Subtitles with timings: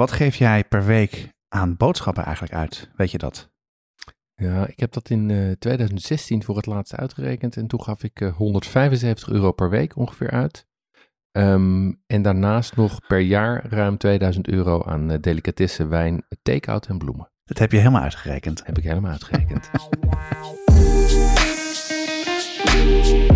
[0.00, 2.90] wat geef jij per week aan boodschappen eigenlijk uit?
[2.96, 3.50] Weet je dat?
[4.34, 8.20] Ja, ik heb dat in eh, 2016 voor het laatst uitgerekend en toen gaf ik
[8.20, 10.66] eh, 175 euro per week ongeveer uit.
[11.32, 16.98] Ehm, en daarnaast nog per jaar ruim 2000 euro aan eh, delicatessen, wijn, take-out en
[16.98, 17.30] bloemen.
[17.44, 18.66] Dat heb je helemaal uitgerekend.
[18.66, 19.70] Heb ik helemaal uitgerekend.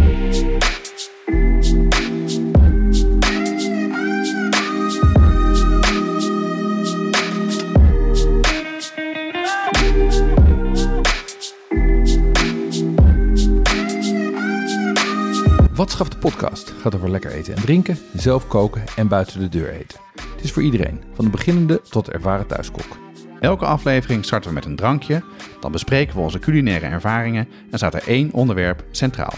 [15.75, 19.49] Wat schaft de podcast gaat over lekker eten en drinken, zelf koken en buiten de
[19.49, 19.99] deur eten.
[20.35, 22.99] Het is voor iedereen, van de beginnende tot de ervaren thuiskok.
[23.41, 25.23] Elke aflevering starten we met een drankje,
[25.61, 29.33] dan bespreken we onze culinaire ervaringen en staat er één onderwerp centraal.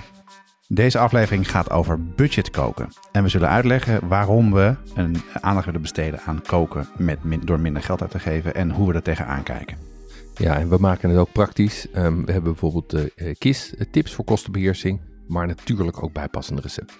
[0.68, 2.88] Deze aflevering gaat over budgetkoken.
[3.12, 7.82] En we zullen uitleggen waarom we een aandacht willen besteden aan koken met door minder
[7.82, 9.76] geld uit te geven en hoe we er tegenaan kijken.
[10.34, 11.90] Ja, en we maken het ook praktisch.
[11.90, 16.62] Ehm, we hebben bijvoorbeeld de eh, KISS, eh, tips voor kostenbeheersing, maar natuurlijk ook bijpassende
[16.62, 16.96] recepten.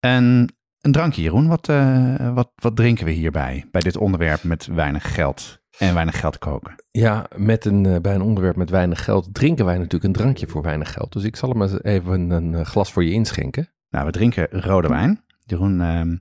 [0.00, 1.48] En een drankje, Jeroen.
[1.48, 3.66] Wat, eh, wat, wat drinken we hierbij?
[3.70, 6.74] Bij dit onderwerp met weinig geld en weinig geld koken.
[6.90, 10.46] Ja, met een, eh, bij een onderwerp met weinig geld drinken wij natuurlijk een drankje
[10.46, 11.12] voor weinig geld.
[11.12, 13.68] Dus ik zal hem eens even een eh, glas voor je inschenken.
[13.88, 15.24] Nou, we drinken rode wijn.
[15.44, 16.16] Jeroen ehm,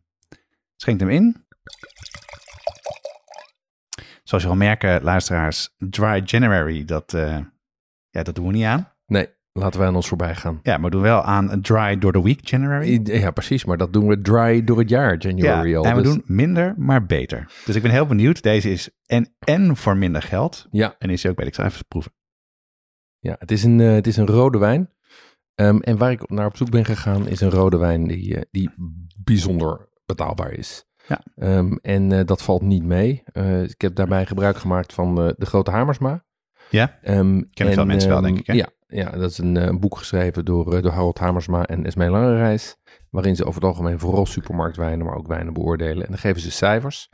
[0.75, 1.45] schenkt hem in.
[4.23, 7.11] Zoals je al merken, luisteraars, Dry January, dat,
[8.09, 8.93] ja, dat doen we niet aan.
[9.05, 9.27] Nee,
[9.57, 10.59] laten wij aan ons voorbij gaan.
[10.63, 12.99] Ja, maar we doen wel aan Dry door the Week January.
[13.03, 15.83] Ja, precies, maar dat doen we dry door het jaar, January Ja, al.
[15.85, 17.51] en we dus- doen minder, maar beter.
[17.65, 18.41] Dus ik ben heel benieuwd.
[18.43, 20.67] Deze is en, en voor minder geld.
[20.71, 22.11] Ja, En is ook, weet ik, zal even proeven.
[23.19, 24.89] ja het, is een, eh, het is een rode wijn.
[25.55, 28.41] Ehm, en waar ik naar op zoek ben gegaan is een rode wijn die, eh,
[28.51, 28.69] die
[29.23, 30.85] bijzonder betaalbaar is.
[31.07, 31.21] Ja.
[31.35, 33.23] Ehm, en eh, dat valt niet mee.
[33.67, 36.25] Ik heb daarbij gebruik gemaakt van de Grote Hamersma.
[36.69, 38.53] Ja, Ehm, Kennen veel mensen wel, denk ik, hè?
[38.53, 42.09] Ja, ja, dat is een, eh, boek geschreven door, eh, door Harold Hamersma en Esmee
[42.09, 42.75] Langereis.
[43.09, 46.03] Waarin ze over het algemeen vooral supermarktwijnen, maar ook wijnen beoordelen.
[46.03, 47.09] En dan geven ze cijfers.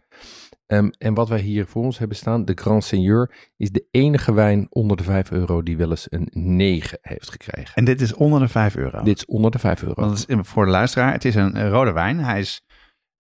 [0.67, 4.34] Ehm, en wat wij hier voor ons hebben staan, de Grand Seigneur, is de enige
[4.34, 7.75] wijn onder de 5 euro die wel eens een 9 heeft gekregen.
[7.75, 9.03] en dit is onder de 5 euro.
[9.03, 10.11] Dit is onder de 5 euro.
[10.11, 12.19] Is, voor de luisteraar, het is een, een rode wijn.
[12.19, 12.63] Hij is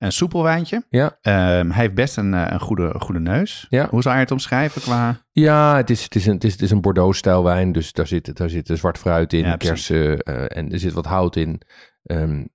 [0.03, 0.85] een soepel wijntje.
[0.89, 3.65] Ja, Ehm, hij heeft best een, eh, een, goede, goede neus.
[3.69, 3.87] Ja.
[3.89, 5.21] Hoe zou je het omschrijven qua...
[5.31, 8.07] ja het, is, het, is een, het, is, het is een Bordeaux-stijl wijn, dus daar
[8.07, 11.61] zit, daar zit zwart fruit in, Ja, kersen eh, en er zit wat hout in.
[12.03, 12.45] Ehm,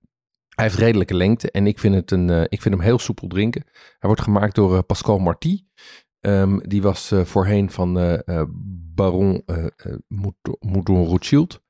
[0.55, 3.27] hij heeft redelijke lengte en ik vind, het een, eh, ik vind hem heel soepel
[3.27, 3.63] drinken.
[3.73, 5.63] Hij wordt gemaakt door eh, Pascal Marty.
[6.19, 7.93] Ehm, die was voorheen van
[8.95, 9.43] Baron
[10.59, 11.61] Mouton Rothschild.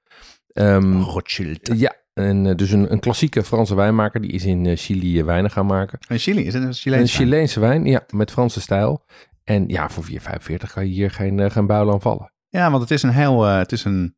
[0.48, 1.70] Ehm, Rothschild.
[1.78, 4.22] ja, en, eh, dus een, een klassieke Franse wijnmaker.
[4.22, 6.00] Die is in eh, Chili eh, wijnen gaan maken.
[6.08, 7.30] Een Chili, is het een Een Chileense wijn?
[7.30, 9.06] Chileense wijn, ja, met Franse stijl.
[9.44, 12.34] En ja, voor 4,45 kan je hier geen, geen buil aan vallen.
[12.50, 13.44] Ja, want het is een heel...
[13.44, 14.16] het is een,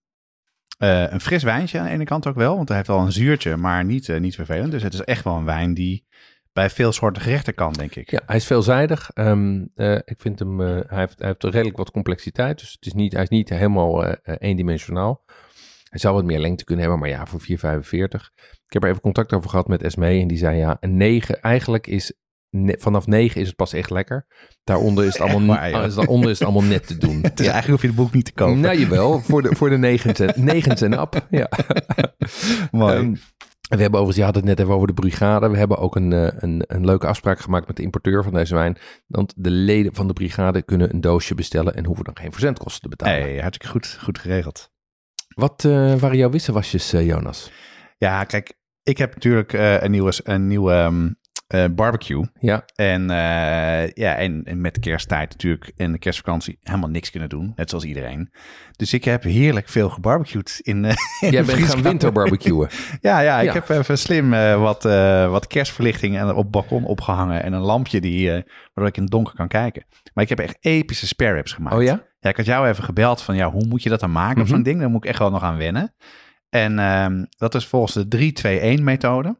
[0.77, 2.55] een fris wijntje aan de ene kant ook wel.
[2.55, 4.71] Want hij heeft wel een zuurtje, maar niet, niet vervelend.
[4.71, 6.05] Dus het is echt wel een wijn die
[6.53, 8.11] bij veel soorten gerechten kan, denk ik.
[8.11, 9.09] Ja, hij is veelzijdig.
[9.13, 12.59] Ehm, eh, ik vind hem, hij, heeft, hij heeft redelijk wat complexiteit.
[12.59, 15.23] Dus het is niet, hij is niet helemaal eendimensionaal.
[15.91, 17.45] Hij zou wat meer lengte kunnen hebben, maar ja, voor 4,45.
[18.65, 21.41] Ik heb er even contact over gehad met Esmee en die zei ja, een 9,
[21.41, 22.13] eigenlijk is
[22.49, 24.25] ne- vanaf 9 is het pas echt lekker.
[24.63, 27.21] Daaronder is het allemaal, waar, daaronder is het allemaal net te doen.
[27.31, 28.59] Het is eigenlijk hoef je het boek niet te kopen.
[28.59, 31.27] Nou, jawel, voor de, voor de 9 9 en up.
[31.29, 31.49] Ja.
[32.71, 32.95] Mooi.
[32.95, 33.15] Ehm,
[33.69, 35.49] we hebben overigens, je had het net even over de brigade.
[35.49, 38.55] We hebben ook een, eh, een, een leuke afspraak gemaakt met de importeur van deze
[38.55, 38.77] wijn.
[39.07, 42.81] Want de leden van de brigade kunnen een doosje bestellen en hoeven dan geen verzendkosten
[42.81, 43.21] te betalen.
[43.21, 44.71] hey, hartstikke goed, goed geregeld.
[45.35, 47.51] Wat eh, waren jouw wisselwasjes, eh, Jonas?
[47.97, 51.09] Ja, kijk, ik heb natuurlijk eh, een nieuwe, een nieuwe ehm,
[51.47, 52.25] eh, barbecue.
[52.39, 53.07] Ja, En,
[53.93, 57.53] ja, en, en met kersttijd natuurlijk en de kerstvakantie helemaal niks kunnen doen.
[57.55, 58.31] Net zoals iedereen.
[58.75, 60.85] Dus ik heb heerlijk veel gebarbecued in,
[61.19, 62.69] in jij bent gaan winterbarbecuen.
[63.01, 63.53] Ja, ja, ik Ja.
[63.53, 64.29] heb even slim
[64.59, 64.83] wat,
[65.29, 67.43] wat kerstverlichting en op het balkon opgehangen.
[67.43, 69.85] En een lampje die, waardoor ik in het donker kan kijken.
[70.13, 71.75] Maar ik heb echt epische spare ribs gemaakt.
[71.75, 72.03] Oh ja?
[72.23, 74.47] Ja, ik had jou even gebeld van, ja, hoe moet je dat dan maken of
[74.47, 74.53] Mhm.
[74.55, 74.79] zo'n ding?
[74.79, 75.95] Daar moet ik echt wel nog aan wennen.
[76.49, 79.39] En ehm, dat is volgens de 3-2-1 methode.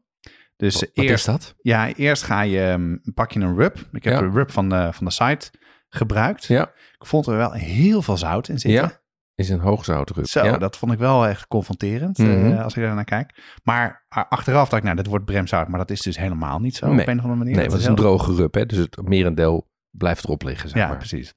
[0.56, 1.56] Dus Wat eerst, is dat?
[1.62, 3.78] ja, eerst ga je, ehm, pak je een rub.
[3.92, 4.20] Ik heb Ja.
[4.20, 5.52] de rub van de, van de site
[5.90, 6.46] gebruikt.
[6.46, 6.64] Ja.
[7.00, 8.82] Ik vond er wel heel veel zout in zitten.
[8.82, 9.02] Ja,
[9.36, 10.26] is een hoogzoutrub.
[10.28, 10.58] Zo, ja.
[10.58, 12.52] dat vond ik wel echt confronterend Mhm.
[12.52, 13.56] eh, als ik daar naar kijk.
[13.64, 15.68] Maar achteraf dacht ik, nou, dit wordt bremzout.
[15.68, 17.02] Maar dat is dus helemaal niet zo Nee.
[17.02, 17.56] op een of andere manier.
[17.56, 18.66] Nee, Dat is een heel- droge rub, hè?
[18.66, 20.98] dus het merendeel blijft erop liggen, zeg Ja, maar.
[20.98, 21.34] precies.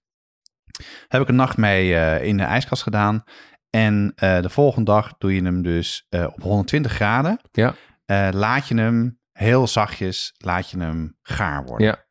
[1.09, 3.25] Heb ik een nacht mee eh, in de ijskast gedaan.
[3.71, 7.41] En eh, de volgende dag doe je hem dus eh, op 120 graden.
[7.53, 7.75] Ja.
[8.33, 11.87] Laat je hem heel zachtjes, laat je hem gaar worden.
[11.87, 12.05] Ja.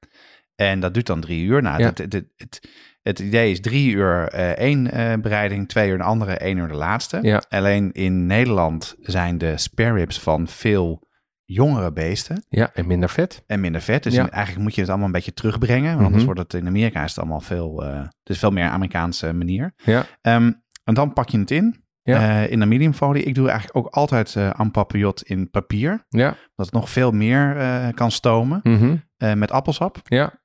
[0.55, 1.61] En dat duurt dan drie uur.
[1.61, 1.85] Nou, Ja.
[1.85, 2.69] het, het, het, het,
[3.01, 4.27] het idee is drie uur
[4.57, 4.83] één
[5.21, 7.19] bereiding, twee uur de andere, één uur de laatste.
[7.21, 7.43] Ja.
[7.49, 11.07] Alleen in Nederland zijn de spare ribs van veel
[11.45, 13.43] jongere beesten Ja, en minder vet.
[13.47, 14.03] en minder vet.
[14.03, 14.29] Dus Ja.
[14.29, 15.89] eigenlijk moet je het allemaal een beetje terugbrengen.
[15.91, 16.25] Want anders Mhm.
[16.33, 17.83] wordt het in Amerika is het allemaal veel,
[18.23, 19.73] is veel meer Amerikaanse manier.
[19.77, 20.05] Ja.
[20.21, 20.51] Ehm,
[20.83, 21.81] en dan pak je het in.
[22.05, 22.43] Ja.
[22.43, 23.23] eh, in een mediumfolie.
[23.23, 26.05] Ik doe eigenlijk ook altijd en papillot in papier.
[26.09, 26.27] Ja.
[26.55, 27.55] Dat het nog veel meer
[27.93, 28.59] kan stomen.
[28.63, 28.95] Mhm.
[29.37, 29.97] met appelsap.
[30.03, 30.41] Ja.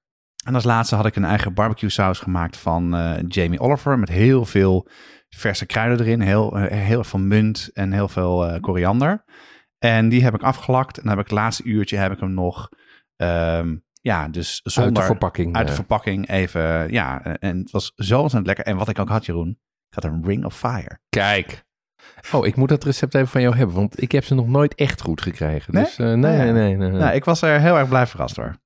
[0.46, 2.96] En als laatste had ik een eigen barbecue saus gemaakt van
[3.28, 3.98] Jamie Oliver.
[3.98, 4.88] Met heel veel
[5.28, 6.20] verse kruiden erin.
[6.20, 9.24] Heel, heel veel munt en heel veel koriander.
[9.78, 10.96] En die heb ik afgelakt.
[10.96, 12.69] En dan heb ik het laatste uurtje heb ik hem nog...
[13.16, 14.92] ehm, ja, dus Uit zonder...
[14.92, 15.54] de verpakking.
[15.56, 15.78] uit de eh.
[15.78, 16.92] verpakking even...
[16.92, 18.64] Ja, en het was zo ontzettend lekker.
[18.64, 19.58] En wat ik ook had, Jeroen.
[19.88, 20.98] Ik had een Ring of Fire.
[21.08, 21.66] Kijk.
[22.32, 24.75] Oh, ik moet dat recept even van jou hebben, want ik heb ze nog nooit
[24.75, 25.75] echt goed gekregen.
[25.75, 25.84] Nee?
[25.84, 26.42] Dus eh, nee, Ja.
[26.42, 27.00] nee, nee, nee, nee.
[27.00, 28.56] Nou, ik was er heel erg blij verrast door.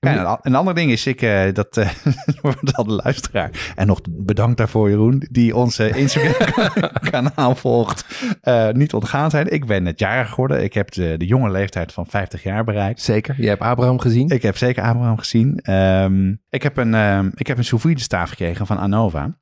[0.00, 1.88] Ja, en een, ander ding is, ik, eh, dat eh,
[2.84, 3.72] de luisteraar.
[3.74, 8.04] En nog bedankt daarvoor, Jeroen, die onze Instagram-kanaal volgt.
[8.40, 9.52] eh, niet ontgaan zijn.
[9.52, 10.62] Ik ben net jarig geworden.
[10.62, 13.02] Ik heb de, de jonge leeftijd van 50 jaar bereikt.
[13.02, 13.34] Zeker.
[13.38, 14.28] Jij hebt Abraham gezien?
[14.28, 15.58] Ik heb zeker Abraham gezien.
[15.58, 19.36] Ehm, ik heb een, ehm, ik heb een sous vide staaf gekregen van Anova.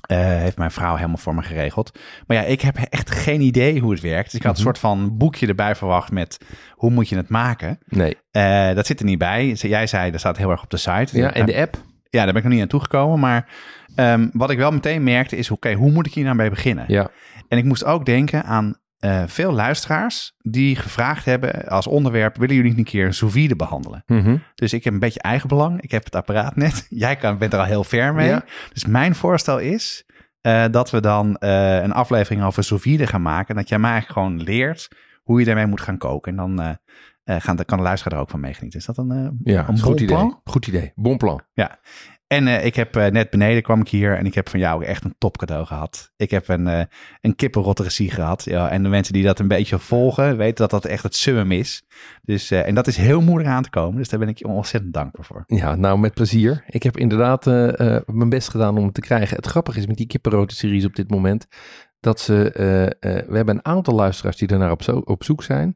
[0.00, 1.98] Eh, heeft mijn vrouw helemaal voor me geregeld.
[2.26, 4.24] Maar ja, ik heb echt geen idee hoe het werkt.
[4.30, 4.66] Dus ik had een Mhm.
[4.66, 6.38] soort van boekje erbij verwacht met
[6.72, 7.78] hoe moet je het maken.
[7.86, 8.16] Nee.
[8.30, 9.52] Eh, dat zit er niet bij.
[9.52, 11.18] Jij zei, dat staat heel erg op de site.
[11.18, 11.76] Ja, en de app?
[12.10, 13.20] Ja, daar ben ik nog niet aan toegekomen.
[13.20, 13.48] Maar
[13.94, 16.84] ehm, wat ik wel meteen merkte is, oké, hoe moet ik hier nou mee beginnen?
[16.88, 17.08] Ja.
[17.48, 18.76] En ik moest ook denken aan
[19.06, 23.32] eh, veel luisteraars die gevraagd hebben als onderwerp, willen jullie niet een keer een sous
[23.32, 24.02] vide behandelen?
[24.06, 24.36] Mhm.
[24.54, 25.80] Dus ik heb een beetje eigenbelang.
[25.80, 26.86] Ik heb het apparaat net.
[27.04, 28.28] Jij kan, bent er al heel ver mee.
[28.28, 28.44] Ja.
[28.72, 30.04] Dus mijn voorstel is
[30.40, 33.54] eh, dat we dan eh, een aflevering over sous vide gaan maken.
[33.54, 34.88] Dat jij mij eigenlijk gewoon leert
[35.22, 36.38] hoe je daarmee moet gaan koken.
[36.38, 36.78] En dan,
[37.24, 38.80] gaan, dan kan de luisteraar er ook van meegenieten.
[38.80, 40.16] Is dat een, Ja, een goed idee.
[40.16, 40.40] plan?
[40.44, 40.92] Goed idee.
[40.94, 41.42] Bon plan.
[42.26, 44.84] En eh, ik heb eh, net beneden kwam ik hier en ik heb van jou
[44.84, 46.12] echt een top cadeau gehad.
[46.16, 46.84] Ik heb een, eh
[47.20, 48.44] een kippenrotteressie gehad.
[48.44, 51.52] Ja, en de mensen die dat een beetje volgen, weten dat dat echt het summum
[51.52, 51.84] is.
[52.22, 53.96] Dus, en dat is heel moeilijk aan te komen.
[53.96, 55.44] Dus daar ben ik je ontzettend dankbaar voor.
[55.46, 56.64] Ja, nou met plezier.
[56.66, 57.44] Ik heb inderdaad
[58.06, 59.36] mijn best gedaan om het te krijgen.
[59.36, 61.46] Het grappige is met die kippenroten-series op dit moment...
[62.00, 62.50] dat ze...
[63.28, 65.72] we hebben een aantal luisteraars die daarnaar op, zo, op zoek zijn.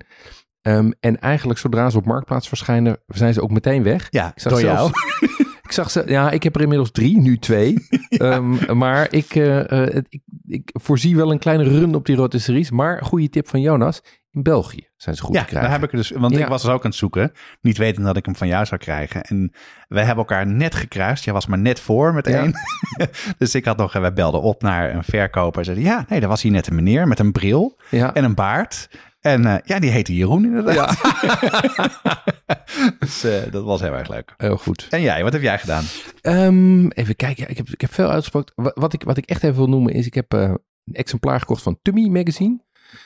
[0.62, 2.98] Ehm, en eigenlijk zodra ze op Marktplaats verschijnen...
[3.06, 4.06] zijn ze ook meteen weg.
[4.10, 5.48] Ja, Ik zag door zelfs- jou.
[5.70, 7.74] Ik zag ze, ja, ik heb er inmiddels drie, nu twee.
[8.08, 12.70] Ehm, maar ik, eh, eh, ik, ik voorzie wel een kleine run op die rotisseries.
[12.70, 15.70] Maar goede tip van Jonas, in België zijn ze goed Ja, te krijgen.
[15.70, 16.40] daar heb ik dus, want Ja.
[16.42, 18.80] ik was dus ook aan het zoeken, niet wetend dat ik hem van jou zou
[18.80, 19.22] krijgen.
[19.22, 19.52] En
[19.88, 21.24] wij hebben elkaar net gekruist.
[21.24, 22.38] Jij was maar net voor met Ja.
[22.42, 22.52] één.
[23.38, 26.28] dus ik had nog, wij belden op naar een verkoper en zeiden, ja, nee, daar
[26.28, 28.14] was hier net een meneer met een bril ja.
[28.14, 28.88] en een baard.
[29.20, 31.00] En eh, ja, die heette Jeroen inderdaad.
[32.98, 34.34] dus eh, dat was heel erg leuk.
[34.36, 34.86] Heel goed.
[34.90, 35.84] En jij, wat heb jij gedaan?
[36.20, 38.52] Ehm, even kijken, ja, ik, heb, ik heb veel uitgesproken.
[38.56, 40.42] Wat, wat, ik, wat ik echt even wil noemen is, ik heb eh,
[40.84, 42.60] een exemplaar gekocht van Tummy Magazine.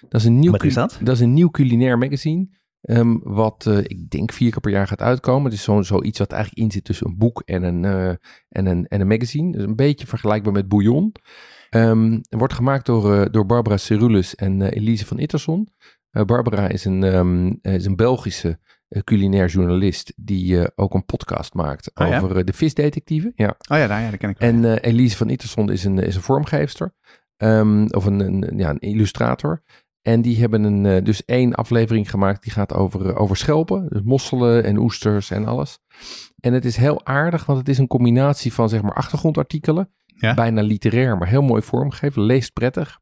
[0.09, 0.99] Dat is een nieuw, Wat is dat?
[1.03, 2.49] Dat is een nieuw culinair magazine.
[2.81, 5.45] ehm, wat ik denk vier keer per jaar gaat uitkomen.
[5.45, 7.85] Het is zo- zoiets wat eigenlijk in zit tussen een boek en een,
[8.49, 9.53] en een, en een magazine.
[9.53, 11.15] Dus een beetje vergelijkbaar met Bouillon.
[11.71, 15.69] Ehm, wordt gemaakt door, door Barbara Cerulus en Elise van Itterson.
[16.15, 21.05] Eh, Barbara is een, ehm, eh, is een Belgische eh, culinair journalist die ook een
[21.05, 22.21] podcast maakt Oh ja?
[22.21, 23.33] over de visdetectieven.
[23.35, 23.49] Ja.
[23.49, 24.49] Oh ja, nou ja, dat ken ik wel.
[24.49, 26.95] En Elise van Itterson is een, is een vormgeefster.
[27.37, 29.63] ehm, of een, een, ja, een illustrator.
[30.03, 33.89] En die hebben een, dus één aflevering gemaakt die gaat over, over schelpen.
[33.89, 35.79] Dus mosselen en oesters en alles.
[36.41, 39.91] En het is heel aardig, want het is een combinatie van zeg maar achtergrondartikelen.
[40.07, 40.35] Ja.
[40.35, 42.23] Bijna literair, maar heel mooi vormgegeven.
[42.23, 43.01] Leest prettig.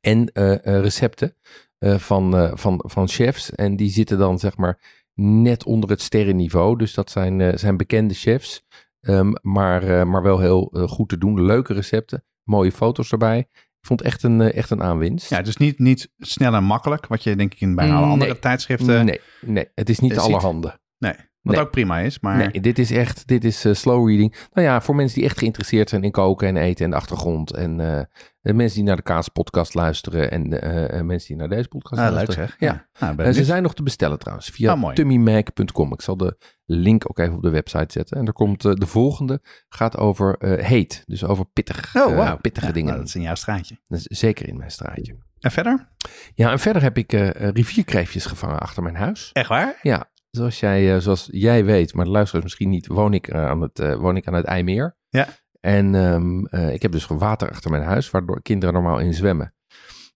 [0.00, 0.30] En
[0.62, 1.34] recepten
[1.78, 3.50] eh, van, eh, van, van chefs.
[3.50, 6.78] En die zitten dan zeg maar net onder het sterrenniveau.
[6.78, 8.64] Dus dat zijn, eh, zijn bekende chefs.
[9.00, 11.44] Ehm, maar, maar wel heel goed te doen.
[11.44, 12.24] Leuke recepten.
[12.42, 13.38] Mooie foto's erbij.
[13.52, 15.30] Ik vond het echt een, echt een aanwinst.
[15.30, 18.38] Ja, dus niet, niet snel en makkelijk, wat je denk ik in bijna alle andere
[18.38, 19.04] tijdschriften...
[19.04, 20.78] Nee, nee, het is niet allerhande.
[20.98, 21.14] Nee.
[21.46, 21.64] Wat Nee.
[21.64, 22.36] ook prima is, maar...
[22.36, 24.34] Nee, dit is echt, dit is eh, slow reading.
[24.52, 27.52] Nou ja, voor mensen die echt geïnteresseerd zijn in koken en eten en de achtergrond.
[27.52, 28.02] En eh,
[28.40, 30.60] de mensen die naar de Kaas podcast luisteren en
[30.90, 32.48] eh, mensen die naar deze podcast Ah, leuk luisteren.
[32.48, 32.56] zeg.
[32.58, 32.86] Ja.
[32.98, 35.92] Nou, ben Eh, ze zijn nog te bestellen trouwens, via Ah, tummymac.com.
[35.92, 38.16] Ik zal de link ook even op de website zetten.
[38.16, 41.02] En er komt de volgende, gaat over heet.
[41.06, 42.88] Dus over pittig, Oh, pittige Ja, dingen.
[42.88, 43.78] nou, dat is in jouw straatje.
[43.86, 45.16] Dat is zeker in mijn straatje.
[45.40, 45.88] En verder?
[46.34, 49.30] Ja, en verder heb ik rivierkreefjes gevangen achter mijn huis.
[49.32, 49.78] Echt waar?
[49.82, 53.46] Ja, zoals jij, eh, zoals jij weet, maar de luisteraars misschien niet, woon ik, eh,
[53.46, 54.96] aan, het, eh, woon ik aan het IJmeer.
[55.08, 55.26] Ja.
[55.60, 59.54] En ehm, eh, ik heb dus water achter mijn huis, waardoor kinderen normaal in zwemmen.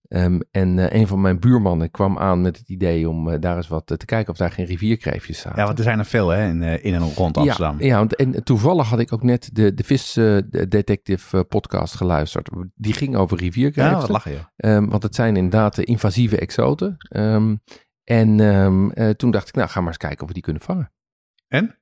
[0.09, 3.87] Ehm, en een van mijn buurmannen kwam aan met het idee om daar eens wat
[3.87, 5.59] te kijken of daar geen rivierkreefjes zaten.
[5.59, 7.77] Ja, want er zijn er veel hè, in, in en rond Amsterdam.
[7.79, 11.43] Ja, ja want, en toevallig had ik ook net de, de Vis de Detective eh,
[11.49, 12.51] podcast geluisterd.
[12.75, 13.99] Die ging over Ja, rivierkreeften.
[14.01, 14.41] wat lachen joh.
[14.57, 16.97] Ehm, want het zijn inderdaad invasieve exoten.
[16.99, 17.57] Ehm,
[18.11, 20.63] en ehm, eh, toen dacht ik, nou, ga maar eens kijken of we die kunnen
[20.63, 20.93] vangen.
[21.49, 21.79] En?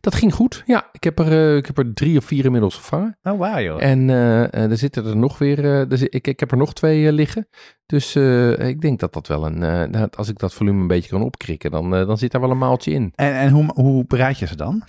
[0.00, 0.62] Dat ging goed.
[0.66, 3.18] Ja, ik heb er, eh, ik heb er drie of vier inmiddels gevangen.
[3.22, 3.82] Oh, wauw joh.
[3.82, 7.12] En eh, er zitten er nog weer, er zit- ik, ik heb er nog twee
[7.12, 7.48] liggen.
[7.86, 8.16] Dus
[8.56, 9.58] ik denk dat dat wel een,
[9.90, 12.58] nou, als ik dat volume een beetje kan opkrikken, dan, dan zit daar wel een
[12.58, 13.12] maaltje in.
[13.14, 14.82] En, en hoe, hoe bereid je ze dan?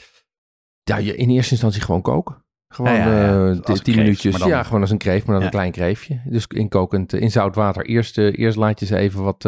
[0.84, 2.43] Ja, je, in eerste instantie gewoon koken.
[2.74, 3.54] Gewoon Ja, ja, ja.
[3.64, 4.38] eh, tien minuutjes.
[4.38, 5.46] dan- Ja, gewoon als een kreeft, maar dan Ja.
[5.46, 6.22] een klein kreeftje.
[6.26, 7.86] Dus in kokend, eh, in zout water.
[7.86, 9.44] Eerst, eh, eerst laat je ze even wat,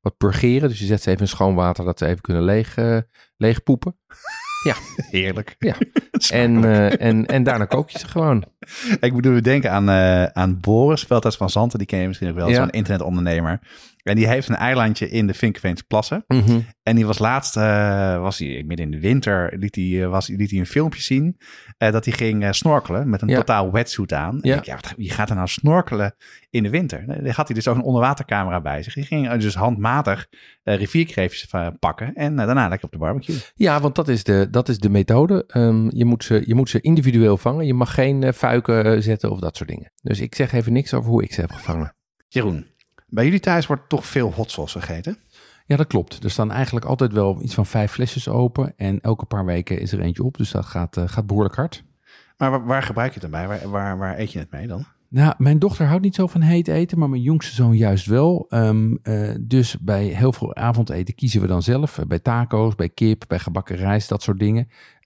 [0.00, 0.68] wat purgeren.
[0.68, 2.74] Dus je zet ze even in schoon water, dat ze even kunnen leeg,
[3.36, 3.96] leeg poepen.
[5.10, 5.54] Heerlijk.
[5.58, 5.74] Ja.
[6.30, 6.64] En,
[6.98, 8.44] en, en daarna kook je ze gewoon.
[9.00, 9.90] Ik bedoel, we denken aan,
[10.34, 11.78] aan Boris Veldhuis van Zanten.
[11.78, 12.54] Die ken je misschien ook wel, Ja.
[12.54, 13.60] zo'n internetondernemer.
[14.08, 16.24] En die heeft een eilandje in de Vinkeveense plassen.
[16.26, 16.60] Mhm.
[16.82, 20.28] En die was laatst, eh, was hij midden in de winter, liet hij, eh, was,
[20.28, 21.36] liet hij een filmpje zien.
[21.78, 23.36] eh, dat hij ging snorkelen met een Ja.
[23.36, 24.40] totaal wetsuit aan.
[24.42, 24.56] En Ja.
[24.56, 26.14] ik, ja, wat- wie gaat er nou snorkelen
[26.50, 27.04] in de winter?
[27.06, 28.94] Dan had hij dus ook een onderwatercamera bij zich.
[28.94, 30.26] Hij ging dus handmatig
[30.64, 31.46] rivierkreefjes
[31.78, 32.14] pakken.
[32.14, 33.36] En daarna lekker op de barbecue.
[33.54, 35.44] Ja, want dat is de, dat is de methode.
[35.46, 37.66] Ehm, je, moet ze, je moet ze individueel vangen.
[37.66, 39.92] Je mag geen fuiken eh, zetten of dat soort dingen.
[40.02, 41.94] Dus ik zeg even niks over hoe ik ze heb gevangen.
[42.28, 42.66] Jeroen,
[43.08, 45.18] bij jullie thuis wordt toch veel hot sauce gegeten?
[45.66, 46.24] Ja, dat klopt.
[46.24, 48.72] Er staan eigenlijk altijd wel iets van vijf flesjes open.
[48.76, 50.36] En elke paar weken is er eentje op.
[50.36, 51.84] Dus dat gaat, eh, gaat behoorlijk hard.
[52.36, 53.48] Maar waar, waar gebruik je het dan bij?
[53.48, 54.84] Waar, waar, waar eet je het mee dan?
[55.10, 58.46] Nou, mijn dochter houdt niet zo van heet eten, maar mijn jongste zoon juist wel.
[58.48, 61.98] Ehm, eh, dus bij heel veel avondeten kiezen we dan zelf.
[61.98, 64.68] Eh, Bij taco's, bij kip, bij gebakken rijst, dat soort dingen.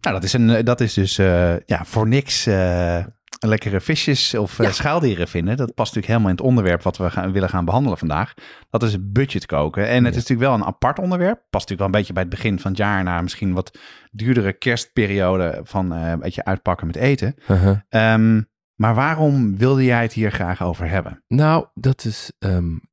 [0.00, 3.04] Nou, dat is, een, dat is dus eh, ja, voor niks eh,
[3.46, 4.72] lekkere visjes of eh, Ja.
[4.72, 5.56] schaaldieren vinden.
[5.56, 8.34] Dat past natuurlijk helemaal in het onderwerp wat we gaan, willen gaan behandelen vandaag.
[8.70, 9.88] Dat is budget koken.
[9.88, 11.36] En het is natuurlijk wel een apart onderwerp.
[11.50, 13.78] Past natuurlijk wel een beetje bij het begin van het jaar naar misschien wat
[14.10, 17.34] duurdere kerstperiode van eh, een beetje uitpakken met eten.
[17.48, 17.78] Uh-huh.
[17.88, 18.42] Ehm,
[18.74, 21.24] maar waarom wilde jij het hier graag over hebben?
[21.28, 22.32] Nou, dat is.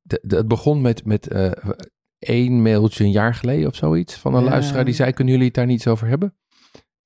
[0.02, 1.50] de- het begon met, met eh,
[2.18, 4.14] één mailtje een jaar geleden of zoiets.
[4.16, 4.48] Van een Ja.
[4.50, 6.34] luisteraar die zei: Kunnen jullie het daar niets over hebben?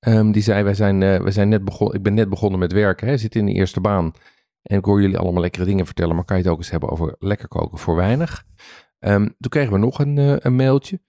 [0.03, 1.97] Ehm, die zei: wij zijn, eh, wij zijn net begonnen.
[1.97, 3.09] Ik ben net begonnen met werken.
[3.09, 4.13] Hè, zit in de eerste baan.
[4.63, 6.15] En ik hoor jullie allemaal lekkere dingen vertellen.
[6.15, 8.45] Maar kan je het ook eens hebben over lekker koken voor weinig?
[8.99, 11.01] Ehm, toen kregen we nog een, eh, een mailtje.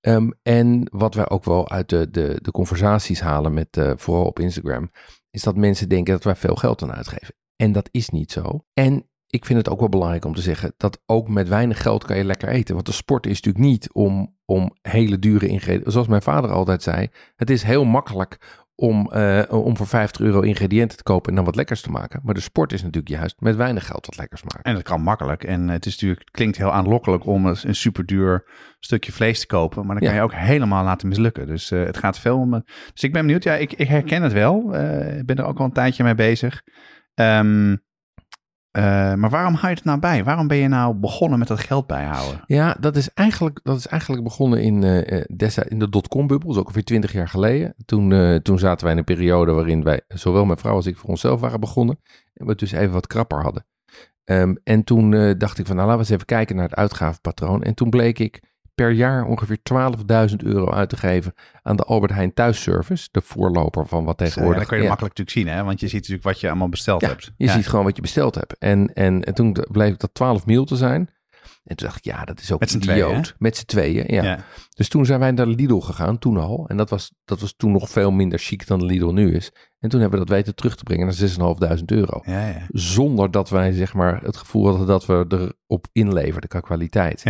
[0.00, 4.24] Ehm, en wat wij ook wel uit de, de, de conversaties halen, met, eh, vooral
[4.24, 4.90] op Instagram,
[5.30, 7.34] is dat mensen denken dat wij veel geld aan uitgeven.
[7.56, 8.64] En dat is niet zo.
[8.72, 12.04] En ik vind het ook wel belangrijk om te zeggen dat ook met weinig geld
[12.04, 12.74] kan je lekker eten.
[12.74, 15.92] Want de sport is natuurlijk niet om, om hele dure ingrediënten.
[15.92, 18.38] Zoals mijn vader altijd zei, het is heel makkelijk
[18.74, 22.20] om, eh, om voor 50 euro ingrediënten te kopen en dan wat lekkers te maken.
[22.22, 24.62] Maar de sport is natuurlijk juist met weinig geld wat lekkers maken.
[24.62, 25.44] En dat kan makkelijk.
[25.44, 28.44] En het, is natuurlijk, het klinkt heel aanlokkelijk om een, superduur
[28.78, 29.86] stukje vlees te kopen.
[29.86, 30.16] Maar dan kan Ja.
[30.16, 31.46] je ook helemaal laten mislukken.
[31.46, 32.54] Dus eh, het gaat veel om...
[32.54, 32.60] eh,
[32.92, 33.42] dus ik ben benieuwd.
[33.44, 34.56] Ja, ik, ik herken het wel.
[35.18, 36.62] Ik ben er ook al een tijdje mee bezig.
[37.14, 37.76] Ehm,
[38.70, 40.24] eh, maar waarom hou je het nou bij?
[40.24, 42.40] Waarom ben je nou begonnen met dat geld bijhouden?
[42.46, 46.56] Ja, dat is eigenlijk, dat is eigenlijk begonnen in, eh, eh, in de dotcom-bubbel.
[46.56, 47.74] Ook ongeveer 20 jaar geleden.
[47.84, 51.08] Toen, toen zaten wij in een periode waarin wij, zowel mijn vrouw als ik, voor
[51.08, 51.98] onszelf waren begonnen.
[52.34, 53.66] En we het dus even wat krapper hadden.
[54.24, 57.62] Ehm, en toen dacht ik van, nou laten we eens even kijken naar het uitgavenpatroon.
[57.62, 58.42] En toen bleek ik
[58.80, 59.58] per jaar ongeveer
[60.30, 63.08] 12.000 euro uit te geven aan de Albert Heijn thuisservice.
[63.10, 64.58] De voorloper van wat tegenwoordig...
[64.58, 64.88] dat kun je ja.
[64.88, 65.64] makkelijk natuurlijk zien, hè?
[65.64, 67.32] Want je ziet natuurlijk wat je allemaal besteld Ja, hebt.
[67.36, 68.58] je ziet gewoon wat je besteld hebt.
[68.58, 71.10] En, en, en toen bleek dat 12 mil te zijn.
[71.64, 73.26] En toen dacht ik, ja, dat is ook Met tweeën, idioot.
[73.26, 73.32] hè?
[73.38, 74.22] Met z'n tweeën, ja.
[74.22, 74.38] Ja.
[74.74, 76.64] Dus toen zijn wij naar Lidl gegaan, toen al.
[76.68, 79.52] En dat was, dat was toen nog veel minder chic dan de Lidl nu is.
[79.78, 82.20] En toen hebben we dat weten terug te brengen naar 6.500 euro.
[82.24, 82.66] Ja, ja.
[82.68, 85.24] Zonder dat wij zeg maar het gevoel hadden dat we
[85.66, 87.22] erop inleverden qua kwaliteit.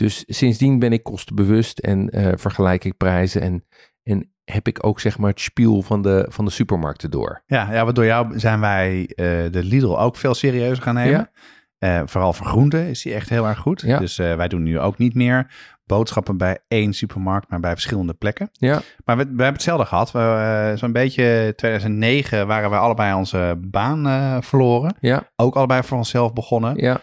[0.00, 3.40] Dus sindsdien ben ik kostenbewust en eh, vergelijk ik prijzen.
[3.40, 3.64] En,
[4.02, 7.42] en heb ik ook zeg maar het spiel van de, van de supermarkten door.
[7.46, 11.10] Ja, ja, want door jou zijn wij eh, de Lidl ook veel serieuzer gaan nemen.
[11.10, 11.30] Ja.
[11.78, 13.80] Eh, vooral voor groenten is die echt heel erg goed.
[13.80, 13.98] Ja.
[13.98, 15.46] Dus wij doen nu ook niet meer
[15.84, 18.48] boodschappen bij één supermarkt, maar bij verschillende plekken.
[18.52, 20.10] Ja, Maar we, we hebben hetzelfde gehad.
[20.10, 24.96] We, eh, Zo'n beetje 2009 waren we allebei onze baan verloren.
[25.00, 26.76] ja, Ook allebei voor onszelf begonnen.
[26.76, 27.00] ja.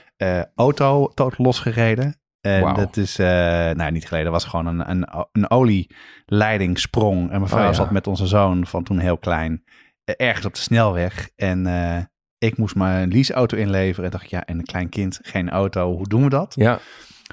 [0.55, 2.15] Auto totaal losgereden.
[2.55, 3.27] En dat is, eh,
[3.71, 7.21] nou niet geleden, was gewoon een, een, een olieleidingssprong.
[7.31, 7.73] En mijn vrouw Oh, ja.
[7.73, 9.63] zat met onze zoon van toen heel klein
[10.03, 11.29] eh, ergens op de snelweg.
[11.35, 11.97] En eh,
[12.37, 14.05] ik moest mijn leaseauto inleveren.
[14.05, 16.53] En dacht ik, ja, en een klein kind, geen auto, hoe doen we dat?
[16.55, 16.79] ja.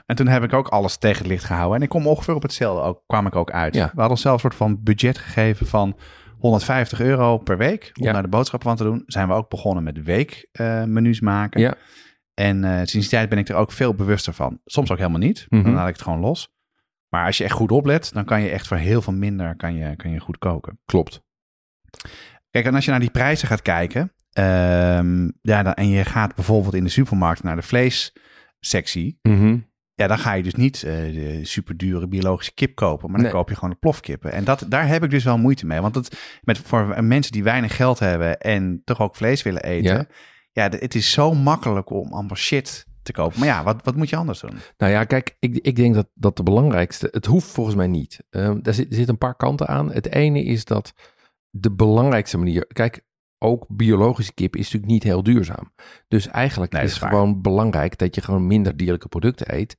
[0.06, 1.76] En toen heb ik ook alles tegen het licht gehouden.
[1.76, 3.74] En ik kom ongeveer op hetzelfde ook, kwam ik ook uit.
[3.74, 3.80] Ja.
[3.84, 5.96] We hadden onszelf een soort van budget gegeven van
[6.38, 7.90] 150 euro per week.
[8.00, 8.12] Om Ja.
[8.12, 9.02] naar de boodschappen van te doen.
[9.06, 11.60] Zijn we ook begonnen met weekmenu's maken.
[11.60, 11.74] Ja.
[12.34, 14.60] En eh, sinds die tijd ben ik er ook veel bewuster van.
[14.64, 15.46] Soms ook helemaal niet.
[15.48, 15.62] Mhm.
[15.62, 16.52] Dan laat ik het gewoon los.
[17.08, 19.74] Maar als je echt goed oplet, dan kan je echt voor heel veel minder kan
[19.74, 20.80] je, kan je goed koken.
[20.84, 21.22] Klopt.
[22.50, 24.12] Kijk, en als je naar die prijzen gaat kijken.
[24.32, 29.18] ehm, ja, dan, en je gaat bijvoorbeeld in de supermarkt naar de vleessectie.
[29.22, 29.58] Mhm.
[29.94, 33.32] Ja, dan ga je dus niet eh de superdure biologische kip kopen, maar dan Nee.
[33.32, 34.32] koop je gewoon de plofkippen.
[34.32, 35.80] En dat, daar heb ik dus wel moeite mee.
[35.80, 39.96] Want het, met, voor mensen die weinig geld hebben en toch ook vlees willen eten.
[39.96, 40.06] Ja.
[40.54, 43.38] Ja, het is zo makkelijk om allemaal shit te kopen.
[43.38, 44.58] Maar ja, wat, wat moet je anders doen?
[44.76, 48.24] Nou ja, kijk, ik, ik denk dat, dat de belangrijkste, het hoeft volgens mij niet.
[48.30, 49.92] Ehm daar zit, er zitten een paar kanten aan.
[49.92, 50.92] Het ene is dat
[51.50, 53.04] de belangrijkste manier, kijk,
[53.38, 55.72] ook biologische kip is natuurlijk niet heel duurzaam.
[56.08, 59.76] Dus eigenlijk Nee, is het gewoon belangrijk dat je gewoon minder dierlijke producten eet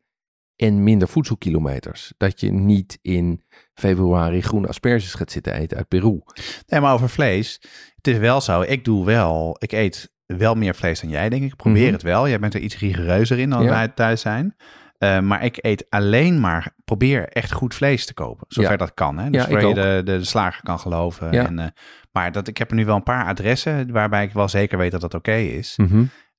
[0.56, 2.14] en minder voedselkilometers.
[2.18, 6.22] Dat je niet in februari groene asperges gaat zitten eten uit Peru.
[6.68, 7.60] Nee, maar over vlees.
[7.96, 11.44] Het is wel zo, ik doe wel, ik eet wel meer vlees dan jij, denk
[11.44, 11.56] ik.
[11.56, 11.94] Probeer Mhm.
[11.94, 12.28] het wel.
[12.28, 13.70] Jij bent er iets rigoureuzer in dan Ja.
[13.70, 14.56] wij thuis zijn.
[14.98, 18.46] Eh, maar ik eet alleen maar, probeer echt goed vlees te kopen.
[18.50, 18.78] Zover Ja.
[18.78, 19.18] dat kan.
[19.18, 19.30] Hè?
[19.30, 21.32] Dus Ja, je de, de, de slager kan geloven.
[21.32, 21.46] Ja.
[21.46, 21.66] En, eh,
[22.12, 24.92] maar dat, ik heb er nu wel een paar adressen waarbij ik wel zeker weet
[24.92, 25.78] dat dat oké is.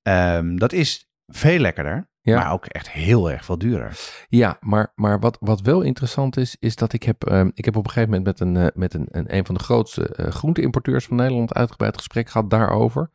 [0.01, 3.91] Ehm, dat is veel lekkerder, maar ook echt heel erg veel duurder.
[4.29, 7.75] Ja, maar, maar wat, wat wel interessant is, is dat ik heb, ehm, ik heb
[7.75, 11.05] op een gegeven moment met een, eh, met een, een, een van de grootste groenteimporteurs
[11.05, 13.11] van Nederland uitgebreid gesprek gehad daarover.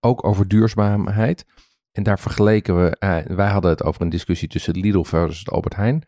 [0.00, 1.44] Ook over duurzaamheid.
[1.92, 5.76] En daar vergeleken we, eh, wij hadden het over een discussie tussen Lidl versus Albert
[5.76, 6.06] Heijn.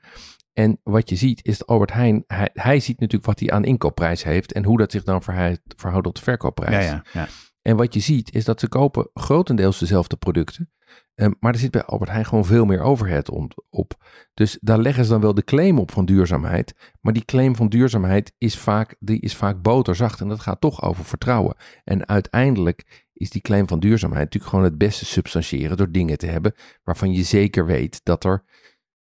[0.52, 3.64] En wat je ziet is dat Albert Heijn, hij, hij ziet natuurlijk wat hij aan
[3.64, 6.84] inkoopprijs heeft en hoe dat zich dan verhoudt, verhoudt tot de verkoopprijs.
[6.84, 7.28] Ja, ja, ja.
[7.62, 10.70] En wat je ziet is dat ze kopen grotendeels dezelfde producten.
[11.14, 13.30] Ehm, maar er zit bij Albert Heijn gewoon veel meer overhead
[13.70, 13.94] op.
[14.34, 16.74] Dus daar leggen ze dan wel de claim op van duurzaamheid.
[17.00, 20.20] Maar die claim van duurzaamheid is vaak, die is vaak boterzacht.
[20.20, 21.56] En dat gaat toch over vertrouwen.
[21.84, 26.26] En uiteindelijk is die claim van duurzaamheid natuurlijk gewoon het beste substantiëren door dingen te
[26.26, 28.44] hebben waarvan je zeker weet dat er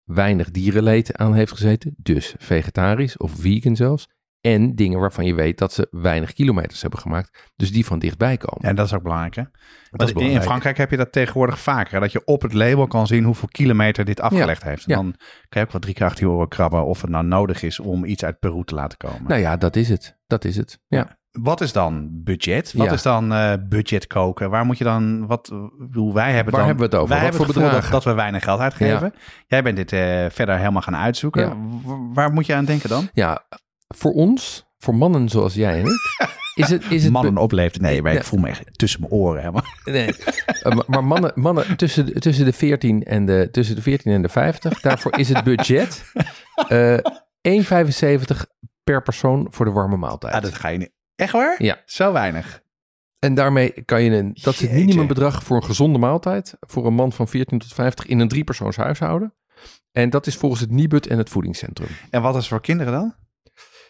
[0.04, 1.94] weinig dierenleed aan heeft gezeten.
[1.96, 4.08] Dus vegetarisch of vegan zelfs.
[4.40, 7.52] En dingen waarvan je weet dat ze weinig kilometers hebben gemaakt.
[7.56, 8.68] Dus die van dichtbij komen.
[8.68, 9.34] Ja, dat is ook belangrijk.
[9.34, 9.42] Hè?
[10.14, 10.42] in.
[10.42, 11.94] Frankrijk heb je dat tegenwoordig vaker.
[11.94, 14.86] hè, Dat je op het label kan zien hoeveel kilometer dit afgelegd heeft.
[14.86, 15.02] En ja.
[15.02, 15.14] dan
[15.48, 17.80] kan je ook wel drie keer achter je oren krabben of het nou nodig is
[17.80, 19.22] om iets uit Peru te laten komen.
[19.28, 20.18] Nou ja, dat is het.
[20.26, 20.78] Dat is het.
[20.86, 21.18] Ja.
[21.40, 22.72] Wat is dan budget?
[22.72, 22.92] Wat Ja.
[22.92, 24.50] is dan eh, budget koken?
[24.50, 25.48] Waar moet je dan, wat,
[25.92, 27.08] hoe wij hebben Waar dan, hebben we het over?
[27.08, 29.14] Wij Wat hebben voor het dat, dat we weinig geld uitgeven.
[29.46, 31.42] Jij bent dit eh, verder helemaal gaan uitzoeken.
[31.42, 31.56] Ja.
[32.14, 33.08] Waar moet je aan denken dan?
[33.12, 33.46] ja,
[33.94, 36.84] voor ons, voor mannen zoals jij en ik, is het...
[36.90, 37.80] Is het Mannen opleeft.
[37.80, 39.38] Nee, maar ik voel me echt tussen mijn oren.
[39.40, 39.62] Helemaal.
[39.84, 40.12] Nee,
[40.62, 44.12] eh, maar- maar mannen, mannen tussen, de- tussen, de 14 en de, tussen de 14
[44.12, 46.12] en de 50, daarvoor is het budget
[46.68, 46.98] eh
[47.40, 48.44] 1,75
[48.84, 50.34] per persoon voor de warme maaltijd.
[50.34, 50.94] Ah, dat ga je niet.
[51.16, 51.62] Echt waar?
[51.62, 51.82] Ja.
[51.84, 52.62] Zo weinig.
[53.18, 56.94] En daarmee kan je een, dat is het minimumbedrag voor een gezonde maaltijd voor een
[56.94, 59.34] man van 14 tot 50 in een driepersoons huishouden.
[59.92, 61.88] En dat is volgens het Nibud en het voedingscentrum.
[62.10, 63.14] En wat is voor kinderen dan?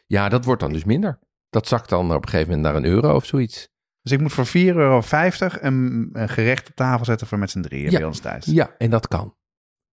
[0.07, 1.19] Ja, dat wordt dan dus minder.
[1.51, 3.69] Dat zakt dan op een gegeven moment naar een euro of zoiets.
[4.03, 5.03] Dus ik moet voor 4,50 euro
[5.61, 7.99] een, een gerecht op tafel zetten voor met z'n drieën Ja.
[7.99, 8.45] bij ons thuis.
[8.45, 9.35] Ja, en dat kan.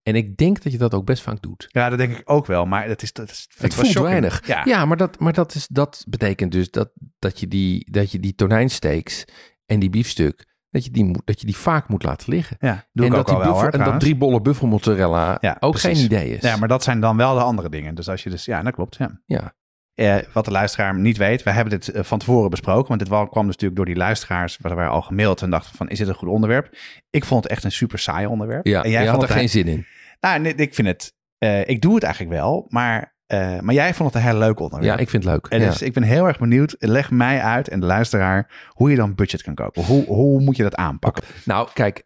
[0.04, 1.66] En ik denk dat je dat ook best vaak doet.
[1.68, 2.66] Ja, dat denk ik ook wel.
[2.66, 4.06] Maar dat is, dat is, Het voelt shocking.
[4.08, 4.46] weinig.
[4.46, 4.62] Ja.
[4.64, 8.20] Ja, maar, dat, maar dat, is, dat betekent dus dat, dat je die, dat je
[8.20, 9.24] die tonijnsteaks
[9.66, 12.56] en die biefstuk, dat je die, moet, dat je die vaak moet laten liggen.
[12.60, 15.38] Ja, doe en ik dat ook die al wel hoor, En dat drie bollen buffelmozzarella
[15.40, 15.96] Ja, ook precies.
[15.96, 16.42] geen idee is.
[16.42, 17.94] Ja, maar dat zijn dan wel de andere dingen.
[17.94, 18.96] Dus als je dus, ja, dat klopt.
[18.96, 19.20] Ja.
[19.26, 19.54] Ja.
[19.94, 22.88] Eh, wat de luisteraar niet weet, we hebben dit eh, van tevoren besproken.
[22.88, 24.58] Want dit wa- kwam dus natuurlijk door die luisteraars.
[24.60, 26.76] waar wij al gemaild en dachten van, is dit een goed onderwerp?
[27.10, 28.66] Ik vond het echt een super saai onderwerp.
[28.66, 29.86] Ja, en jij je had er geen zin in.
[30.20, 31.14] Nou, nee, ik vind het...
[31.38, 33.14] eh, ik doe het eigenlijk wel, maar,
[33.60, 34.94] maar jij vond het een heel leuk onderwerp.
[34.96, 35.46] Ja, ik vind het leuk.
[35.46, 35.66] En Ja.
[35.66, 36.76] dus ik ben heel erg benieuwd.
[36.78, 39.84] Leg mij uit en de luisteraar hoe je dan budget kan koken.
[39.84, 41.24] Hoe, hoe moet je dat aanpakken?
[41.44, 42.02] Nou, kijk,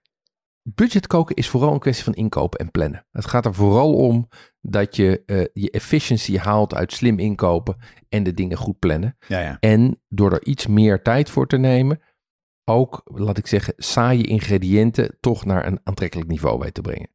[0.74, 3.06] budget koken is vooral een kwestie van inkopen en plannen.
[3.10, 4.28] Het gaat er vooral om
[4.60, 7.76] dat je eh, je efficiency haalt uit slim inkopen
[8.08, 9.16] en de dingen goed plannen.
[9.28, 9.56] Ja, ja.
[9.60, 12.00] En door er iets meer tijd voor te nemen,
[12.64, 17.10] ook, laat ik zeggen, saaie ingrediënten toch naar een aantrekkelijk niveau weet te brengen.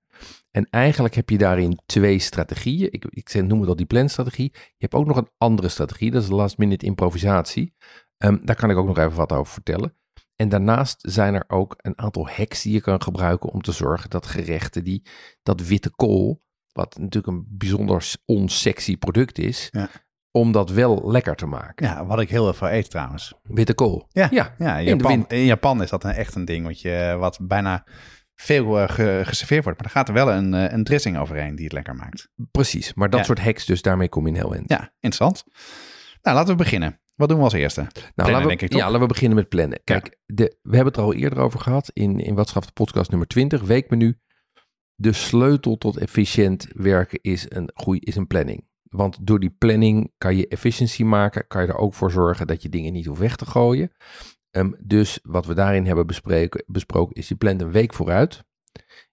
[0.51, 2.87] En eigenlijk heb je daarin twee strategieën.
[2.91, 4.49] Ik, ik zeg- noem het al die planstrategie.
[4.53, 7.73] Je hebt ook nog een andere strategie, dat is de last minute improvisatie.
[8.17, 9.95] Ehm, daar kan ik ook nog even wat over vertellen.
[10.35, 14.09] En daarnaast zijn er ook een aantal hacks die je kan gebruiken om te zorgen
[14.09, 15.05] dat gerechten die
[15.43, 16.41] dat witte kool,
[16.71, 19.89] wat natuurlijk een bijzonder onsexy product is, Ja.
[20.31, 21.87] om dat wel lekker te maken.
[21.87, 23.33] ja, wat ik heel erg veel eet trouwens.
[23.43, 24.07] Witte kool.
[24.09, 26.81] Ja, Ja, ja in, in Japan, in Japan is dat een, echt een ding wat,
[26.81, 27.85] je, wat bijna
[28.35, 29.79] veel eh, ge- geserveerd wordt.
[29.79, 32.29] Maar er gaat er wel een, eh, een dressing overheen die het lekker maakt.
[32.51, 32.93] Precies.
[32.93, 33.25] Maar dat Ja.
[33.25, 34.69] soort hacks, dus daarmee kom je heel eind.
[34.69, 35.43] Ja, interessant.
[36.21, 37.01] Nou, laten we beginnen.
[37.15, 37.81] Wat doen we als eerste?
[37.81, 38.79] Nou, Plannen, laten we, denk ik, toch?
[38.79, 39.79] ja, laten we beginnen met plannen.
[39.83, 43.27] Kijk, de, we hebben het er al eerder over gehad in, in de podcast nummer
[43.27, 44.19] 20, weekmenu.
[44.95, 48.67] De sleutel tot efficiënt werken is een, goeie, is een planning.
[48.83, 52.61] Want door die planning kan je efficiëntie maken, kan je er ook voor zorgen dat
[52.61, 53.91] je dingen niet hoeft weg te gooien.
[54.49, 58.43] Ehm, dus wat we daarin hebben bespreken, besproken is je plant een week vooruit.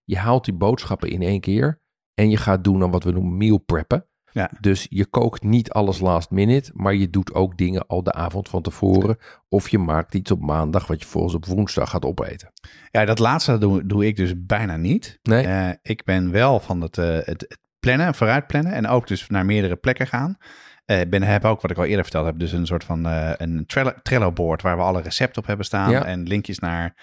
[0.05, 1.83] Je haalt die boodschappen in één keer
[2.15, 4.10] en je gaat doen aan wat we noemen meal preppen.
[4.33, 4.51] Ja.
[4.61, 8.49] Dus je kookt niet alles last minute, maar je doet ook dingen al de avond
[8.49, 9.17] van tevoren.
[9.49, 12.53] Of je maakt iets op maandag wat je volgens op woensdag gaat opeten.
[12.91, 15.19] Ja, dat laatste doe, doe ik dus bijna niet.
[15.23, 15.47] Nee?
[15.47, 19.27] Eh, ik ben wel van het, eh, het, het plannen, vooruit plannen en ook dus
[19.29, 20.37] naar meerdere plekken gaan.
[20.85, 23.65] Eh, ben, heb ook, wat ik al eerder verteld heb, dus een soort van een
[23.67, 26.05] Trello- Trello-board waar we alle recepten op hebben staan Ja.
[26.05, 26.95] en linkjes naar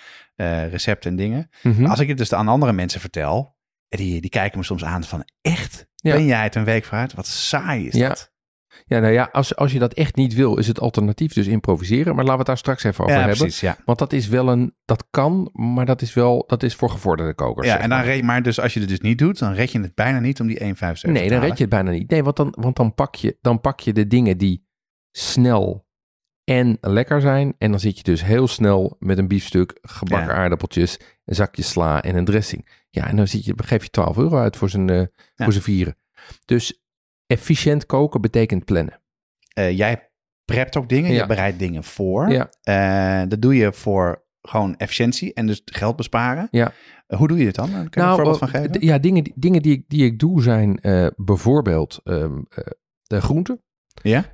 [0.70, 1.50] recepten en dingen.
[1.64, 1.86] Mhm.
[1.86, 3.56] Als ik het dus aan andere mensen vertel,
[3.90, 6.14] die, die kijken me soms aan van echt, Ja.
[6.14, 7.14] ben jij het een week vooruit?
[7.14, 8.08] Wat saai is Ja.
[8.08, 8.36] dat?
[8.86, 12.06] Ja, nou ja, als, als je dat echt niet wil, is het alternatief dus improviseren.
[12.16, 13.38] Maar laten we het daar straks even over ja, hebben.
[13.38, 13.78] precies, ja.
[13.86, 17.34] Want dat is wel een, dat kan, maar dat is wel, dat is voor gevorderde
[17.34, 17.68] kokers.
[17.68, 18.06] Ja, en dan maar.
[18.08, 20.40] red, maar dus als je het dus niet doet, dan red je het bijna niet
[20.40, 20.66] om die 1,75
[21.00, 22.10] te Nee, dan red je het bijna niet.
[22.10, 24.68] Nee, want dan, want dan, pak je, dan pak je de dingen die
[25.12, 25.87] snel
[26.50, 27.56] en lekker zijn.
[27.58, 30.42] En dan zit je dus heel snel met een biefstuk, gebakken Ja.
[30.42, 32.68] aardappeltjes, een zakje sla en een dressing.
[32.90, 35.04] Ja, en dan zit je, geef je 12 euro uit voor zijn, eh,
[35.36, 35.98] voor zijn vieren.
[36.46, 36.82] Dus
[37.26, 39.02] efficiënt koken betekent plannen.
[39.54, 40.10] Eh, jij
[40.46, 41.22] prept ook dingen, Ja.
[41.22, 42.28] je bereidt dingen voor.
[42.62, 46.48] Eh, dat doe je voor gewoon efficiëntie en dus geld besparen.
[46.52, 46.72] Ja.
[47.08, 47.70] Hoe doe je dit dan?
[47.72, 48.86] Kan je er een voorbeeld van geven?
[48.86, 50.80] Ja, dingen, die- dingen die, ik, die ik doe zijn
[51.16, 52.64] bijvoorbeeld ehm, eh,
[53.04, 53.62] de groenten.
[54.02, 54.26] Ja?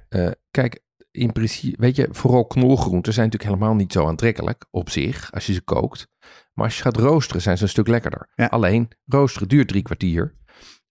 [0.51, 0.82] Kijk,
[1.13, 5.45] in principe, weet je, vooral knolgroenten zijn natuurlijk helemaal niet zo aantrekkelijk op zich als
[5.45, 6.07] je ze kookt.
[6.53, 8.29] Maar als je gaat roosteren, zijn ze een stuk lekkerder.
[8.35, 8.45] Ja.
[8.45, 10.35] Alleen, roosteren duurt drie kwartier.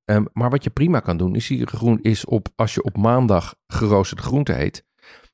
[0.05, 2.97] Ehm, maar wat je prima kan doen, is, die groen, is op, als je op
[2.97, 4.85] maandag geroosterde groenten eet,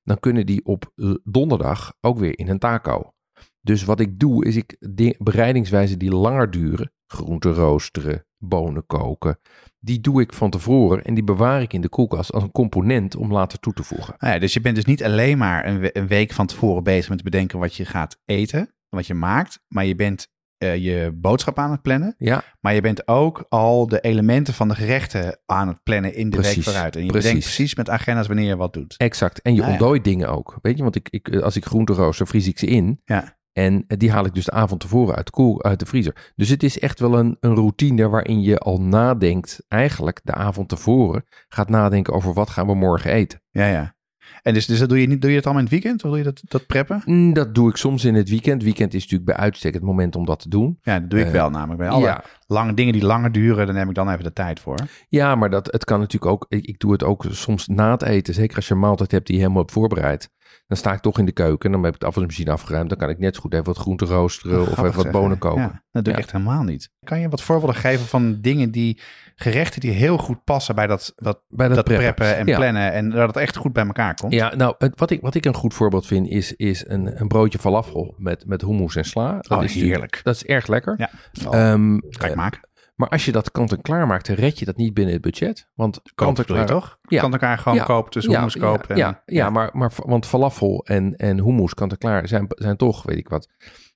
[0.02, 3.12] dan kunnen die op eh, donderdag ook weer in een taco.
[3.60, 9.38] Dus wat ik doe, is ik di- bereidingswijzen die langer duren, groenten roosteren, bonen koken,
[9.78, 13.16] die doe ik van tevoren en die bewaar ik in de koelkast als een component
[13.16, 14.14] om later toe te voegen.
[14.18, 16.82] Nou ja, dus je bent dus niet alleen maar een, we- een week van tevoren
[16.82, 21.10] bezig met bedenken wat je gaat eten, wat je maakt, maar je bent eh, je
[21.14, 22.14] boodschap aan het plannen.
[22.18, 26.30] Ja, Maar je bent ook al de elementen van de gerechten aan het plannen in
[26.30, 26.96] de week vooruit.
[26.96, 27.26] En je precies.
[27.28, 28.94] bedenkt precies met agenda's wanneer je wat doet.
[28.96, 29.42] exact.
[29.42, 29.68] En je ja.
[29.68, 30.58] ontdooit dingen ook.
[30.62, 33.00] Weet je, want ik, ik, als ik groenten rooster, vries ik ze in.
[33.04, 33.37] Ja.
[33.58, 36.32] En eh, die haal ik dus de avond tevoren uit de, koel, uit de vriezer.
[36.36, 40.68] Dus het is echt wel een, een routine waarin je al nadenkt, eigenlijk de avond
[40.68, 43.42] tevoren, gaat nadenken over wat gaan we morgen eten.
[43.50, 43.96] Ja, ja.
[44.42, 46.04] En dus, dus dat doe je niet, doe je dat allemaal in het weekend?
[46.04, 47.02] Of doe je dat, dat preppen?
[47.04, 48.62] Mm, Dat doe ik soms in het weekend.
[48.62, 50.78] Weekend is natuurlijk bij uitstek het moment om dat te doen.
[50.82, 51.78] Ja, dat doe ik Eh, wel namelijk.
[51.78, 54.60] Bij alle Ja, lange dingen die langer duren, dan neem ik dan even de tijd
[54.60, 54.74] voor.
[55.08, 56.46] ja, maar dat, het kan natuurlijk ook.
[56.48, 58.34] Ik, ik doe het ook soms na het eten.
[58.34, 60.30] Zeker als je een maaltijd hebt die je helemaal hebt voorbereid.
[60.66, 62.88] Dan sta ik toch in de keuken en dan heb ik de afwasmachine afgeruimd.
[62.88, 65.38] Dan kan ik net zo goed even wat groenten roosteren of Grappig even wat bonen
[65.38, 65.62] koken.
[65.62, 66.24] Ja, dat doe ik Ja.
[66.24, 66.90] echt helemaal niet.
[67.04, 69.00] Kan je wat voorbeelden geven van dingen die,
[69.34, 72.14] gerechten die heel goed passen bij dat, dat, Bij dat, dat, preppen.
[72.14, 72.56] preppen en Ja.
[72.56, 74.32] plannen en dat het echt goed bij elkaar komt?
[74.32, 77.28] Ja, nou, het- wat ik, wat ik een goed voorbeeld vind is, is een, een
[77.28, 79.32] broodje falafel met, met hummus en sla.
[79.40, 80.20] Dat Oh, is heerlijk.
[80.22, 80.94] Dat is erg lekker.
[80.98, 81.10] Ja,
[81.50, 82.60] Ehm, kan ik maken.
[82.98, 85.68] Maar als je dat kant-en-klaar maakt, dan red je dat niet binnen het budget.
[85.74, 86.66] Want kant-en-klaar...
[86.66, 86.98] toch?
[87.02, 87.20] Ja.
[87.20, 87.84] Kan elkaar gewoon Ja.
[87.84, 88.96] kopen, tussen hummus kopen.
[88.96, 93.02] Ja, en- ja, ja, maar, maar want falafel en, en hummus kant-en-klaar zijn, zijn toch,
[93.02, 93.48] weet ik wat.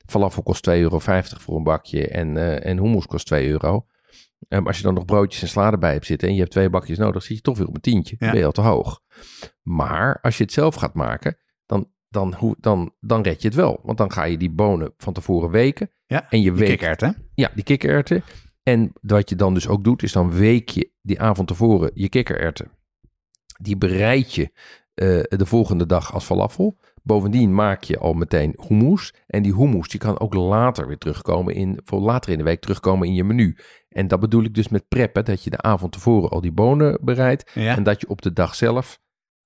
[0.06, 0.98] Falafel kost 2,50 euro
[1.38, 3.86] voor een bakje en, eh en hummus kost 2 euro.
[4.48, 6.70] Ehm, als je dan nog broodjes en sla erbij hebt zitten en je hebt twee
[6.70, 8.16] bakjes nodig, zit je toch weer op een tientje.
[8.18, 9.00] Dan ben je al te hoog.
[9.62, 11.36] Maar als je het zelf gaat maken,
[11.66, 13.80] dan, dan, hoe, dan, dan red je het wel.
[13.82, 15.90] Want dan ga je die bonen van tevoren weken.
[16.06, 17.30] Ja, en je Die weet kikkererwten.
[17.34, 18.22] ja, die kikkererwten.
[18.62, 22.08] En wat je dan dus ook doet, is dan week je die avond tevoren je
[22.08, 22.70] kikkererwten.
[23.60, 24.50] Die bereid je
[24.94, 26.78] eh, de volgende dag als falafel.
[27.02, 29.14] Bovendien maak je al meteen hummus.
[29.26, 32.60] En die hummus die kan ook later weer terugkomen in, voor later in de week
[32.60, 33.56] terugkomen in je menu.
[33.88, 36.98] En dat bedoel ik dus met preppen, dat je de avond tevoren al die bonen
[37.00, 37.50] bereidt.
[37.54, 37.76] Ja.
[37.76, 39.00] En dat je op de dag zelf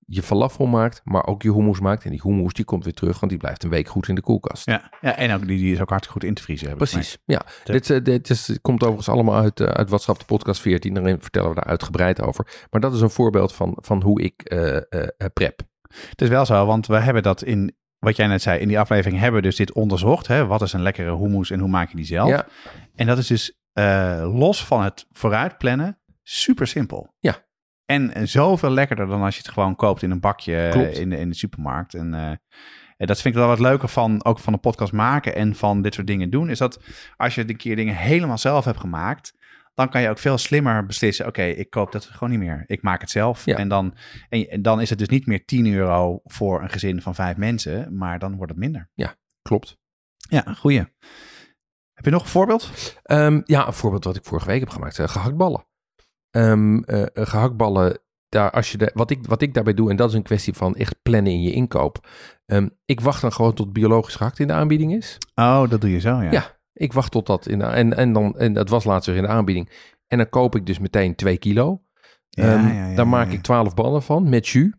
[0.07, 2.05] je falafel maakt, maar ook je hummus maakt.
[2.05, 4.21] En die hummus die komt weer terug, want die blijft een week goed in de
[4.21, 4.67] koelkast.
[4.67, 6.77] Ja, ja, en ook die, die is ook hartstikke goed in te vriezen.
[6.77, 7.43] Precies, ja.
[7.65, 10.95] Dit, eh, dit is, komt overigens allemaal uit, eh, uit WhatsApp, de podcast 14.
[10.95, 12.67] Daarin vertellen we daar uitgebreid over.
[12.71, 14.77] Maar dat is een voorbeeld van, van hoe ik eh,
[15.33, 15.61] prep.
[16.11, 18.79] Het is wel zo, want we hebben dat in, wat jij net zei, in die
[18.79, 20.27] aflevering hebben we dus dit onderzocht.
[20.27, 20.47] Hè?
[20.47, 22.29] Wat is een lekkere hummus en hoe maak je die zelf?
[22.29, 22.47] Ja,
[22.95, 23.59] En dat is dus
[24.33, 27.15] los van het vooruitplannen super simpel.
[27.19, 27.46] Ja.
[27.87, 30.99] En eh, zoveel lekkerder dan als je het gewoon koopt in een bakje eh, Klopt.
[30.99, 31.95] in de, in de supermarkt.
[31.95, 32.33] En eh,
[32.97, 35.83] en dat vind ik wel wat leuker van, ook van een podcast maken en van
[35.83, 36.51] dit soort dingen doen.
[36.51, 36.81] Is dat
[37.17, 39.33] als je een keer dingen helemaal zelf hebt gemaakt,
[39.75, 41.27] dan kan je ook veel slimmer beslissen.
[41.27, 42.65] Oké, ik koop dat gewoon niet meer.
[42.67, 43.45] Ik maak het zelf.
[43.45, 43.57] Ja.
[43.57, 43.97] En, dan,
[44.29, 47.37] en, en dan is het dus niet meer 10 euro voor een gezin van vijf
[47.37, 48.91] mensen, maar dan wordt het minder.
[49.43, 49.79] klopt.
[50.29, 50.79] Ja, goeie.
[51.93, 52.71] Heb je nog een voorbeeld?
[53.03, 54.99] Ehm, ja, een voorbeeld wat ik vorige week heb gemaakt.
[54.99, 55.67] eh, gehaktballen.
[56.37, 60.15] Eh, gehaktballen, daar, als je de, wat, ik, wat ik daarbij doe, en dat is
[60.15, 62.09] een kwestie van echt plannen in je inkoop.
[62.47, 65.19] Ehm, ik wacht dan gewoon tot biologisch gehakt in de aanbieding is.
[65.35, 66.31] Oh, dat doe je zo, ja.
[66.31, 66.55] Ja.
[66.73, 69.23] Ik wacht tot dat in de, en, en, dan, en dat was laatst weer in
[69.23, 69.71] de aanbieding.
[70.07, 71.83] En dan koop ik dus meteen 2 kilo.
[72.29, 74.73] Ja, Ehm, ja, ja, daar maak ik 12 ballen van met jus.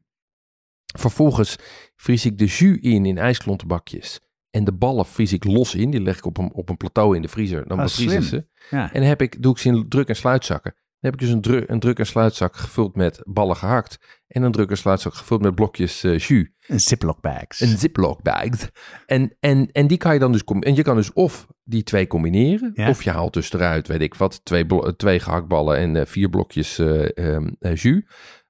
[0.97, 1.55] Vervolgens
[1.95, 4.19] vries ik de jus in in ijsklontenbakjes.
[4.49, 5.89] En de ballen vries ik los in.
[5.89, 7.67] Die leg ik op een, op een plateau in de vriezer.
[7.67, 8.47] Dan Ah, bevriezen ze.
[8.93, 10.75] En dan heb ik, doe ik ze in druk- en sluitzakken.
[10.99, 13.97] Dan heb ik dus een, dru- een druk- en sluitzak gevuld met ballen gehakt.
[14.27, 16.47] En een druk- en sluitzak gevuld met blokjes eh, jus.
[16.67, 17.60] Een Ziploc bags.
[17.60, 18.67] Een ziploc bags.
[19.05, 20.43] En, en, en die kan je dan dus...
[20.43, 22.71] En je kan dus of die twee combineren.
[22.73, 22.89] Ja.
[22.89, 26.79] Of je haalt dus eruit, weet ik wat, twee, twee gehaktballen en eh, vier blokjes
[26.79, 28.01] eh, jus.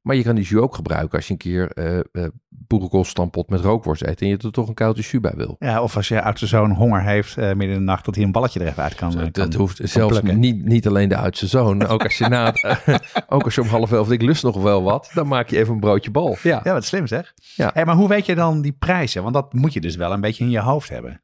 [0.08, 2.04] Maar je kan die jus ook gebruiken als je een keer eh eh
[2.50, 4.22] boerenkoolstampot met rookworst eet.
[4.22, 5.56] En je er toch een koudje jus bij wil.
[5.60, 8.24] Ja, of als je oudste zoon honger heeft eh, midden in de nacht, dat hij
[8.24, 9.12] een balletje er even uit kan.
[9.12, 10.40] dat kan- hoeft zelfs plukken.
[10.40, 11.86] niet, niet alleen de oudste zoon.
[11.88, 14.84] Ook als je na het- ook als je om half elf, ik lust nog wel
[14.84, 16.38] wat, dan maak je even een broodje bal.
[16.44, 17.34] Ja, Ja, wat slim zeg.
[17.56, 17.70] Ja.
[17.74, 19.22] Hey, maar hoe weet je dan die prijzen?
[19.22, 21.22] Want dat moet je dus wel een beetje in je hoofd hebben.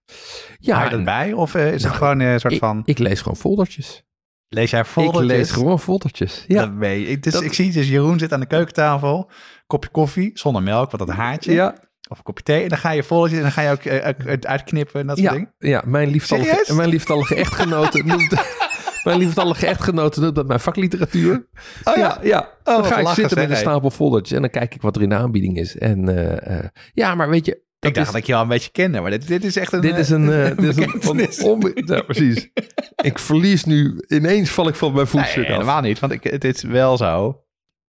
[0.59, 1.33] ja Hou je dat en bij?
[1.33, 2.81] Of eh, is het Nou, gewoon een soort ik, van...
[2.85, 4.03] ik lees gewoon foldertjes.
[4.53, 5.37] Lees jij Ik foldertjes?
[5.37, 6.43] lees gewoon foldertjes.
[6.47, 6.65] Ja.
[6.65, 7.07] Dat weet je.
[7.11, 9.29] Ik, dus, Dat- ik zie dus Jeroen zit aan de keukentafel.
[9.67, 11.53] Kopje koffie, zonder melk, wat dat haartje.
[11.53, 11.75] ja,
[12.09, 12.63] Of een kopje thee.
[12.63, 15.17] En dan ga je foldertjes en dan ga je ook eh, het uitknippen en dat
[15.17, 15.53] soort Ja, dingen.
[15.57, 18.33] ja mijn, lieftallige, mijn lieftallige echtgenote noemt...
[19.03, 21.47] Mijn lieftallige echtgenote noemt dat mijn vakliteratuur.
[21.83, 22.49] Oh ja, ja.
[22.63, 25.01] dan wat ga ik zitten met een stapel foldertjes en dan kijk ik wat er
[25.01, 25.77] in de aanbieding is.
[25.77, 28.47] En eh, eh, ja, maar weet je, ik dacht is, dat ik je al een
[28.47, 29.81] beetje kende, maar dit, dit is echt een...
[29.81, 30.31] dit is een...
[30.31, 30.85] eh, dit is
[31.37, 32.49] een, onbe- ja, precies.
[33.03, 35.51] Ik verlies nu, ineens val ik van mijn Nee, voetstuk af.
[35.51, 37.43] helemaal niet, want ik, het is wel zo.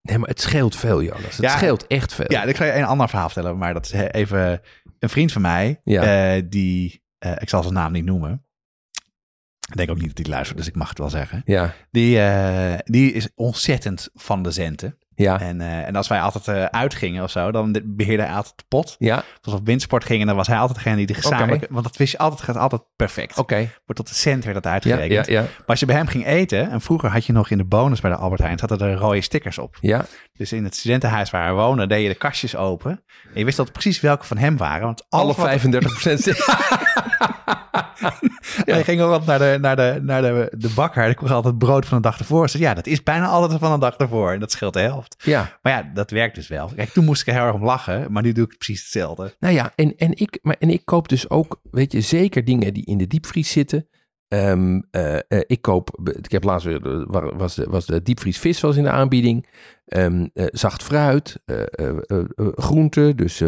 [0.01, 1.23] Nee, maar het scheelt veel, Jonas.
[1.23, 1.49] Het Ja.
[1.57, 2.25] scheelt echt veel.
[2.31, 4.61] Ja, ik ga je een ander verhaal vertellen, maar dat is he- even
[4.99, 6.33] een vriend van mij, Ja.
[6.35, 8.45] eh, die, eh, ik zal zijn naam niet noemen.
[9.69, 11.41] Ik denk ook niet dat hij luistert, dus ik mag het wel zeggen.
[11.45, 14.97] Ja, Die, eh, die is ontzettend van de centen.
[15.15, 18.33] Ja, En, eh, en als wij altijd eh, uitgingen of zo, dan de- beheerde hij
[18.35, 18.95] altijd de pot.
[18.99, 19.15] ja.
[19.15, 21.67] Als we op windsport gingen, dan was hij altijd degene die de gezamenlijke...
[21.69, 23.37] Want dat wist je altijd, gaat altijd perfect.
[23.37, 23.55] Oké.
[23.57, 25.25] Wordt tot de cent werd dat uitgerekend.
[25.27, 25.41] ja, ja.
[25.41, 28.01] Maar als je bij hem ging eten, en vroeger had je nog in de bonus
[28.01, 29.77] bij de Albert Heijn, zaten er rode stickers op.
[29.81, 32.91] Ja, Dus in het studentenhuis waar we wonen, deed je de kastjes open.
[33.23, 34.85] En je wist altijd precies welke van hem waren.
[34.85, 36.25] Want alle alles wat- 35 procent.
[38.65, 41.05] En je ging ook altijd naar de, naar de, naar de, de bakker.
[41.05, 42.49] Die kocht altijd brood van de dag ervoor.
[42.49, 44.31] Ze ja, dat is bijna altijd van de dag ervoor.
[44.31, 45.15] En dat scheelt de helft.
[45.23, 46.71] ja, Maar ja, dat werkt dus wel.
[46.75, 48.11] Kijk, toen moest ik er heel erg om lachen.
[48.11, 49.35] Maar nu doe ik precies hetzelfde.
[49.39, 52.73] Nou ja, en, en, ik, maar, en ik koop dus ook, weet je, zeker dingen
[52.73, 53.87] die in de diepvries zitten.
[54.27, 58.39] Ehm, eh, eh, ik koop, ik heb laatst weer, wa- was de, was de diepvries
[58.39, 59.47] vis was in de aanbieding.
[59.85, 61.39] Ehm, eh, zacht fruit,
[62.55, 63.41] groenten, dus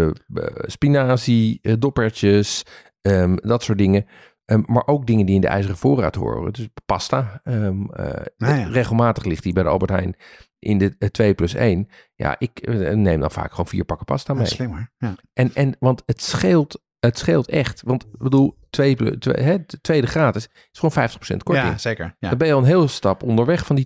[0.57, 2.63] spinazie, doppertjes,
[3.01, 4.05] ehm, dat soort dingen.
[4.45, 6.53] Ehm, maar ook dingen die in de ijzeren voorraad horen.
[6.53, 7.39] Dus pasta.
[7.43, 8.67] ehm, eh, Nou ja.
[8.67, 10.15] Regelmatig ligt die bij de Albert Heijn
[10.59, 11.87] in de eh, 2 plus 1.
[12.15, 14.47] Ja, ik eh, neem dan vaak gewoon vier pakken pasta Ja, mee.
[14.47, 14.91] slimmer.
[14.97, 15.15] Ja.
[15.33, 17.81] En, en want het scheelt, het scheelt echt.
[17.85, 21.67] Want ik bedoel, twee, twee, hè, de tweede gratis is gewoon 50% korting.
[21.67, 22.15] ja, zeker.
[22.19, 22.29] Ja.
[22.29, 23.85] Dan ben je al een hele stap onderweg van die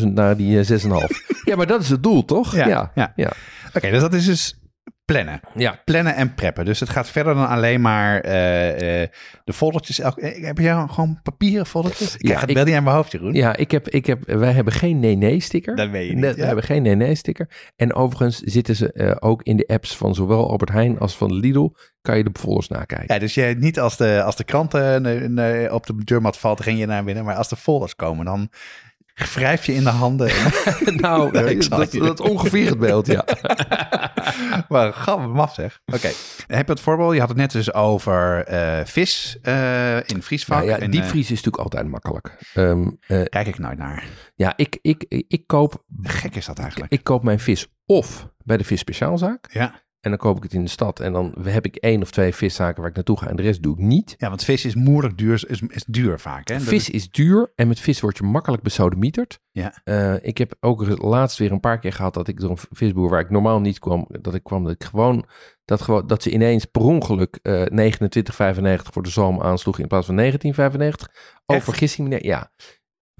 [0.00, 0.88] 12.000 naar die eh, 6,5.
[1.44, 2.54] ja, maar dat is het doel, toch?
[2.54, 3.12] Ja, ja.
[3.16, 3.32] ja.
[3.74, 4.60] Oké, dus dat is dus
[5.12, 5.40] plannen.
[5.54, 6.64] Ja, Plannen en preppen.
[6.64, 9.08] Dus het gaat verder dan alleen maar eh, eh,
[9.44, 10.00] de foldertjes.
[10.00, 12.14] Elk, eh, heb jij gewoon papieren foldertjes?
[12.16, 13.32] Ik Ja, krijg het wel niet aan mijn hoofd, Jeroen.
[13.34, 15.76] ja ik heb, ik heb, wij hebben geen nee-nee-sticker.
[15.76, 16.36] Dat weet je Nee, niet.
[16.38, 17.48] We hebben geen nee-nee-sticker.
[17.76, 21.68] En overigens zitten ze ook in de apps van zowel Albert Heijn als van Lidl.
[22.02, 23.14] Kan je de folders nakijken.
[23.14, 26.86] Ja, dus jij niet als de, als de kranten op de deurmat valt, ren je
[26.86, 27.24] naar binnen.
[27.24, 28.50] Maar als de folders komen, dan
[29.34, 30.30] wrijf je in de handen.
[30.96, 33.24] nou, Nee, dat, je- dat ongeveer het beeld, ja.
[34.68, 35.80] maar grappig, maf zeg.
[35.86, 36.10] Oké.
[36.46, 37.12] Heb je het voorbeeld?
[37.12, 40.56] Je had het net dus over eh, vis eh, in vriesvak.
[40.56, 42.38] Nou ja, En, is natuurlijk altijd makkelijk.
[42.52, 44.04] Eh, kijk ik nooit naar.
[44.34, 46.92] ja, ik, ik, ik, koop, Gek is dat eigenlijk.
[46.92, 49.52] ik koop mijn vis of bij de vis speciaalzaak.
[49.52, 49.82] Ja.
[50.00, 51.00] En dan koop ik het in de stad.
[51.00, 53.28] En dan heb ik één of twee viszaken waar ik naartoe ga.
[53.28, 54.14] En de rest doe ik niet.
[54.18, 56.48] ja, want vis is moeilijk duur, is, is duur vaak.
[56.48, 56.60] Hè?
[56.60, 59.40] Vis is duur en met vis word je makkelijk besodemieterd.
[59.50, 59.80] Ja.
[59.84, 63.10] Eh, ik heb ook laatst weer een paar keer gehad dat ik door een visboer
[63.10, 65.26] waar ik normaal niet kwam, dat ik kwam dat ik gewoon
[65.64, 70.06] dat, gewoon, dat ze ineens per ongeluk eh 29,95 voor de zalm aansloeg in plaats
[70.06, 70.32] van 19,95.
[71.46, 72.26] Oh, vergissing meneer.
[72.26, 72.50] Ja.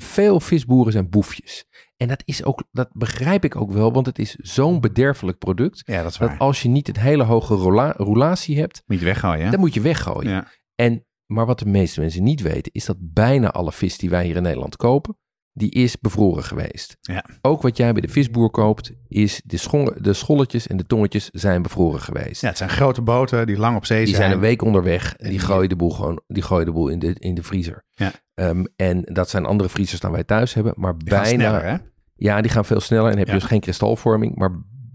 [0.03, 1.65] Veel visboeren zijn boefjes.
[1.97, 5.83] En dat is ook, dat begrijp ik ook wel, want het is zo'n bederfelijk product.
[5.85, 9.51] Ja, dat als je niet een hele hoge rola- roulatie hebt, Moet je weggooien, hè?
[9.51, 10.31] dan moet je weggooien.
[10.31, 10.49] Ja.
[10.75, 14.25] En, maar wat de meeste mensen niet weten, is dat bijna alle vis die wij
[14.25, 15.19] hier in Nederland kopen,
[15.59, 16.97] die is bevroren geweest.
[17.01, 17.25] Ja.
[17.43, 21.29] Ook wat jij bij de visboer koopt, is de, schol- de scholletjes en de tongetjes
[21.33, 22.41] zijn bevroren geweest.
[22.41, 24.21] Ja, het zijn grote boten die lang op zee die zijn.
[24.21, 26.99] zijn een week onderweg en die gooien de boel gewoon die gooien de boel in
[26.99, 27.85] de, in de vriezer.
[27.91, 28.13] Ja.
[28.35, 31.25] Ehm, en dat zijn andere vriezers dan wij thuis hebben, maar Die bijna.
[31.25, 31.77] sneller, hè?
[32.15, 33.39] Ja, die gaan veel sneller en heb je Ja.
[33.39, 34.51] dus geen kristalvorming, maar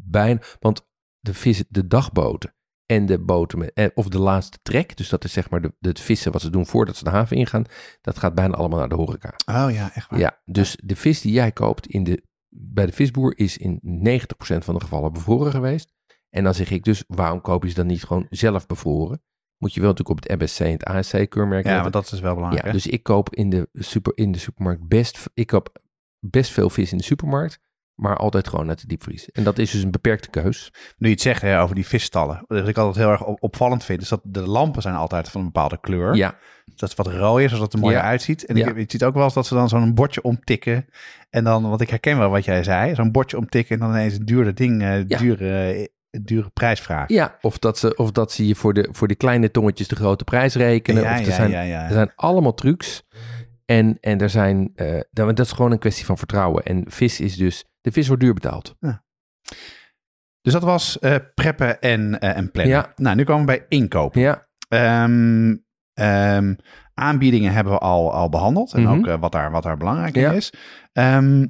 [0.06, 0.39] bijna.
[0.60, 0.86] Want
[1.19, 2.56] de vis, de dagboten
[2.93, 5.73] en de boten met, eh, of de laatste trek, dus dat is zeg maar de,
[5.79, 7.65] de vissen wat ze doen voordat ze de haven ingaan,
[8.01, 9.34] dat gaat bijna allemaal naar de horeca.
[9.45, 10.19] Oh ja, echt waar.
[10.19, 14.58] Ja, dus de vis die jij koopt in de, bij de visboer is in 90%
[14.58, 15.91] van de gevallen bevroren geweest.
[16.29, 19.21] En dan zeg ik dus, waarom koop je ze dan niet gewoon zelf bevroren?
[19.58, 22.34] Moet je wel natuurlijk op het MSC en het ASC-keurmerk Ja, want dat is wel
[22.36, 22.65] belangrijk.
[22.65, 22.75] Ja, hè?
[22.77, 25.82] dus ik koop in de, super, in de supermarkt best, ik koop
[26.19, 27.60] best veel vis in de supermarkt,
[27.95, 29.32] maar altijd gewoon uit de diepvries.
[29.32, 30.73] En dat is dus een beperkte keus.
[30.97, 32.43] Nu je het zegt hè, over die visstallen.
[32.47, 35.39] Wat ik altijd heel erg op- opvallend vind, is dat de lampen zijn altijd van
[35.41, 36.15] een bepaalde kleur.
[36.15, 36.36] Ja,
[36.75, 38.03] Dat is wat rooier, zodat het er mooier Ja.
[38.06, 38.45] uitziet.
[38.45, 38.67] En Ja.
[38.67, 40.86] ik, je ziet ook wel eens dat ze dan zo'n bordje omtikken.
[41.29, 44.13] En dan, want ik herken wel wat jij zei, zo'n bordje omtikken en dan ineens
[44.17, 45.17] een dure ding, Ja.
[45.17, 45.89] dure,
[46.21, 47.15] dure prijs vragen.
[47.15, 47.38] ja.
[47.41, 50.23] Of, dat ze, of dat ze je voor de, voor de kleine tongetjes de grote
[50.23, 51.01] prijs rekenen.
[51.03, 51.86] ja, of er, ja, zijn, ja, ja.
[51.86, 53.03] er zijn allemaal trucs.
[53.65, 54.71] En, en er zijn,
[55.12, 56.63] dat, dat is gewoon een kwestie van vertrouwen.
[56.63, 58.75] En vis is dus, de vis wordt duur betaald.
[60.41, 62.75] Dus dat was eh, preppen en, eh, en plannen.
[62.75, 62.93] Ja.
[62.95, 64.21] Nou, nu komen we bij inkopen.
[64.21, 65.55] Ja, Ehm,
[65.93, 66.53] ehm,
[66.93, 68.73] aanbiedingen hebben we al, al behandeld.
[68.73, 68.91] En Mhm.
[68.97, 70.29] ook eh, wat, daar, wat daar belangrijk Ja.
[70.31, 70.53] in is.
[70.93, 71.45] Ehm,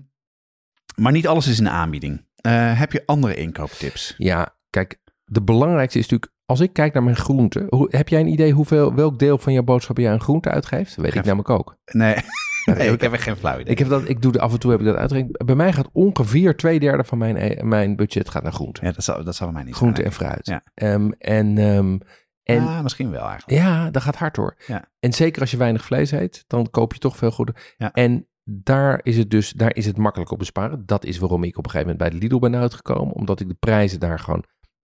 [0.96, 2.26] maar niet alles is een aanbieding.
[2.50, 4.14] Heb je andere inkooptips?
[4.18, 8.28] ja, kijk, de belangrijkste is natuurlijk, als ik kijk naar mijn groenten, heb jij een
[8.28, 10.96] idee hoeveel, welk deel van jouw boodschappen jij aan groente uitgeeft?
[10.96, 11.78] Dat weet Geen- ik namelijk ook.
[11.92, 12.16] Nee,
[12.78, 13.72] nee ik heb echt geen flauw idee.
[13.72, 15.46] Ik, heb dat, ik doe de, af en toe heb ik dat uitgerekend.
[15.46, 18.86] Bij mij gaat ongeveer twee derde van mijn, eh, mijn budget gaat naar groente.
[18.86, 20.46] ja, dat zal, dat zal mij niet groente en fruit.
[20.46, 20.64] Ja.
[20.74, 22.02] Ehm, en en,
[22.44, 23.62] en ah, misschien wel eigenlijk.
[23.62, 24.56] ja, dat gaat hard hoor.
[24.68, 24.90] Ja.
[25.00, 27.56] En zeker als je weinig vlees eet, dan koop je toch veel goede.
[27.78, 27.92] Ja.
[27.92, 30.86] En daar is het dus, daar is het makkelijk op besparen.
[30.86, 33.14] Dat is waarom ik op een gegeven moment bij de Lidl ben uitgekomen.
[33.14, 34.44] Omdat ik de prijzen daar gewoon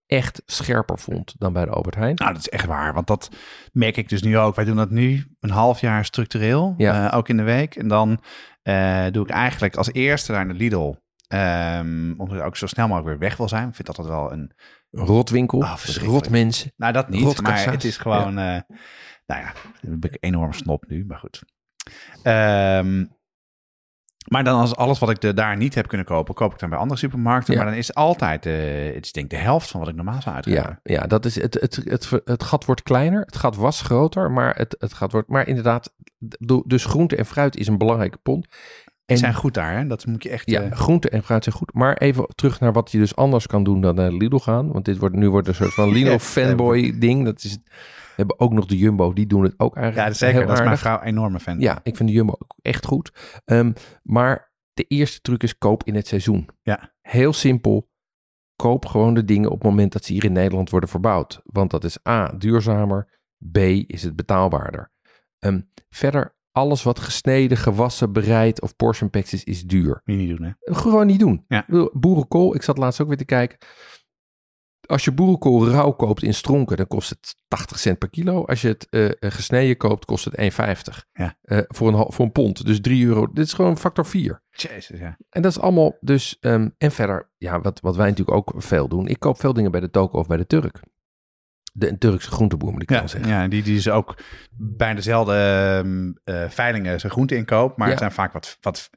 [0.09, 2.15] echt scherper vond dan bij de Albert Heijn.
[2.15, 2.93] Nou, dat is echt waar.
[2.93, 3.29] Want dat
[3.71, 4.55] merk ik dus nu ook.
[4.55, 6.73] Wij doen dat nu een half jaar structureel.
[6.77, 7.09] Ja.
[7.11, 7.75] eh, ook in de week.
[7.75, 8.21] En dan
[8.61, 10.93] eh, doe ik eigenlijk als eerste naar de Lidl.
[11.27, 13.67] ehm, omdat ik ook zo snel mogelijk weer weg wil zijn.
[13.67, 14.51] Ik vind dat altijd wel een...
[14.91, 16.23] Rotwinkel, Ah, verschrikkelijk.
[16.23, 16.71] rotmensen.
[16.75, 17.23] Nou, dat niet.
[17.23, 17.65] Rotkassa's.
[17.65, 18.37] Maar het is gewoon...
[18.37, 18.59] eh,
[19.25, 21.05] nou ja, dan ben ik enorm snop nu.
[21.07, 21.43] Maar goed.
[22.23, 23.05] Ehm,
[24.27, 26.69] maar dan als alles wat ik de, daar niet heb kunnen kopen, koop ik dan
[26.69, 27.53] bij andere supermarkten.
[27.53, 27.59] Ja.
[27.59, 28.53] Maar dan is het altijd, eh,
[28.93, 30.79] het is denk ik de helft van wat ik normaal zou uitgeven.
[30.83, 33.21] Ja, ja dat is het, het, het, het, gat wordt kleiner.
[33.25, 35.27] Het gat was groter, maar het, het gat wordt.
[35.27, 35.93] Maar inderdaad,
[36.65, 38.47] dus groente en fruit is een belangrijke pond.
[39.05, 39.87] En zijn goed daar, hè?
[39.87, 40.49] Dat moet je echt...
[40.49, 41.73] ja, eh, groente en fruit zijn goed.
[41.73, 44.71] Maar even terug naar wat je dus anders kan doen dan naar Lidl gaan.
[44.71, 47.25] Want dit wordt, nu wordt een soort van Lidl fanboy ding.
[47.25, 47.57] Dat is,
[48.19, 50.37] hebben ook nog de Jumbo, die doen het ook ja, eigenlijk zeker.
[50.37, 51.59] heel Dat is mijn vrouw een enorme fan.
[51.59, 53.41] Ja, ik vind de Jumbo ook echt goed.
[53.45, 53.71] Ehm,
[54.03, 56.49] maar de eerste truc is koop in het seizoen.
[56.61, 56.93] Ja.
[57.01, 57.89] Heel simpel.
[58.55, 61.41] Koop gewoon de dingen op het moment dat ze hier in Nederland worden verbouwd.
[61.43, 63.19] Want dat is A, duurzamer.
[63.51, 64.91] B, is het betaalbaarder.
[65.39, 70.01] Ehm, verder, alles wat gesneden, gewassen, bereid of portion packs is, is duur.
[70.05, 70.51] Niet doen, hè?
[70.75, 71.45] Gewoon niet doen.
[71.47, 71.65] Ja.
[71.93, 73.57] Boerenkool, ik zat laatst ook weer te kijken.
[74.89, 78.45] Als je boerenkool rauw koopt in stronken, dan kost het 80 cent per kilo.
[78.45, 81.05] Als je het eh, eh, gesneden koopt, kost het 1,50.
[81.13, 81.35] Ja.
[81.41, 82.65] Eh, voor, een, voor een pond.
[82.65, 83.27] Dus 3 euro.
[83.33, 84.41] Dit is gewoon factor 4.
[84.49, 85.17] Jezus, ja.
[85.29, 86.37] En dat is allemaal dus...
[86.39, 89.07] ehm, en verder, ja, wat, wat wij natuurlijk ook veel doen.
[89.07, 90.79] Ik koop veel dingen bij de toko of bij de Turk.
[91.73, 93.29] De Turkse groenteboer, moet ik Ja, wel zeggen.
[93.29, 94.17] ja die, die is ook
[94.57, 97.77] bij dezelfde ehm, eh, veilingen zijn groente inkoop.
[97.77, 97.91] Maar Ja.
[97.93, 98.89] het zijn vaak wat, wat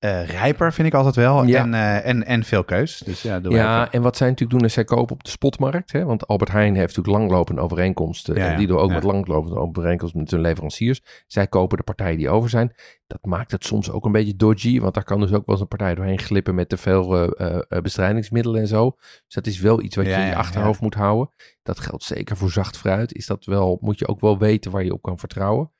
[0.00, 1.44] eh, rijper, vind ik altijd wel.
[1.44, 1.60] Ja.
[1.62, 2.98] En, eh, en, en veel keus.
[2.98, 5.92] Dus ja, Ja, en wat zij natuurlijk doen is zij kopen op de spotmarkt.
[5.92, 6.04] Hè?
[6.04, 8.34] Want Albert Heijn heeft natuurlijk langlopende overeenkomsten.
[8.34, 11.02] Ja, en die doen ook met langlopende overeenkomsten met hun leveranciers.
[11.26, 12.74] Zij kopen de partijen die over zijn.
[13.06, 14.80] Dat maakt het soms ook een beetje dodgy.
[14.80, 17.80] Want daar kan dus ook wel eens een partij doorheen glippen met te veel eh,
[17.82, 18.96] bestrijdingsmiddelen en zo.
[18.96, 21.30] Dus dat is wel iets wat je in je achterhoofd moet houden.
[21.62, 23.14] Dat geldt zeker voor zacht fruit.
[23.14, 25.70] Is dat wel, moet je ook wel weten waar je op kan vertrouwen.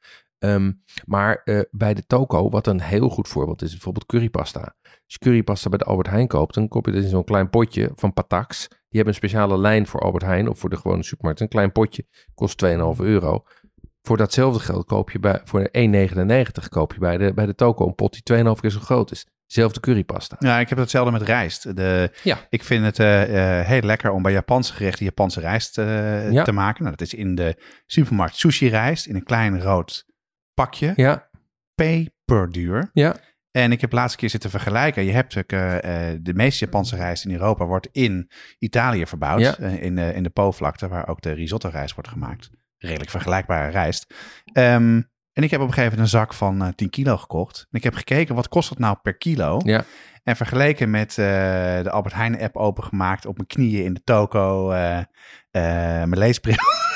[0.40, 0.72] Ehm,
[1.04, 4.74] maar eh, bij de toko, wat een heel goed voorbeeld is, bijvoorbeeld currypasta.
[4.82, 7.50] Als je currypasta bij de Albert Heijn koopt, dan koop je dat in zo'n klein
[7.50, 8.68] potje van Patax.
[8.68, 11.40] Die hebben een speciale lijn voor Albert Heijn of voor de gewone supermarkt.
[11.40, 13.42] Een klein potje kost 2,5 euro.
[14.02, 17.86] Voor datzelfde geld koop je bij, voor 1,99 koop je bij de, bij de toko
[17.86, 19.26] een pot die 2,5 keer zo groot is.
[19.46, 20.36] Zelfde currypasta.
[20.38, 21.76] Ja, ik heb hetzelfde met rijst.
[21.76, 22.38] De, Ja.
[22.48, 26.42] Ik vind het eh, eh, heel lekker om bij Japanse gerechten Japanse rijst Ja.
[26.44, 26.82] te maken.
[26.84, 30.04] Nou, dat is in de supermarkt sushi rijst in een klein rood
[30.64, 30.92] pakje.
[30.96, 31.28] Ja,
[31.74, 32.90] Peperduur.
[32.92, 33.16] ja,
[33.50, 35.04] En ik heb de laatste keer zitten vergelijken.
[35.04, 35.42] Je hebt eh,
[36.20, 39.40] de meeste Japanse rijst in Europa wordt in Italië verbouwd.
[39.40, 39.56] Ja.
[39.58, 42.50] eh, in, de, in de Po-vlakte, waar ook de risotto rijst wordt gemaakt.
[42.78, 44.14] Redelijk vergelijkbare rijst.
[44.52, 45.00] Ehm,
[45.32, 47.66] en ik heb op een gegeven moment een zak van eh 10 kilo gekocht.
[47.70, 49.60] En ik heb gekeken, wat kost dat nou per kilo?
[49.64, 49.84] ja.
[50.22, 54.68] En vergeleken met de Albert Heijn app opengemaakt op mijn knieën in de toko.
[55.50, 56.56] mijn leesbril.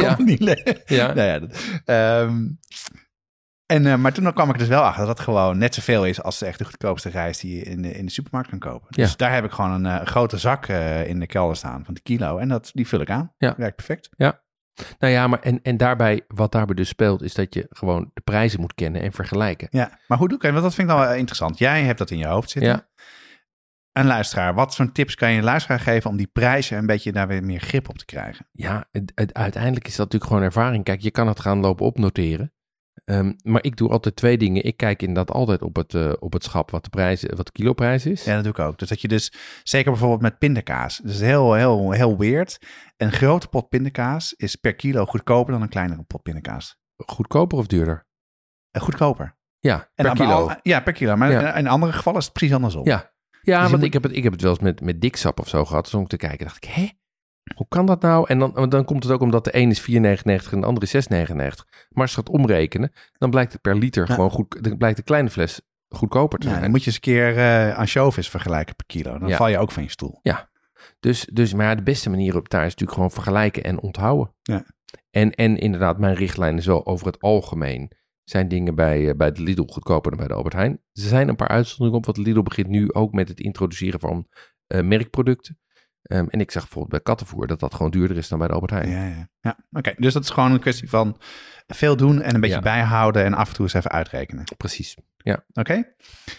[0.00, 0.16] kon Ja.
[0.16, 0.76] het niet lezen.
[0.96, 1.06] ja.
[1.14, 2.46] Nou ja, dat- ehm,
[3.66, 6.22] en, eh, maar toen kwam ik dus wel achter dat het gewoon net zoveel is
[6.22, 8.86] als de echt de goedkoopste rijst die je in de, in de supermarkt kan kopen.
[8.90, 9.16] Dus Ja.
[9.16, 12.00] daar heb ik gewoon een eh, grote zak eh, in de kelder staan van de
[12.00, 12.38] kilo.
[12.38, 13.32] En dat, die vul ik aan.
[13.38, 13.54] Ja.
[13.56, 14.08] Werkt perfect.
[14.98, 18.20] Nou ja, maar en, en daarbij, wat daarbij dus speelt, is dat je gewoon de
[18.20, 19.68] prijzen moet kennen en vergelijken.
[19.70, 20.52] Ja, maar hoe doe ik het?
[20.52, 21.58] Want dat vind ik dan wel interessant.
[21.58, 22.70] Jij hebt dat in je hoofd zitten.
[22.72, 22.88] Ja.
[23.98, 27.12] Een luisteraar, wat voor tips kan je een luisteraar geven om die prijzen een beetje
[27.12, 28.48] daar weer meer grip op te krijgen?
[28.52, 30.84] Ja, het, het- uiteindelijk is dat natuurlijk gewoon ervaring.
[30.84, 32.52] Kijk, je kan het gaan lopen opnoteren.
[33.04, 34.64] Ehm, maar ik doe altijd twee dingen.
[34.64, 37.52] Ik kijk inderdaad altijd op het, eh, op het schap wat de, prijs, wat de
[37.52, 38.24] kiloprijs is.
[38.24, 38.78] Ja, dat doe ik ook.
[38.78, 39.32] Dus dat je dus,
[39.62, 40.96] zeker bijvoorbeeld met pindakaas.
[41.02, 42.58] Dus heel, heel, heel weird.
[42.96, 46.76] Een grote pot pindakaas is per kilo goedkoper dan een kleinere pot pindakaas.
[47.06, 48.06] Goedkoper of duurder?
[48.70, 49.36] Eh, goedkoper.
[49.58, 50.48] Ja, En per kilo.
[50.48, 51.16] al- ja, per kilo.
[51.16, 51.54] Maar Ja.
[51.54, 52.84] in andere gevallen is het precies andersom.
[52.84, 53.12] Ja,
[53.48, 55.40] ja je want moet- ik, heb het, ik heb het wel eens met, met diksap
[55.40, 55.84] of zo gehad.
[55.84, 56.88] Dus om te kijken dacht ik, hè?
[57.54, 58.28] Hoe kan dat nou?
[58.28, 61.06] En dan, dan komt het ook omdat de een is 4,99 en de andere is
[61.08, 61.28] 6,99.
[61.88, 64.14] Maar als je gaat omrekenen, dan blijkt het per liter Ja.
[64.14, 64.64] gewoon goed.
[64.64, 66.62] Dan blijkt de kleine fles goedkoper te Ja, zijn.
[66.62, 69.18] dan moet je eens een keer eh ansjovis vergelijken per kilo.
[69.18, 69.36] Dan Ja.
[69.36, 70.20] val je ook van je stoel.
[71.00, 74.34] Dus, dus maar ja, de beste manier op daar is natuurlijk gewoon vergelijken en onthouden.
[74.42, 74.64] Ja.
[75.10, 77.90] En, en inderdaad, mijn richtlijn is wel over het algemeen.
[78.28, 80.72] Zijn dingen bij, eh, bij de Lidl goedkoper dan bij de Albert Heijn.
[80.72, 84.26] Er zijn een paar uitzonderingen op, want Lidl begint nu ook met het introduceren van
[84.66, 85.58] eh, merkproducten.
[86.02, 88.54] Ehm, en ik zag bijvoorbeeld bij kattenvoer dat dat gewoon duurder is dan bij de
[88.54, 88.90] Albert Heijn.
[88.90, 89.28] Ja, ja.
[89.40, 89.58] ja.
[89.70, 91.16] Oké, dus dat is gewoon een kwestie van
[91.66, 92.62] veel doen en een beetje Ja.
[92.62, 94.44] bijhouden en af en toe eens even uitrekenen.
[94.56, 94.96] Precies.
[95.52, 95.94] Oké.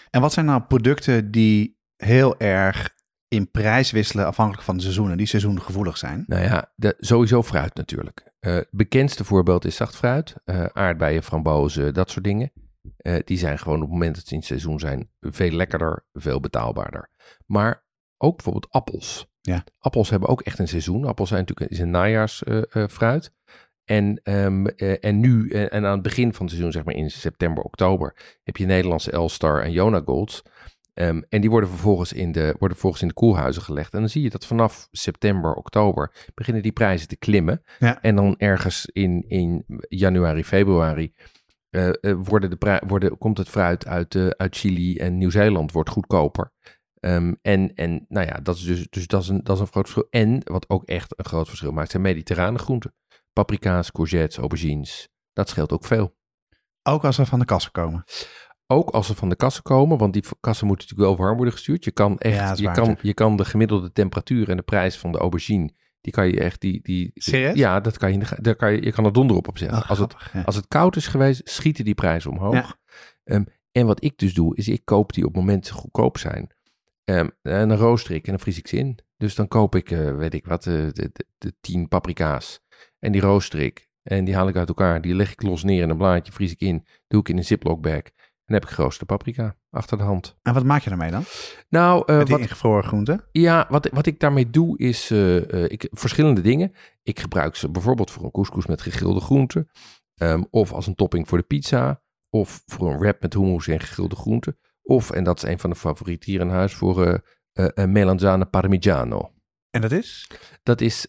[0.10, 2.94] En wat zijn nou producten die heel erg
[3.30, 6.24] in prijs wisselen afhankelijk van de seizoenen, die seizoengevoelig zijn?
[6.28, 8.34] Nou ja, de, sowieso fruit natuurlijk.
[8.40, 10.36] Eh, het bekendste voorbeeld is zacht fruit.
[10.46, 12.52] Eh, aardbeien, frambozen, dat soort dingen.
[12.98, 16.06] Eh, die zijn gewoon op het moment dat ze in het seizoen zijn veel lekkerder,
[16.14, 17.10] veel betaalbaarder.
[17.46, 17.86] Maar
[18.18, 19.28] ook bijvoorbeeld appels.
[19.42, 19.64] Ja.
[19.80, 21.06] Appels hebben ook echt een seizoen.
[21.06, 23.32] Appels zijn natuurlijk is een najaarsfruit.
[23.86, 27.12] en, ehm, eh, en nu, en aan het begin van het seizoen, zeg maar in
[27.12, 30.44] september, oktober, heb je Nederlandse Elstar en Jona Golds.
[31.00, 33.93] Ehm, en die worden vervolgens, in de, worden vervolgens in de koelhuizen gelegd.
[33.93, 37.64] En dan zie je dat vanaf september, oktober beginnen die prijzen te klimmen.
[37.80, 38.02] Ja.
[38.02, 41.14] En dan ergens in, in januari, februari
[41.70, 45.89] eh, eh, worden de worden, komt het fruit uit, eh, uit Chili en Nieuw-Zeeland wordt
[45.89, 46.52] goedkoper.
[47.00, 49.68] Ehm, en, en nou ja, dat is dus, dus dat, is een, dat is een
[49.68, 50.08] groot verschil.
[50.10, 52.93] En wat ook echt een groot verschil maakt, zijn mediterrane groenten.
[53.34, 55.10] Paprika's, courgettes, aubergines.
[55.34, 56.18] Dat scheelt ook veel.
[56.84, 58.04] Ook als ze van de kassen komen.
[58.72, 61.54] Ook als ze van de kassen komen, want die kassen moeten natuurlijk wel warm worden
[61.54, 61.84] gestuurd.
[61.84, 65.12] Je kan echt, Ja, je, kan, je kan de gemiddelde temperatuur en de prijs van
[65.12, 67.56] de aubergine, die kan je echt, die, die, Serieus?
[67.58, 69.78] ja, dat kan je, daar kan je, je kan er donder op opzetten.
[69.78, 70.42] Oh, als, het, ja.
[70.42, 72.54] als het koud is geweest, schieten die prijzen omhoog.
[72.54, 72.76] Ja.
[73.24, 76.18] Ehm, en wat ik dus doe, is ik koop die op het moment ze goedkoop
[76.18, 76.52] zijn.
[77.04, 79.00] Ehm, en dan rooster ik en dan vries ik ze in.
[79.18, 82.60] Dus dan koop ik, eh, weet ik wat, eh, de, de, de tien paprika's.
[83.00, 83.88] En die rooster ik.
[84.04, 85.02] En die haal ik uit elkaar.
[85.02, 86.86] Die leg ik los neer in een blaadje, vries ik in.
[87.08, 88.02] Doe ik in een ziploc bag.
[88.50, 90.38] Dan heb ik geroosterde paprika achter de hand.
[90.41, 91.24] En wat maak je daarmee dan?
[91.70, 93.24] Nou, die wat, ingevroren groenten?
[93.32, 96.74] ja, wat, wat ik daarmee doe is eh, ik, verschillende dingen.
[97.04, 99.70] Ik gebruik ze bijvoorbeeld voor een couscous met gegrilde groenten.
[100.16, 102.02] ehm, of als een topping voor de pizza.
[102.30, 104.58] Of voor een wrap met hummus en gegrilde groenten.
[104.82, 107.22] Of, en dat is een van de favorieten hier in huis, voor
[107.54, 109.34] een melanzane parmigiano.
[109.70, 110.30] En dat is?
[110.64, 111.08] Dat is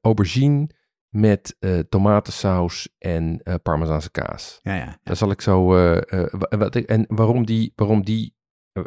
[0.00, 0.68] aubergine
[1.08, 4.58] met eh, tomatensaus en eh parmezaanse kaas.
[4.62, 4.98] Ja, ja.
[5.02, 5.76] Daar zal ik zo.
[5.76, 8.36] eh, wa- wat ik, en waarom, die, waarom, die,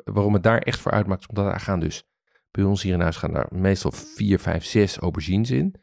[0.04, 2.04] waarom het daar echt voor uitmaakt, omdat daar gaan dus.
[2.52, 5.76] Bij ons hier in huis gaan daar meestal 4, 5, 6 aubergines in.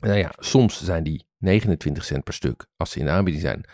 [0.00, 3.64] Nou ja, soms zijn die 29 cent per stuk als ze in de aanbieding zijn.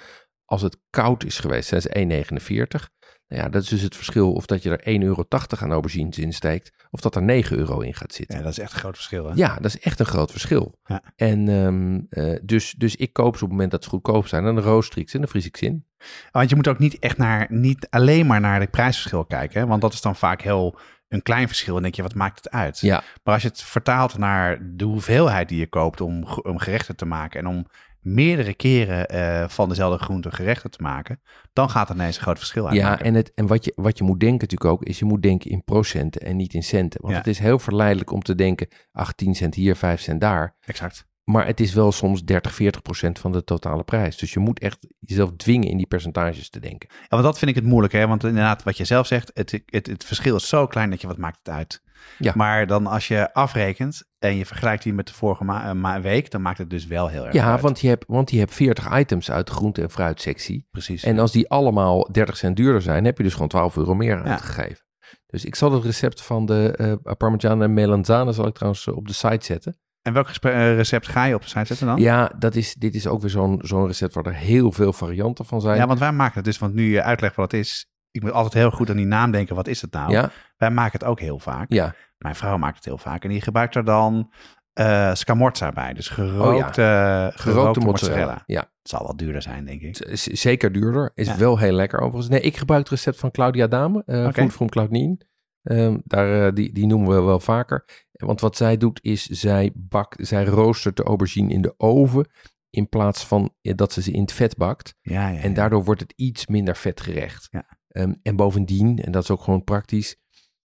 [0.45, 2.89] Als het koud is geweest, zijn ze 1,49.
[3.29, 5.25] Nou ja, dat is dus het verschil of dat je er 1,80 euro
[5.59, 8.37] aan aubergines in steekt, of dat er 9 euro in gaat zitten.
[8.37, 9.27] Ja, dat is echt een groot verschil.
[9.27, 9.33] Hè?
[9.35, 10.79] Ja, dat is echt een groot verschil.
[10.85, 11.03] Ja.
[11.17, 14.45] En ehm, eh, dus, dus ik koop ze op het moment dat ze goedkoop zijn.
[14.45, 15.87] Dan rooster ik ze en dan vries ik ze in.
[16.31, 19.61] Want je moet ook niet echt naar, niet alleen maar naar het prijsverschil kijken.
[19.61, 19.67] Hè?
[19.67, 21.77] Want dat is dan vaak heel een klein verschil.
[21.77, 22.81] En denk je, wat maakt het uit?
[22.81, 26.97] Ja, Maar als je het vertaalt naar de hoeveelheid die je koopt om, om gerechten
[26.97, 27.41] te maken.
[27.41, 27.67] En om
[28.07, 31.21] meerdere keren eh, van dezelfde groente gerechten te maken.
[31.53, 33.05] Dan gaat het ineens een groot verschil ja uitmaken.
[33.05, 35.51] en, het, en wat, je, wat je moet denken natuurlijk ook, is je moet denken
[35.51, 37.01] in procenten en niet in centen.
[37.01, 37.19] Want Ja.
[37.19, 40.57] het is heel verleidelijk om te denken, 18 cent hier, 5 cent daar.
[40.61, 41.07] Exact.
[41.25, 44.17] Maar het is wel soms 30, 40 procent van de totale prijs.
[44.17, 46.89] Dus je moet echt jezelf dwingen in die percentages te denken.
[46.93, 48.07] Ja, want dat vind ik het moeilijk, hè?
[48.07, 51.07] Want inderdaad, wat je zelf zegt, het, het, het verschil is zo klein dat je
[51.07, 51.83] wat maakt het uit.
[52.19, 52.33] Ja.
[52.37, 56.01] Maar dan als je afrekent en je vergelijkt die met de vorige ma- eh, ma-
[56.01, 57.61] week, dan maakt het dus wel heel erg Ja, uit.
[57.61, 60.67] want je, hebt, want je hebt 40 items uit de groente- en fruitsectie.
[60.71, 61.03] precies.
[61.03, 64.17] En als die allemaal 30 cent duurder zijn, heb je dus gewoon 12 euro meer
[64.17, 64.23] Ja.
[64.23, 64.85] uitgegeven.
[65.27, 66.75] Dus ik zal het recept van de
[67.05, 69.77] eh Parmigiano en Melanzane zal ik trouwens eh, op de site zetten.
[70.03, 72.01] En welk recept ga je op de site zetten dan?
[72.01, 75.45] Ja, dat is, dit is ook weer zo'n zo'n recept waar er heel veel varianten
[75.45, 75.77] van zijn.
[75.77, 77.87] Ja, want wij maken het dus, want nu je uitlegt wat het is,
[78.17, 80.11] ik moet altijd heel goed aan die naam denken, wat is het nou?
[80.11, 81.73] ja, Wij maken het ook heel vaak.
[81.73, 81.95] ja.
[82.19, 84.33] Mijn vrouw maakt het heel vaak en die gebruikt er dan
[84.73, 85.93] eh scamorza bij.
[85.93, 88.21] Dus gerookte, gerookte, gerookte mozzarella.
[88.21, 88.43] mozzarella.
[88.47, 90.11] Ja, Het zal wel duurder zijn, denk ik.
[90.17, 91.11] zeker duurder.
[91.15, 91.37] Is Ja.
[91.37, 92.29] wel heel lekker overigens.
[92.29, 94.33] Nee, ik gebruik het recept van Claudia Dame, eh Oké.
[94.41, 95.19] Food from Claudine.
[95.63, 97.85] Ehm, daar, eh, die, die noemen we wel vaker.
[98.13, 102.29] Want wat zij doet is, zij, bakt, zij roostert de aubergine in de oven...
[102.71, 104.95] in plaats van dat ze ze in het vet bakt.
[105.01, 107.49] Ja, ja, En daardoor wordt het iets minder vetgerecht.
[107.97, 110.17] Ehm, en bovendien, en dat is ook gewoon praktisch,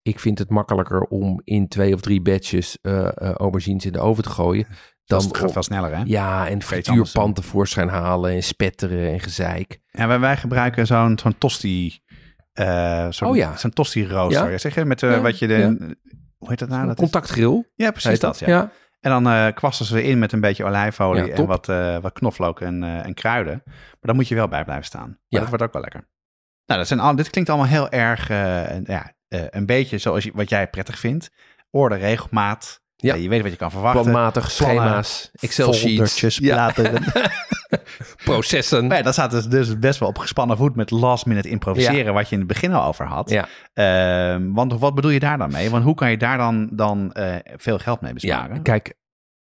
[0.02, 4.00] ik vind het makkelijker om in twee of drie batches eh eh, aubergines in de
[4.00, 4.66] oven te gooien.
[5.04, 6.02] Dan gaat op- veel sneller, hè?
[6.04, 9.78] ja, en frituurpan tevoorschijn halen en spetteren en gezeik.
[9.90, 11.98] En wij, wij gebruiken zo'n zo'n tosti,
[12.52, 13.56] eh zo'n Oh ja.
[13.56, 14.50] zo'n tosti rooster.
[14.50, 14.58] Ja.
[14.58, 15.76] Zeg je met wat je de,
[16.36, 16.86] hoe heet dat nou?
[16.86, 17.64] Dat is- contactgrill.
[17.74, 18.38] ja, precies dat.
[18.38, 18.70] Ja.
[19.00, 21.66] En dan eh kwasten ze in met een beetje olijfolie en wat,
[22.02, 23.62] wat knoflook en, en kruiden.
[23.64, 25.08] Maar dan moet je wel bij blijven staan.
[25.08, 25.38] Maar Ja.
[25.40, 26.08] dat wordt ook wel lekker.
[26.68, 30.24] Nou, dat zijn al, dit klinkt allemaal heel erg, eh, ja, eh, een beetje zoals
[30.24, 31.30] je, wat jij prettig vindt.
[31.70, 32.80] Orde, regelmaat.
[32.96, 33.14] Ja.
[33.14, 34.02] Je weet wat je kan verwachten.
[34.02, 37.04] Planmatig, schema's, Excel-sheets, platen.
[38.24, 38.86] processen.
[38.86, 42.14] Maar ja, dat staat dus, dus best wel op gespannen voet met last minute improviseren,
[42.14, 43.30] wat je in het begin al over had.
[43.30, 43.48] Ja.
[43.74, 45.70] Ehm, want wat bedoel je daar dan mee?
[45.70, 48.62] Want hoe kan je daar dan, dan eh, veel geld mee Ja, besparen?
[48.62, 48.94] kijk,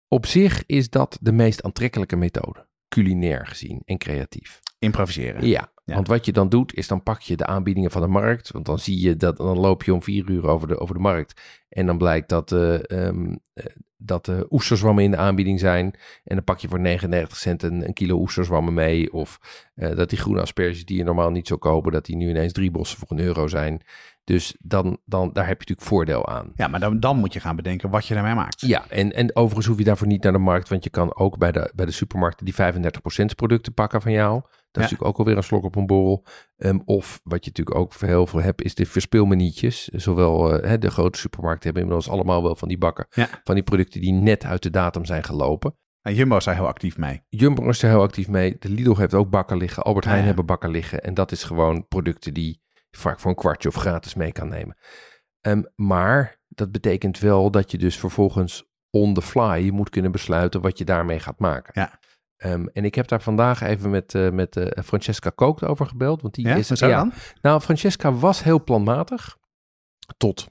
[0.07, 2.67] op zich is dat de meest aantrekkelijke methode.
[2.87, 4.59] Culinair gezien en creatief.
[4.79, 5.47] Improviseren.
[5.47, 8.51] Ja, Want wat je dan doet, is dan pak je de aanbiedingen van de markt.
[8.51, 11.01] Want dan zie je dat, dan loop je om vier uur over de, over de
[11.01, 11.41] markt.
[11.69, 13.65] En dan blijkt dat, eh, ehm, eh,
[13.97, 15.85] dat de oesterzwammen in de aanbieding zijn.
[16.23, 19.13] En dan pak je voor 99 cent een, een kilo oesterzwammen mee.
[19.13, 19.39] Of
[19.75, 22.53] eh, dat die groene asperges die je normaal niet zou kopen, dat die nu ineens
[22.53, 23.81] drie bossen voor een euro zijn.
[24.29, 26.51] Dus dan, dan, daar heb je natuurlijk voordeel aan.
[26.55, 28.61] Ja, maar dan, dan moet je gaan bedenken wat je ermee maakt.
[28.61, 31.37] Ja, en, en overigens hoef je daarvoor niet naar de markt, want je kan ook
[31.37, 34.41] bij de, bij de supermarkten die 35% producten pakken van jou.
[34.41, 36.25] Dat is natuurlijk ook alweer een slok op een borrel.
[36.57, 39.87] Ehm, of wat je natuurlijk ook heel veel hebt, is de verspilmanietjes.
[39.87, 43.05] Zowel eh, hè, de grote supermarkten hebben inmiddels allemaal wel van die bakken.
[43.09, 43.27] Ja.
[43.43, 45.75] Van die producten die net uit de datum zijn gelopen.
[46.01, 47.21] En Jumbo is daar heel actief mee.
[47.29, 48.55] Jumbo is er heel actief mee.
[48.59, 49.83] De Lidl heeft ook bakken liggen.
[49.83, 50.27] Albert Ah, Heijn ja.
[50.27, 51.03] hebben bakken liggen.
[51.03, 52.61] En dat is gewoon producten die
[52.91, 54.77] vaak voor een kwartje of gratis mee kan nemen.
[55.41, 60.61] Ehm, maar dat betekent wel dat je dus vervolgens on the fly moet kunnen besluiten
[60.61, 61.71] wat je daarmee gaat maken.
[61.81, 61.99] Ja.
[62.37, 66.21] Ehm, en ik heb daar vandaag even met, eh, met eh, Francesca Kookt over gebeld.
[66.21, 67.11] Want die Ja, is ja, dan?
[67.41, 69.37] nou, Francesca was heel planmatig.
[70.17, 70.47] Tot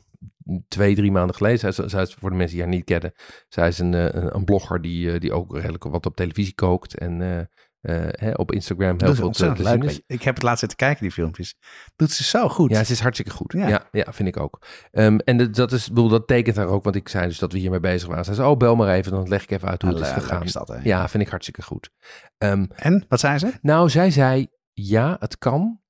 [0.68, 1.58] twee, drie maanden geleden.
[1.58, 3.12] Zij, is- zij is, voor de mensen die haar niet kennen.
[3.48, 6.98] Zij is een, eh, een, een blogger die, die ook redelijk wat op televisie kookt.
[6.98, 7.48] En
[7.92, 9.84] hè, op Instagram heel veel te, leuk.
[9.84, 10.00] is.
[10.06, 11.54] Ik heb het laatst zitten kijken, die filmpjes.
[11.96, 12.70] Doet ze zo goed.
[12.70, 13.52] Ja, ze is hartstikke goed.
[13.52, 13.68] Ja.
[13.68, 14.66] Ja, ja, vind ik ook.
[14.90, 17.52] Ehm, en dat- dat, is, bedoel, dat tekent haar ook, want ik zei dus dat
[17.52, 18.24] we hiermee bezig waren.
[18.24, 20.42] Zij zei, oh, bel maar even, dan leg ik even uit hoe het is gegaan.
[20.42, 20.78] is dat?
[20.82, 21.90] Ja, vind ik hartstikke goed.
[22.38, 23.52] Ehm, En, wat zei ze?
[23.62, 25.80] nou, zij zei, ja, het kan,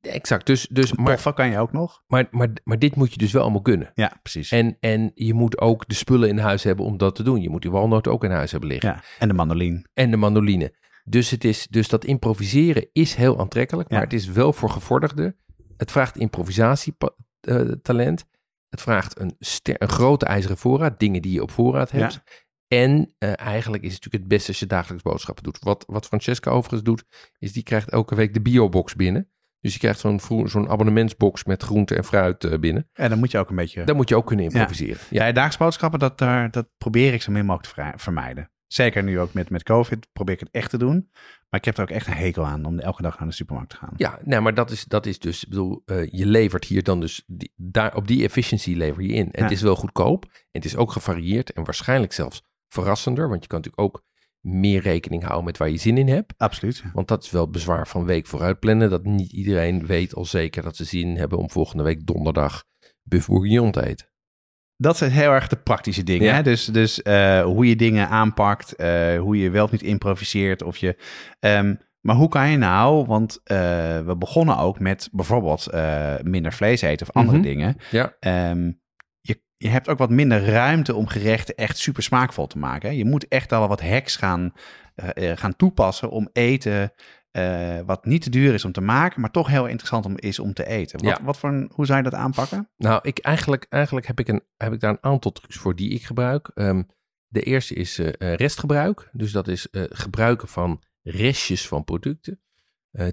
[0.00, 2.02] Exact, dus, dus maar, kan je ook nog.
[2.06, 3.90] maar, maar, maar dit moet je dus wel allemaal kunnen.
[3.94, 4.50] Ja, precies.
[4.50, 7.40] En, en je moet ook de spullen in huis hebben om dat te doen.
[7.40, 8.88] Je moet die walnoten ook in huis hebben liggen.
[8.88, 9.02] ja.
[9.18, 9.84] En de mandoline.
[9.94, 10.74] En de mandoline.
[11.04, 14.04] Dus, het is, dus dat improviseren is heel aantrekkelijk, maar Ja.
[14.04, 15.36] het is wel voor gevorderden.
[15.76, 16.16] Het vraagt
[17.42, 18.24] improvisatietalent.
[18.68, 22.22] Het vraagt een, ster- een grote ijzeren voorraad, dingen die je op voorraad hebt.
[22.68, 25.58] En eh, eigenlijk is het natuurlijk het beste als je dagelijks boodschappen doet.
[25.60, 27.04] Wat, wat Francesca overigens doet,
[27.38, 29.28] is die krijgt elke week de biobox binnen.
[29.64, 32.88] Dus je krijgt zo'n zo'n abonnementsbox met groente en fruit eh, binnen.
[32.92, 33.84] En dan moet je ook een beetje...
[33.84, 35.00] Daar moet je ook kunnen improviseren.
[35.10, 38.50] Ja, dagelijks boodschappen, dat, daar, dat probeer ik zo min mogelijk te vermijden.
[38.66, 41.10] Zeker nu ook met, met COVID probeer ik het echt te doen.
[41.48, 43.70] Maar ik heb er ook echt een hekel aan om elke dag naar de supermarkt
[43.70, 43.92] te gaan.
[43.96, 47.00] Ja, nee, maar dat is, dat is dus, ik bedoel, eh, je levert hier dan
[47.00, 49.24] dus, die, daar, op die efficiency lever je in.
[49.24, 49.42] En Ja.
[49.42, 53.48] het is wel goedkoop, en het is ook gevarieerd en waarschijnlijk zelfs verrassender, want je
[53.48, 54.02] kan natuurlijk ook
[54.44, 56.34] meer rekening houden met waar je zin in hebt.
[56.36, 56.82] Absoluut.
[56.92, 60.24] Want dat is wel het bezwaar van week vooruit plannen, dat niet iedereen weet al
[60.24, 62.64] zeker dat ze zin hebben om volgende week donderdag
[63.02, 64.06] buff bourguignon te eten.
[64.76, 66.26] Dat zijn heel erg de praktische dingen.
[66.26, 66.34] Ja.
[66.34, 66.42] Hè?
[66.42, 70.62] Dus, dus eh, hoe je dingen aanpakt, eh, hoe je wel of niet improviseert.
[70.62, 70.96] Of je,
[71.40, 73.56] ehm, maar hoe kan je nou, want eh,
[74.00, 75.66] we begonnen ook met bijvoorbeeld
[76.22, 77.46] minder vlees eten of andere Mhm.
[77.46, 77.76] dingen.
[77.90, 78.16] Ja.
[78.20, 78.72] Ehm,
[79.64, 82.88] je, hebt ook wat minder ruimte om gerechten echt super smaakvol te maken.
[82.88, 82.94] Hè?
[82.94, 84.52] Je moet echt al wat hacks gaan,
[84.94, 86.92] eh, eh, gaan toepassen om eten
[87.30, 90.38] eh, wat niet te duur is om te maken, maar toch heel interessant om, is
[90.38, 91.04] om te eten.
[91.04, 91.24] Wat, Ja.
[91.24, 92.70] wat voor een, hoe zou je dat aanpakken?
[92.76, 95.90] Nou, ik, eigenlijk, eigenlijk heb, ik een, heb ik daar een aantal trucs voor die
[95.90, 96.50] ik gebruik.
[96.54, 96.82] Ehm,
[97.26, 99.08] de eerste is restgebruik.
[99.12, 102.40] Dus dat is gebruiken van restjes van producten.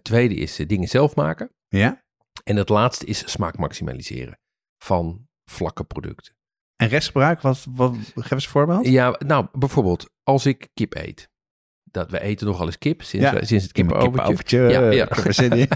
[0.02, 1.52] Tweede is dingen zelf maken.
[1.68, 2.04] Ja?
[2.44, 4.40] En het laatste is smaak maximaliseren
[4.78, 6.34] van vlakke producten.
[6.82, 8.88] En restgebruik, wat, wat, geef eens een voorbeeld.
[8.88, 11.30] Ja, nou, bijvoorbeeld als ik kip eet.
[11.84, 13.44] Dat we eten nogal eens kip sinds, Ja.
[13.44, 14.60] sinds het kippenovertje.
[14.60, 15.08] Ja, ja.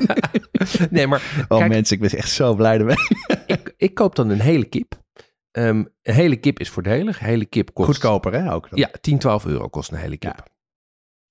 [0.89, 2.95] Nee, maar Oh Kijk- mensen, ik ben echt zo blij ermee.
[3.47, 5.03] ik, ik koop dan een hele kip.
[5.51, 7.19] Ehm, een hele kip is voordelig.
[7.19, 7.89] Een hele kip kost...
[7.89, 8.67] Goedkoper hè ook.
[8.71, 10.47] Ja, 10, 12 euro kost een hele kip.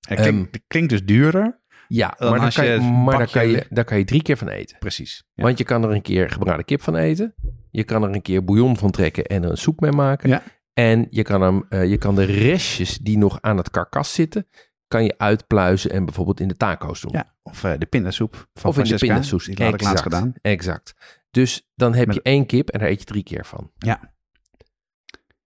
[0.07, 1.61] Het klinkt, het klinkt dus duurder.
[1.87, 4.37] Ja, Dan maar, dan kan, je maar daar, kan je, daar kan je drie keer
[4.37, 4.77] van eten.
[4.79, 5.23] Precies.
[5.33, 5.43] Ja.
[5.43, 7.35] Want je kan er een keer gebraden kip van eten.
[7.71, 10.29] Je kan er een keer bouillon van trekken en er een soep mee maken.
[10.29, 10.43] Ja.
[10.73, 14.47] En je kan, hem, eh, je kan de restjes die nog aan het karkas zitten,
[14.87, 17.11] kan je uitpluizen en bijvoorbeeld in de taco's doen.
[17.11, 17.33] ja.
[17.43, 19.45] Of eh, de pindasoep van of in de pindasoes.
[19.45, 20.33] Die had ik laatst gedaan.
[20.41, 20.93] Exact.
[21.31, 23.71] Dus dan heb Met- je één kip en daar eet je drie keer van.
[23.77, 24.13] Ja.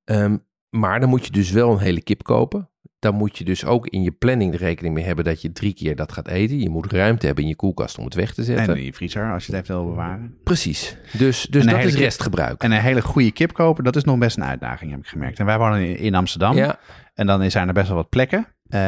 [0.04, 0.38] Ehm,
[0.70, 2.70] maar dan moet je dus wel een hele kip kopen.
[3.00, 5.74] Dan moet je dus ook in je planning er rekening mee hebben dat je drie
[5.74, 6.60] keer dat gaat eten.
[6.60, 8.74] Je moet ruimte hebben in je koelkast om het weg te zetten.
[8.74, 10.36] En in je vriezer, als je het even wil bewaren.
[10.44, 10.98] Precies.
[11.18, 12.62] Dus, dus dat is restgebruik.
[12.64, 15.40] En een hele goede kip kopen, dat is nog best een uitdaging, heb ik gemerkt.
[15.40, 16.56] En wij wonen in, Amsterdam.
[16.56, 16.80] ja,
[17.14, 18.48] En dan zijn er best wel wat plekken.
[18.70, 18.80] Eh,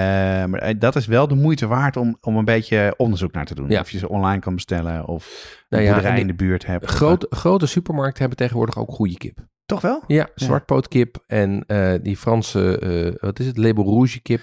[0.46, 3.56] maar eh, dat is wel de moeite waard om, om een beetje onderzoek naar te
[3.56, 3.70] doen.
[3.70, 3.80] Ja.
[3.80, 6.86] Of je ze online kan bestellen of Nou een ja, boerderij in de buurt hebt.
[6.86, 9.40] grote, grote supermarkten hebben tegenwoordig ook goede kip.
[9.72, 10.04] Toch wel?
[10.08, 14.42] Ja, zwartpootkip en eh, die Franse, eh, wat is het, label rouge kip.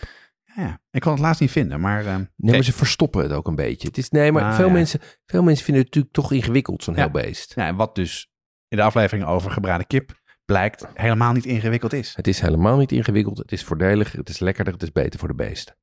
[0.57, 2.05] Ja, ik kon het laatst niet vinden, maar...
[2.05, 3.89] Nee, maar ze verstoppen het ook een beetje.
[3.89, 4.73] Het is, nee, maar Ah, veel, ja.
[4.73, 7.01] mensen, veel mensen vinden het natuurlijk toch ingewikkeld, zo'n Ja.
[7.01, 7.53] heel beest.
[7.55, 8.31] Ja, en wat dus
[8.69, 10.13] in de aflevering over gebraden kip
[10.45, 12.13] blijkt helemaal niet ingewikkeld is.
[12.17, 13.39] Het is helemaal niet ingewikkeld.
[13.39, 15.77] Het is voordeliger, het is lekkerder, het is beter voor de beesten.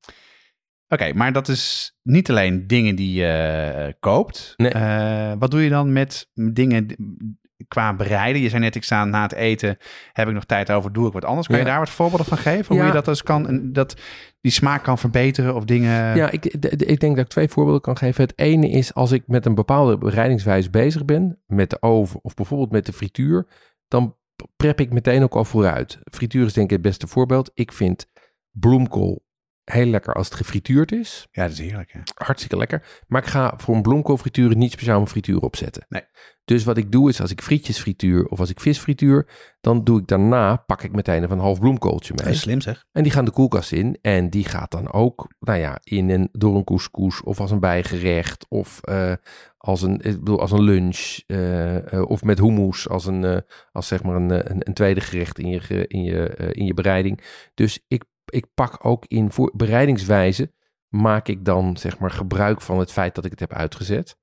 [0.88, 4.54] Oké, maar dat is niet alleen dingen die je eh, koopt.
[4.56, 4.72] Nee.
[5.38, 6.86] Wat doe je dan met dingen
[7.68, 8.42] qua bereiden?
[8.42, 9.76] Je zei net, ik sta na het eten,
[10.12, 11.46] heb ik nog tijd over, doe ik wat anders.
[11.46, 11.68] Kan je Ja.
[11.70, 12.66] daar wat voorbeelden van geven?
[12.66, 12.86] Hoe Ja.
[12.86, 13.96] je dat dus kan, en dat
[14.40, 16.16] die smaak kan verbeteren of dingen...
[16.16, 18.22] Ja, ik, ik denk dat ik twee voorbeelden kan geven.
[18.22, 22.34] Het ene is als ik met een bepaalde bereidingswijze bezig ben, met de oven of
[22.34, 23.46] bijvoorbeeld met de frituur,
[23.88, 24.16] dan
[24.56, 25.98] prep ik meteen ook al vooruit.
[26.12, 27.50] Frituur is denk ik het beste voorbeeld.
[27.54, 28.06] Ik vind
[28.50, 29.24] bloemkool
[29.70, 31.26] heel lekker als het gefrituurd is.
[31.30, 31.92] Ja, dat is heerlijk.
[31.92, 32.00] Hè?
[32.14, 33.04] Hartstikke lekker.
[33.06, 35.86] Maar ik ga voor een bloemkoolfrituur niet speciaal een frituur opzetten.
[35.88, 36.02] Nee.
[36.44, 39.28] Dus wat ik doe is als ik frietjes frituur of als ik vis frituur,
[39.60, 42.24] dan doe ik daarna, pak ik meteen even een half bloemkooltje mee.
[42.24, 42.84] Dat is slim zeg.
[42.92, 43.98] En die gaan de koelkast in.
[44.00, 47.60] En die gaat dan ook, nou ja, in een, door een couscous of als een
[47.60, 48.46] bijgerecht.
[48.48, 49.12] Of eh,
[49.56, 51.18] als, een, ik bedoel, als een lunch.
[51.26, 53.42] eh, eh, of met hummus als, een,
[53.72, 57.20] als zeg maar een, een, een tweede gerecht in je, in, je, in je bereiding.
[57.54, 60.52] Dus ik, ik pak ook in voor, bereidingswijze,
[60.88, 64.16] maak ik dan zeg maar gebruik van het feit dat ik het heb uitgezet.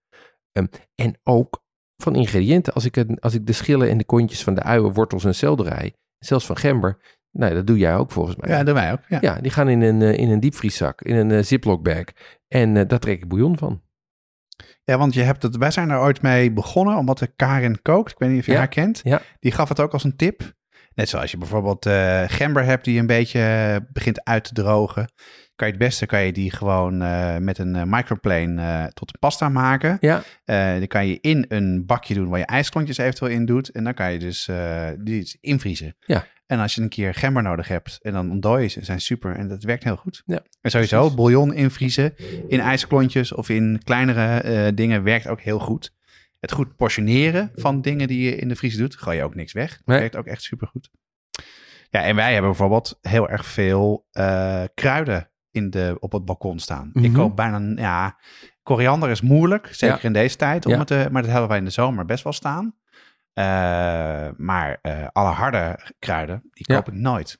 [0.51, 1.64] Ehm, en ook
[1.97, 2.74] van ingrediënten.
[2.74, 5.36] Als ik, het, als ik de schillen en de kontjes van de uien, wortels en
[5.36, 8.49] selderij, zelfs van gember, nou, dat doe jij ook volgens mij.
[8.49, 9.01] Ja, dat doen wij ook.
[9.08, 9.18] Ja.
[9.22, 12.04] Ja, die gaan in een, eh, in een diepvrieszak, in een eh, ziploc bag.
[12.47, 13.82] En eh, daar trek ik bouillon van.
[14.84, 18.12] Ja, want je hebt het, wij zijn er ooit mee begonnen, omdat de Karin kookt.
[18.12, 19.01] Ik weet niet of je Ja, haar kent.
[19.04, 19.22] ja.
[19.39, 20.54] Die gaf het ook als een tip.
[20.96, 25.12] Net zoals je bijvoorbeeld eh, gember hebt die een beetje eh, begint uit te drogen.
[25.56, 29.50] Kan je het beste kan je die gewoon eh, met een microplane tot een pasta
[29.50, 29.98] maken.
[30.00, 30.24] Ja,
[30.78, 33.70] die kan je in een bakje doen waar je ijsklontjes eventueel in doet.
[33.70, 34.46] En dan kan je dus
[35.00, 35.96] die dus invriezen.
[36.00, 36.26] Ja.
[36.46, 39.36] En als je een keer gember nodig hebt en dan ontdooien ze, zijn super.
[39.36, 40.22] En dat werkt heel goed.
[40.26, 42.14] Ja, en sowieso, bouillon invriezen
[42.48, 45.91] in ijsklontjes of in kleinere dingen werkt ook heel goed.
[46.44, 49.54] Het goed portioneren van dingen die je in de vriezer doet, gooi je ook niks
[49.54, 49.70] weg.
[49.78, 50.00] Dat Nee.
[50.00, 50.89] werkt ook echt super goed.
[51.89, 56.60] Ja, en wij hebben bijvoorbeeld heel erg veel eh, kruiden in de, op het balkon
[56.60, 56.89] staan.
[56.94, 57.14] Ik Mhm.
[57.16, 58.20] koop bijna, ja,
[58.64, 60.04] koriander is moeilijk, zeker Ja.
[60.04, 60.78] in deze tijd, om Ja.
[60.78, 62.76] het, te- maar dat hebben wij in de zomer best wel staan.
[63.34, 63.44] Eh,
[64.38, 66.76] maar eh, alle harde kruiden, die Ja.
[66.76, 67.38] koop ik nooit.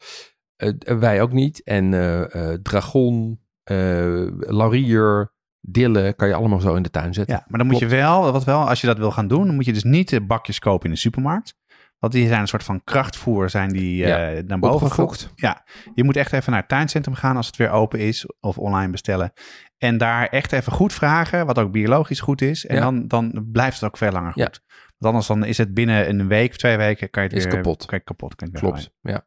[0.56, 1.64] Eh, wij ook niet.
[1.64, 5.34] En eh, eh, dragon, eh, laurier,
[5.66, 7.36] dille kan je allemaal zo in de tuin zetten.
[7.36, 9.56] Ja, maar dan moet je wel, wat wel, als je dat wil gaan doen, dan
[9.56, 11.56] moet je dus niet de bakjes kopen in de supermarkt.
[12.00, 15.30] Want die zijn een soort van krachtvoer, zijn die Ja, eh, naar boven gefokt.
[15.36, 18.58] Ja, je moet echt even naar het tuincentrum gaan als het weer open is of
[18.58, 19.34] online bestellen.
[19.78, 22.66] En daar echt even goed vragen, wat ook biologisch goed is.
[22.66, 22.82] En Ja.
[22.82, 24.42] dan, dan blijft het ook veel langer goed.
[24.42, 24.50] Ja.
[24.98, 27.54] Want anders dan is het binnen een week twee weken, kan je het Is weer
[27.54, 27.86] kapot.
[27.86, 29.26] Kan je kapot kan je Klopt, ja.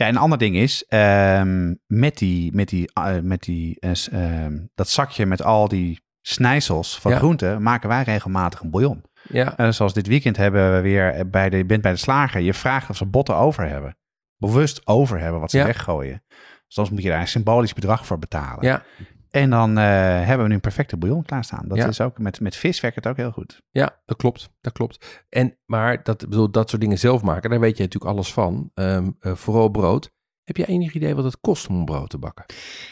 [0.00, 4.12] Ja, en een ander ding is, ehm, met, die, met, die, eh, met die, eh,
[4.12, 7.16] ehm, dat zakje met al die snijsels van Ja.
[7.18, 9.02] groenten, maken wij regelmatig een bouillon.
[9.28, 12.40] Ja, En zoals dit weekend hebben we weer bij de, je bent bij de slager,
[12.40, 13.96] je vraagt of ze botten over hebben.
[14.36, 15.64] Bewust over hebben wat ze Ja.
[15.64, 16.22] weggooien.
[16.68, 18.64] Soms moet je daar een symbolisch bedrag voor betalen.
[18.66, 18.82] ja,
[19.30, 19.84] En dan eh,
[20.24, 21.68] hebben we nu een perfecte bouillon klaarstaan.
[21.68, 21.86] Dat Ja.
[21.86, 23.62] is ook, met, met vis werkt het ook heel goed.
[23.70, 24.50] ja, dat klopt.
[24.60, 25.24] Dat klopt.
[25.28, 28.70] En, maar dat, bedoel, dat soort dingen zelf maken, daar weet je natuurlijk alles van.
[28.74, 30.10] Ehm, eh, vooral brood.
[30.44, 32.44] Heb je enig idee wat het kost om een brood te bakken?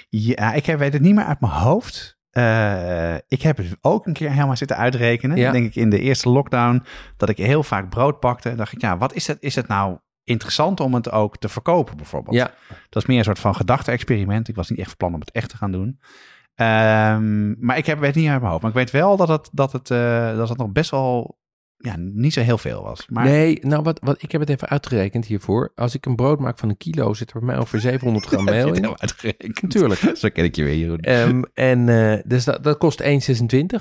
[0.09, 2.17] Ja, ik heb- weet het niet meer uit mijn hoofd.
[2.31, 5.37] Eh, ik heb het ook een keer helemaal zitten uitrekenen.
[5.37, 5.53] Ja.
[5.53, 6.83] Denk ik in de eerste lockdown
[7.17, 8.55] dat ik heel vaak brood pakte.
[8.55, 9.37] dacht ik, ja, wat is het?
[9.41, 9.99] Is het nou
[10.29, 12.37] interessant om het ook te verkopen bijvoorbeeld?
[12.37, 12.51] Ja,
[12.89, 14.49] Dat is meer een soort van gedachte-experiment.
[14.49, 15.99] Ik was niet echt van plan om het echt te gaan doen.
[16.55, 18.63] Ehm, maar ik heb, weet het niet uit mijn hoofd.
[18.63, 21.39] Maar ik weet wel dat het, dat het, eh, dat het nog best wel
[21.77, 23.07] ja, niet zo heel veel was.
[23.09, 25.73] Maar nee, nou wat, wat, ik heb het even uitgerekend hiervoor.
[25.75, 28.45] Als ik een brood maak van een kilo, zit er bij mij ongeveer 700 gram
[28.45, 28.75] meel in.
[28.75, 29.63] helemaal uitgerekend.
[29.63, 30.01] Natuurlijk.
[30.19, 30.99] Zo ken ik je weer, Jeroen.
[31.01, 33.07] Ehm, en eh, dus dat, dat kost 1,26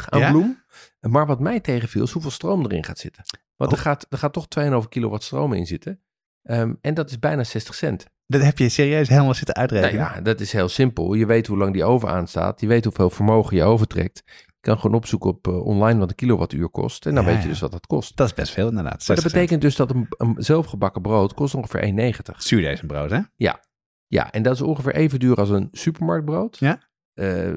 [0.09, 0.31] aan Ja?
[0.31, 0.63] bloem.
[0.99, 3.23] Maar wat mij tegenviel is hoeveel stroom erin gaat zitten.
[3.55, 3.83] Want er, Oh.
[3.83, 4.47] gaat, er gaat toch
[4.83, 6.01] 2,5 kilowatt stroom in zitten.
[6.47, 8.05] Ehm, en dat is bijna 60 cent.
[8.27, 10.11] Dat heb je serieus helemaal zitten Nou uitrekenen.
[10.15, 11.13] ja, dat is heel simpel.
[11.13, 12.61] Je weet hoe lang die oven aanstaat.
[12.61, 14.23] Je weet hoeveel vermogen je overtrekt.
[14.45, 17.05] Je kan gewoon opzoeken op eh, online wat een kilowattuur kost.
[17.05, 17.49] En dan Ja, weet je ja.
[17.49, 18.17] dus wat dat kost.
[18.17, 19.07] Dat is best veel inderdaad.
[19.07, 22.37] Maar dat 60 betekent dus dat een, een zelfgebakken brood kost ongeveer 1,90.
[22.37, 23.19] Zuurdesembrood, hè?
[24.09, 26.57] Ja, en dat is ongeveer even duur als een supermarktbrood.
[26.59, 26.79] Ja.
[27.17, 27.53] Eh,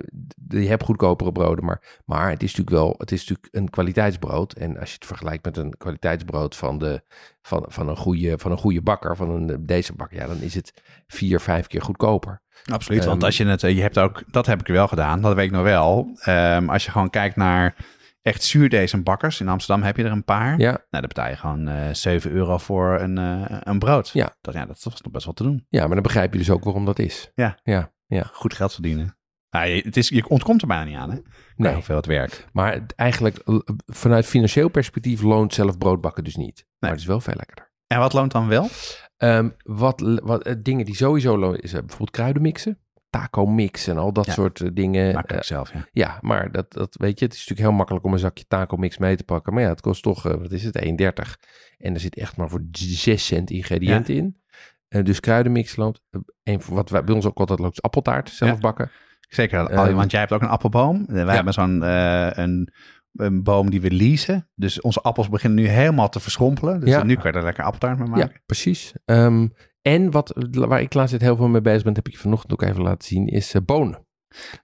[0.49, 4.53] je hebt goedkopere broden, maar, maar het is natuurlijk wel het is natuurlijk een kwaliteitsbrood.
[4.53, 7.03] En als je het vergelijkt met een kwaliteitsbrood van, de,
[7.43, 10.55] van, van, een, goede, van een goede bakker, van een, deze bakker, ja, dan is
[10.55, 12.43] het vier, vijf keer goedkoper.
[12.73, 13.05] Absoluut.
[13.05, 15.35] want Ehm, als je het, eh, je hebt ook, dat heb ik wel gedaan, dat
[15.35, 16.19] weet ik nog wel.
[16.21, 17.75] Ehm, als je gewoon kijkt naar
[18.23, 20.59] echt zuurdesem-bakkers, in Amsterdam heb je er een paar.
[20.59, 24.11] Ja, Nou, dan betaal je gewoon eh 7 euro voor een, eh, een brood.
[24.13, 24.37] Ja.
[24.41, 25.67] Dat, ja, dat was nog best wel te doen.
[25.69, 27.31] ja, maar dan begrijp je dus ook waarom dat is.
[27.35, 27.59] Ja.
[27.63, 28.31] Ja, ja.
[28.33, 29.19] Goed geld verdienen.
[29.51, 31.19] Nou, je, het is, je ontkomt er bijna niet aan, hè?
[31.57, 31.75] Nee.
[31.75, 32.47] Hoeveel het werkt.
[32.53, 33.37] Maar eigenlijk
[33.87, 36.67] vanuit financieel perspectief loont zelf broodbakken dus niet.
[36.79, 37.73] Maar het is wel veel lekkerder.
[37.87, 38.69] En wat loont dan wel?
[39.17, 42.79] Ehm, wat, wat eh, dingen die sowieso lonen is eh, bijvoorbeeld kruiden mixen.
[43.11, 44.33] taco mix en al dat Ja.
[44.33, 45.15] soort eh, dingen.
[45.15, 45.89] Maak ik ook zelf, ja.
[45.93, 48.77] ja, maar dat, dat weet je, het is natuurlijk heel makkelijk om een zakje taco
[48.77, 49.55] mix mee te pakken.
[49.55, 50.91] Maar ja, het kost toch, wat is het, 1,30.
[51.79, 54.41] En er zit echt maar voor 6 cent ingrediënten in.
[54.89, 56.01] Eh, dus kruidenmix loopt.
[56.45, 58.59] van- wat wij bij ons ook altijd loopt, is appeltaart zelf Ja.
[58.59, 58.91] bakken.
[59.31, 61.05] Zeker, dat- Ehm, want jij hebt ook een appelboom.
[61.07, 61.33] Wij ja.
[61.35, 62.73] hebben zo'n eh, een,
[63.13, 64.49] een boom die we leasen.
[64.55, 66.81] Dus onze appels beginnen nu helemaal te verschrompelen.
[66.81, 67.03] Dus Ja.
[67.03, 68.31] nu kan je er lekker appeltaart mee maken.
[68.33, 68.93] Ja, precies.
[69.05, 69.49] Ehm,
[69.83, 72.63] en wat, waar ik laatst heel veel mee bezig ben, heb ik je vanochtend ook
[72.63, 74.07] even laten zien, is eh, bonen.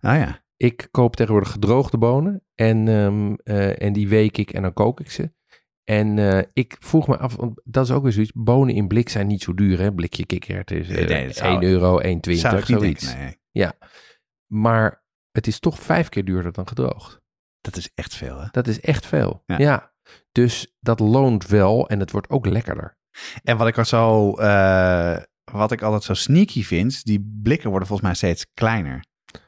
[0.01, 0.45] Ah ja.
[0.57, 5.01] Ik koop tegenwoordig gedroogde bonen en, ehm, eh, en die week ik en dan kook
[5.01, 5.33] ik ze.
[5.85, 9.09] En eh, ik vroeg me af, want dat is ook weer zoiets, bonen in blik
[9.09, 9.93] zijn niet zo duur hè.
[9.95, 13.07] Blikje kikkererwten is eh, Nee, zou- 1 euro, 1,20, Zou ik niet zoiets.
[13.07, 13.67] denken, nee.
[14.47, 17.21] Maar het is toch vijf keer duurder dan gedroogd.
[17.61, 18.47] Dat is echt veel, hè?
[18.51, 19.43] Dat is echt veel.
[19.47, 19.59] Ja.
[19.59, 19.93] Ja.
[20.33, 22.99] Dus dat loont wel en het wordt ook lekkerder.
[23.43, 25.17] En wat ik, al zo, eh,
[25.53, 29.05] wat ik altijd zo sneaky vind, die blikken worden volgens mij steeds kleiner.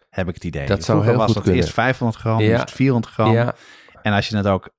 [0.09, 0.67] Heb ik het idee.
[0.67, 1.63] Dat zou heel was goed het kunnen.
[1.63, 2.55] eerst 500 gram, nu Ja.
[2.55, 3.33] is het 400 gram.
[3.33, 3.55] Ja,
[4.03, 4.71] En als je het ook,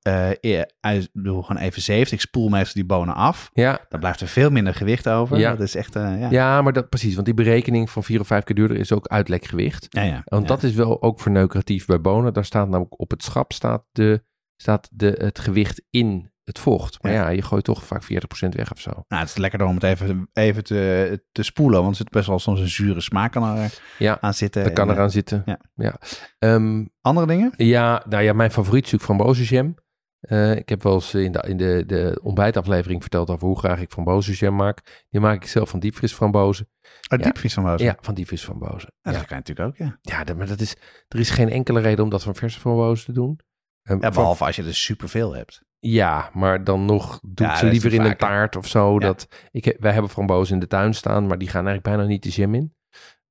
[0.80, 3.50] uit- bedoel, gewoon even zeeft, ik spoel meestal die bonen af.
[3.52, 3.80] ja.
[3.88, 5.38] Dan blijft er veel minder gewicht over.
[5.38, 5.50] Ja.
[5.50, 6.30] Dat is echt, eh, ja.
[6.30, 7.14] Ja, maar dat precies.
[7.14, 9.86] Want die berekening van vier of vijf keer duurder is ook uitlekgewicht.
[9.88, 10.22] Ja, ja.
[10.24, 12.32] Want dat is wel ook verneukeratief bij bonen.
[12.32, 14.22] Daar staat namelijk op het schap staat, de,
[14.56, 17.02] staat de, het gewicht in het vocht.
[17.02, 17.28] Maar ja, Ja.
[17.28, 18.90] je gooit toch vaak 40% weg of zo.
[19.08, 22.26] Nou, het is lekkerder om het even, even te, te spoelen, want er zit best
[22.26, 24.64] wel soms een zure smaak kan er Ja, aan zitten.
[24.64, 25.42] dat kan En, eh, eraan zitten.
[25.46, 25.60] ja.
[25.74, 25.96] Ja.
[26.38, 27.52] Ehm, Andere dingen?
[27.56, 29.74] ja, nou ja, mijn favoriet is natuurlijk frambozenjam.
[30.20, 33.80] Eh ik heb wel eens in de, in de, de ontbijtaflevering verteld over hoe graag
[33.80, 35.06] ik frambozenjam maak.
[35.10, 36.68] Die maak ik zelf van diepvriesframbozen.
[36.82, 37.24] Oh, Ja.
[37.24, 37.80] diepvries van Boos.
[37.80, 38.92] Ja, van diepvriesframbozen.
[39.02, 39.98] dat Ja, kan je natuurlijk ook, ja.
[40.00, 40.76] ja dat- maar dat is,
[41.08, 43.40] er is geen enkele reden om dat van verse frambozen te doen.
[43.82, 44.00] Ehm, ja.
[44.00, 45.62] van- Behalve als je er superveel hebt.
[45.80, 48.92] Ja, maar dan nog doe Ja, ik dat ze liever in een taart of zo.
[48.92, 48.98] Ja.
[48.98, 52.22] Dat, ik, wij hebben frambozen in de tuin staan, maar die gaan eigenlijk bijna niet
[52.22, 52.74] de jam in.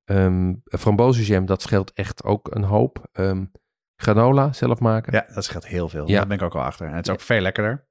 [0.06, 3.08] Ehm frambozenjam, dat scheelt echt ook een hoop.
[3.12, 3.46] Ehm,
[3.96, 5.14] granola zelf maken.
[5.14, 6.08] Ja, dat scheelt heel veel.
[6.08, 6.18] Ja.
[6.18, 6.88] Daar ben ik ook al achter.
[6.88, 7.88] En het is ook veel lekkerder.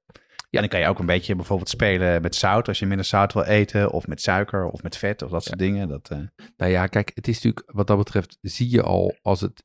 [0.49, 0.59] Ja.
[0.59, 2.67] En dan kan je ook een beetje bijvoorbeeld spelen met zout.
[2.67, 3.91] Als je minder zout wil eten.
[3.91, 5.87] Of met suiker of met vet of dat soort dingen.
[5.87, 6.17] Dat, eh,
[6.57, 9.63] Nou ja, kijk, het is natuurlijk wat dat betreft, zie je al als het,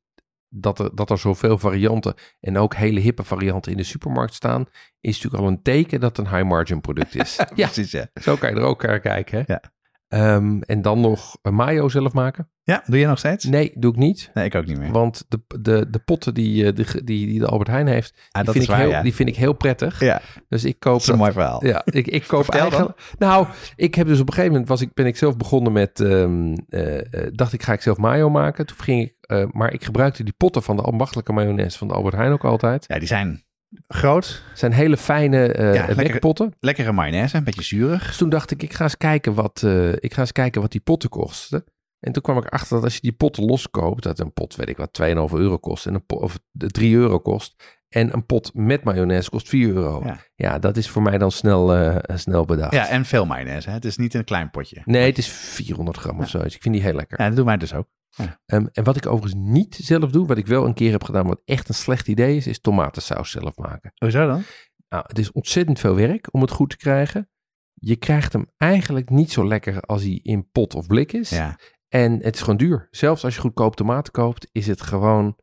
[0.55, 4.66] dat, er, dat er zoveel varianten en ook hele hippe varianten in de supermarkt staan,
[5.00, 7.36] is natuurlijk al een teken dat het een high margin product is.
[7.36, 8.07] ja, precies, ja.
[8.14, 9.38] zo kan je er ook naar kijken.
[9.38, 9.52] Hè?
[9.52, 9.73] Ja.
[10.14, 12.48] Ehm, en dan nog een mayo zelf maken?
[12.62, 13.44] Ja, doe je nog steeds?
[13.44, 14.30] Nee, doe ik niet.
[14.34, 14.92] Nee, ik ook niet meer.
[14.92, 18.42] Want de, de, de potten die, eh, de, die, die de Albert Heijn heeft, Ah,
[18.42, 19.02] die, vind ik waar, heel, ja.
[19.02, 20.00] die vind ik heel prettig.
[20.00, 21.66] Ja, Dus ik koop dat is een dat- mooi verhaal.
[21.66, 22.60] Ja, ik, ik koop dan.
[22.60, 23.14] eigenlijk...
[23.18, 23.46] Nou,
[23.76, 26.00] ik heb dus op een gegeven moment was ik, ben ik zelf begonnen met...
[26.00, 28.66] ehm, eh, eh, dacht ik, ga ik zelf mayo maken.
[28.66, 29.52] Toen ging ik...
[29.52, 32.84] maar ik gebruikte die potten van de ambachtelijke mayonaise van de Albert Heijn ook altijd.
[32.88, 33.44] Ja, die zijn
[33.88, 34.42] groot.
[34.50, 35.96] Het zijn hele fijne eh Ja, lekker.
[35.96, 36.52] wekpotten.
[36.60, 38.06] Lekkere mayonaise, een beetje zuurig.
[38.06, 40.72] Dus toen dacht ik, ik ga eens kijken wat, eh, ik ga eens kijken wat
[40.72, 41.64] die potten kosten.
[42.00, 44.68] En toen kwam ik achter dat als je die potten loskoopt, dat een pot, weet
[44.68, 45.86] ik wat, 2,5 euro kost.
[45.86, 47.82] En een pot, of de 3 euro kost.
[47.88, 50.02] En een pot met mayonaise kost 4 euro.
[50.04, 50.58] Ja, Ja.
[50.58, 52.72] dat is voor mij dan snel, eh, snel bedacht.
[52.72, 53.68] Ja, en veel mayonaise.
[53.68, 53.74] Hè?
[53.74, 54.82] Het is niet een klein potje.
[54.84, 56.54] Nee, het is 400 gram of zoiets.
[56.54, 57.20] Ik vind die heel lekker.
[57.20, 57.86] Ja, dat doen wij dus ook.
[58.16, 61.26] Ehm, en wat ik overigens niet zelf doe, wat ik wel een keer heb gedaan,
[61.26, 63.92] wat echt een slecht idee is, is tomatensaus zelf maken.
[63.94, 64.42] Hoezo dan?
[64.88, 67.28] Nou, het is ontzettend veel werk om het goed te krijgen.
[67.74, 71.30] Je krijgt hem eigenlijk niet zo lekker als hij in pot of blik is.
[71.30, 71.58] Ja.
[71.88, 72.88] En het is gewoon duur.
[72.90, 75.36] Zelfs als je goedkoop tomaten koopt, is het gewoon...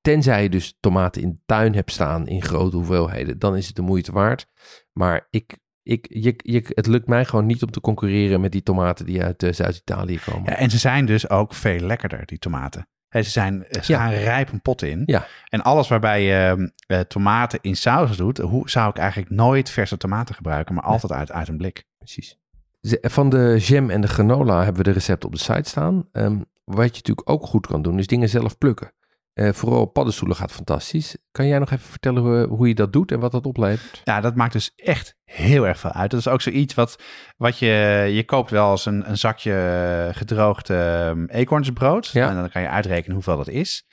[0.00, 3.76] Tenzij je dus tomaten in de tuin hebt staan in grote hoeveelheden, dan is het
[3.76, 4.46] de moeite waard.
[4.92, 5.58] Maar ik,
[5.88, 9.22] ik, je, je, het lukt mij gewoon niet om te concurreren met die tomaten die
[9.22, 10.50] uit eh, Zuid-Italië komen.
[10.50, 12.88] ja, en ze zijn dus ook veel lekkerder, die tomaten.
[13.10, 13.98] Ze, zijn, ze Ja.
[13.98, 15.02] gaan rijp een pot in.
[15.06, 15.26] Ja.
[15.48, 19.96] En alles waarbij je eh, tomaten in saus doet, hoe zou ik eigenlijk nooit verse
[19.96, 21.84] tomaten gebruiken, maar altijd uit, uit een blik.
[21.98, 22.38] Precies.
[22.80, 26.08] Ze- Van de jam en de granola hebben we de recepten op de site staan.
[26.12, 28.92] Ehm, wat je natuurlijk ook goed kan doen, is dingen zelf plukken.
[29.38, 31.16] Eh, vooral paddenstoelen gaat fantastisch.
[31.30, 34.00] Kan jij nog even vertellen hoe, hoe je dat doet en wat dat oplevert?
[34.04, 36.10] Ja, dat maakt dus echt heel erg veel uit.
[36.10, 37.02] Dat is ook zoiets wat,
[37.36, 37.66] wat je...
[38.12, 42.06] Je koopt wel eens een, een zakje eh, gedroogd eh, eekhoornsbrood.
[42.06, 42.28] Ja.
[42.28, 43.86] En dan kan je uitrekenen hoeveel dat is.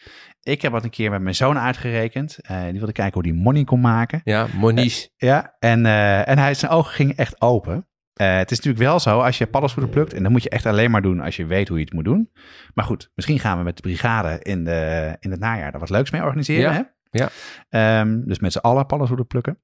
[0.45, 2.37] Ik heb dat een keer met mijn zoon uitgerekend.
[2.41, 4.21] Eh, die wilde kijken hoe die money kon maken.
[4.23, 5.07] Ja, Moniz.
[5.17, 7.87] Ja, en, eh, en hij, zijn ogen gingen echt open.
[8.15, 10.13] Eh, het is natuurlijk wel zo, als je paddenstoelen plukt...
[10.13, 12.03] en dan moet je echt alleen maar doen als je weet hoe je het moet
[12.03, 12.31] doen.
[12.73, 15.71] Maar goed, misschien gaan we met de brigade in, de, in het najaar...
[15.71, 16.81] daar wat leuks mee organiseren, Ja, hè?
[17.19, 17.29] ja.
[17.69, 19.59] Ehm, dus met z'n allen paddenstoelen plukken.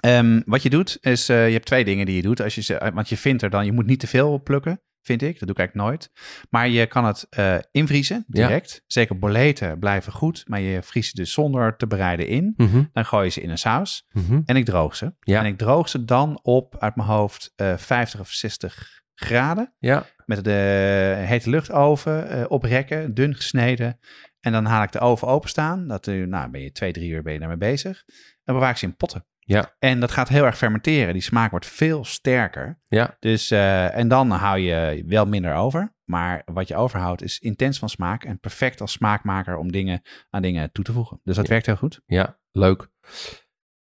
[0.00, 2.40] Ehm, wat je doet, is eh, je hebt twee dingen die je doet.
[2.40, 5.22] Als je ze, want je vindt er dan, je moet niet te veel plukken, vind
[5.22, 5.38] ik.
[5.38, 6.10] Dat doe ik eigenlijk nooit.
[6.50, 8.46] Maar je kan het eh, invriezen, Ja.
[8.46, 8.82] direct.
[8.86, 12.54] Zeker boleten blijven goed, maar je vriest ze dus zonder te bereiden in.
[12.56, 14.40] Mhm, Dan gooi je ze in een saus mhm.
[14.44, 15.14] en ik droog ze.
[15.20, 15.38] Ja.
[15.40, 19.74] En ik droog ze dan op, uit mijn hoofd, eh 50 of 60 graden.
[19.78, 23.98] Ja, met de hete luchtoven eh, oprekken, dun gesneden.
[24.40, 25.88] En dan haal ik de oven openstaan.
[25.88, 28.04] Dat, eh, nou, ben je twee, drie uur ben je daarmee bezig.
[28.44, 29.26] Dan bewaar ik ze in potten.
[29.44, 29.74] Ja.
[29.78, 31.12] En dat gaat heel erg fermenteren.
[31.12, 32.80] Die smaak wordt veel sterker.
[32.84, 33.16] Ja.
[33.20, 35.94] Dus, eh, en dan hou je wel minder over.
[36.04, 38.24] Maar wat je overhoudt is intens van smaak.
[38.24, 41.20] En perfect als smaakmaker om dingen aan dingen toe te voegen.
[41.22, 41.50] Dus dat Ja.
[41.50, 42.00] werkt heel goed.
[42.06, 42.88] Ja, leuk.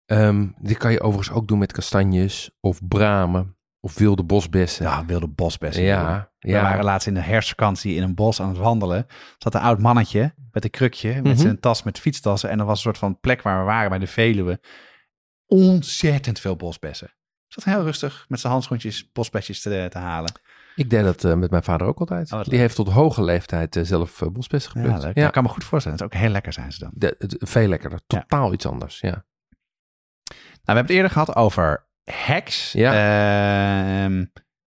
[0.05, 4.85] Ehm, dit kan je overigens ook doen met kastanjes of bramen of wilde bosbessen.
[4.85, 5.83] Ja, wilde bosbessen.
[5.83, 6.61] ja, We ja.
[6.61, 9.05] waren laatst in de herfstvakantie in een bos aan het wandelen.
[9.37, 11.35] zat een oud mannetje met een krukje, met Mhm.
[11.37, 12.49] zijn tas met fietstassen.
[12.49, 14.59] En er was een soort van plek waar we waren bij de Veluwe.
[15.51, 17.13] Ontzettend veel bosbessen.
[17.47, 20.31] Zat heel rustig met zijn handschoentjes bosbesjes te, te halen.
[20.75, 22.31] Ik deed dat eh, met mijn vader ook altijd.
[22.31, 25.01] Oh, Die heeft tot hoge leeftijd eh, zelf eh, bosbessen geplukt.
[25.15, 25.97] Ja, Ik kan me goed voorstellen.
[25.97, 26.91] Het is ook heel lekker zijn ze dan.
[26.93, 27.99] de- het- veel lekkerder.
[28.07, 28.19] Ja.
[28.19, 29.09] Totaal iets anders, ja.
[29.09, 29.23] Nou,
[30.53, 32.71] we hebben het eerder gehad over hacks.
[32.71, 32.91] Ja.
[34.05, 34.25] Ehm,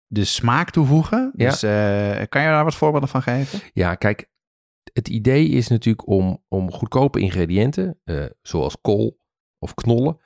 [0.07, 1.32] de smaak toevoegen.
[1.36, 1.49] Ja.
[1.49, 1.59] Dus
[2.30, 3.59] kan je daar wat voorbeelden van geven?
[3.73, 4.30] Ja, kijk,
[4.93, 7.99] het idee is natuurlijk om, om goedkope ingrediënten,
[8.41, 9.19] zoals kool
[9.59, 10.19] of knollen,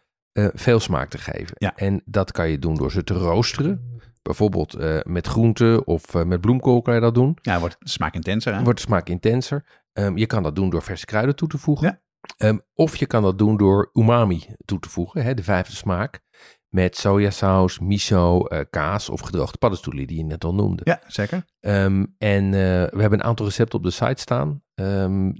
[0.43, 1.55] eh, veel smaak te geven.
[1.57, 1.75] Ja.
[1.75, 3.99] En dat kan je doen door ze te roosteren.
[4.21, 7.37] Bijvoorbeeld eh, met groenten of eh, met bloemkool kan je dat doen.
[7.41, 8.55] Ja, wordt de smaak intenser.
[8.55, 8.63] Hè?
[8.63, 9.83] Wordt de smaak intenser.
[9.93, 11.87] Ehm, je kan dat doen door verse kruiden toe te voegen.
[11.87, 12.01] Ja.
[12.37, 16.19] Ehm, of je kan dat doen door umami toe te voegen, hè, de vijfde smaak.
[16.67, 20.81] Met sojasaus, miso, kaas of gedroogde paddenstoelen die je net al noemde.
[20.85, 21.45] Ja, zeker.
[21.59, 24.61] Ehm, en we hebben een aantal recepten op de site staan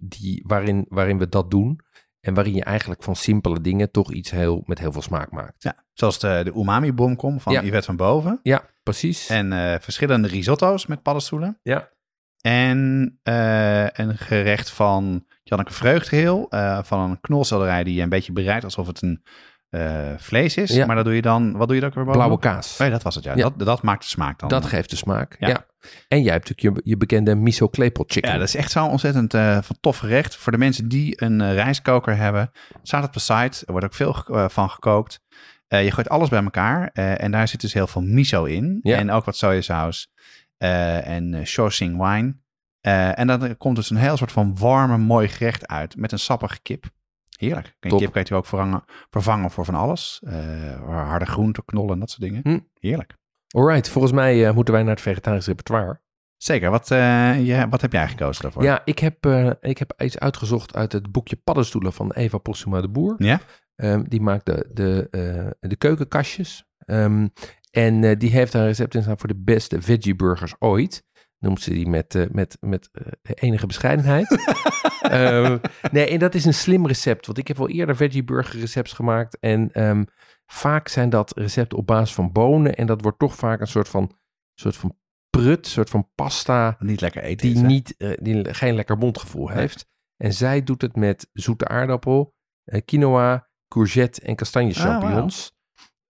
[0.02, 1.80] die, waarin, waarin we dat doen.
[2.30, 5.64] En waarin je eigenlijk van simpele dingen toch iets heel, met heel veel smaak maakt.
[5.64, 7.62] Ja, zoals de, de umami bomkom van Ja.
[7.64, 8.40] Yvette van Boven.
[8.44, 9.30] Ja, precies.
[9.30, 11.60] En eh, verschillende risotto's met paddenstoelen.
[11.64, 11.90] ja.
[12.42, 16.46] En eh, een gerecht van Janneke Vreugdeheel.
[16.50, 19.24] eh van een knolselderij die je een beetje bereidt alsof het een
[19.70, 20.74] eh, vlees is.
[20.74, 20.86] Ja.
[20.86, 22.13] Maar dat doe je dan, wat doe je dan ook weer?
[22.13, 22.78] Blauwe kaas.
[22.80, 23.36] Oh ja, dat was het ja.
[23.36, 23.41] Ja.
[23.41, 24.49] Dat, dat maakt de smaak dan.
[24.49, 25.36] dat geeft de smaak.
[25.39, 25.47] Ja.
[25.47, 25.65] Ja.
[26.07, 28.32] En jij hebt natuurlijk je, je bekende miso klepel chicken.
[28.32, 29.32] Ja, dat is echt zo'n ontzettend
[29.65, 30.36] van tof gerecht.
[30.36, 32.51] Voor de mensen die een eh, rijstkoker hebben,
[32.84, 33.65] staat op de site.
[33.65, 34.15] Er wordt ook veel
[34.49, 35.22] van gekookt.
[35.67, 38.80] Je gooit alles bij elkaar en daar zit dus heel veel miso in.
[38.82, 40.11] En ook wat sojasaus
[40.57, 42.36] en uh, Shoshing wine.
[43.15, 46.59] En dan komt dus een heel soort van warme, mooi gerecht uit met een sappige
[46.61, 46.86] kip.
[47.40, 47.76] Heerlijk.
[47.80, 48.00] Top.
[48.00, 50.22] kip kan je ook vervangen, vervangen voor van alles.
[50.26, 52.40] Eh, harde groenten, knollen en dat soort dingen.
[52.44, 52.60] Hm.
[52.80, 53.14] Heerlijk.
[53.48, 56.02] Alright, volgens mij eh, moeten wij naar het vegetarisch repertoire.
[56.38, 56.70] Zeker.
[56.70, 58.64] Wat, je, wat heb jij gekozen daarvoor?
[58.64, 59.26] Ja, ik heb,
[59.60, 63.16] ik heb iets uitgezocht uit het boekje Paddenstoelen van Eva Postuma de Boer.
[63.18, 63.40] Ja?
[63.76, 65.08] Ehm, die maakt de, de,
[65.60, 66.66] de keukenkastjes.
[66.86, 67.28] Ehm,
[67.72, 71.04] en die heeft een recept in staan voor de beste veggie burgers ooit.
[71.40, 72.90] Noemt ze die met, eh, met, met
[73.22, 74.28] enige bescheidenheid.
[75.10, 75.57] Ehm,
[75.91, 77.26] nee, en dat is een slim recept.
[77.26, 79.38] Want ik heb wel eerder veggie burger recepts gemaakt.
[79.39, 80.03] En ehm,
[80.45, 82.76] vaak zijn dat recepten op basis van bonen.
[82.76, 84.12] En dat wordt toch vaak een soort van,
[84.53, 84.97] soort van
[85.30, 87.47] prut, een soort van pasta Niet lekker eten.
[87.47, 89.57] die, is, niet, eh, die geen lekker mondgevoel Nee.
[89.57, 89.88] heeft.
[90.18, 92.34] En zij doet het met zoete aardappel,
[92.64, 95.28] eh, quinoa, courgette en kastanje Ah, wauw.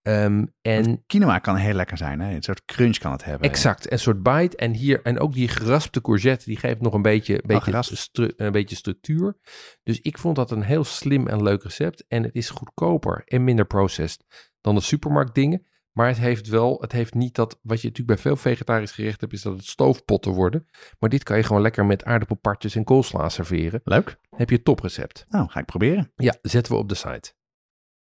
[0.02, 2.20] Ehm, en Quinoa kan heel lekker zijn.
[2.20, 2.34] Hè?
[2.34, 3.48] Een soort crunch kan het hebben.
[3.50, 4.56] exact, een soort bite.
[4.56, 7.96] En hier en ook die geraspte courgette, die geeft nog een beetje, beetje, geraspt.
[7.96, 9.36] stru- een beetje structuur.
[9.82, 12.04] Dus ik vond dat een heel slim en leuk recept.
[12.08, 15.64] En het is goedkoper en minder processed dan de supermarktdingen.
[15.92, 19.20] Maar het heeft wel, het heeft niet dat, wat je natuurlijk bij veel vegetarisch gerechten
[19.20, 20.66] hebt, is dat het stoofpotten worden.
[20.98, 23.80] Maar dit kan je gewoon lekker met aardappelpartjes en koolsla serveren.
[23.84, 24.18] Leuk.
[24.36, 25.24] heb je het toprecept.
[25.28, 26.12] Nou, ga ik proberen.
[26.14, 27.32] Ja, zetten we op de site.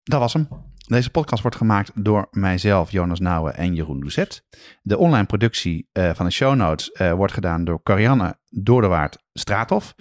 [0.03, 0.47] Dat was hem.
[0.88, 4.43] Deze podcast wordt gemaakt door mijzelf, Jonas Nouwen en Jeroen Doucet.
[4.81, 9.95] De online productie eh, van de show notes eh, wordt gedaan door Carianne Doordewaard Straathof.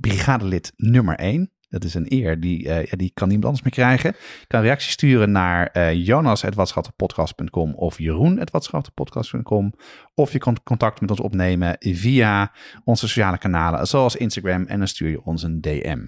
[0.00, 1.52] Brigadelid nummer 1.
[1.68, 4.14] Dat is een eer, die, eh, die kan niemand anders meer krijgen.
[4.40, 9.72] Je kan reacties sturen naar jonas.watschattenpodcast.com of jeroen.watschattenpodcast.com.
[10.14, 12.52] Of je kan contact met ons opnemen via
[12.84, 14.64] onze sociale kanalen, zoals Instagram.
[14.64, 16.06] En dan stuur je ons een DM.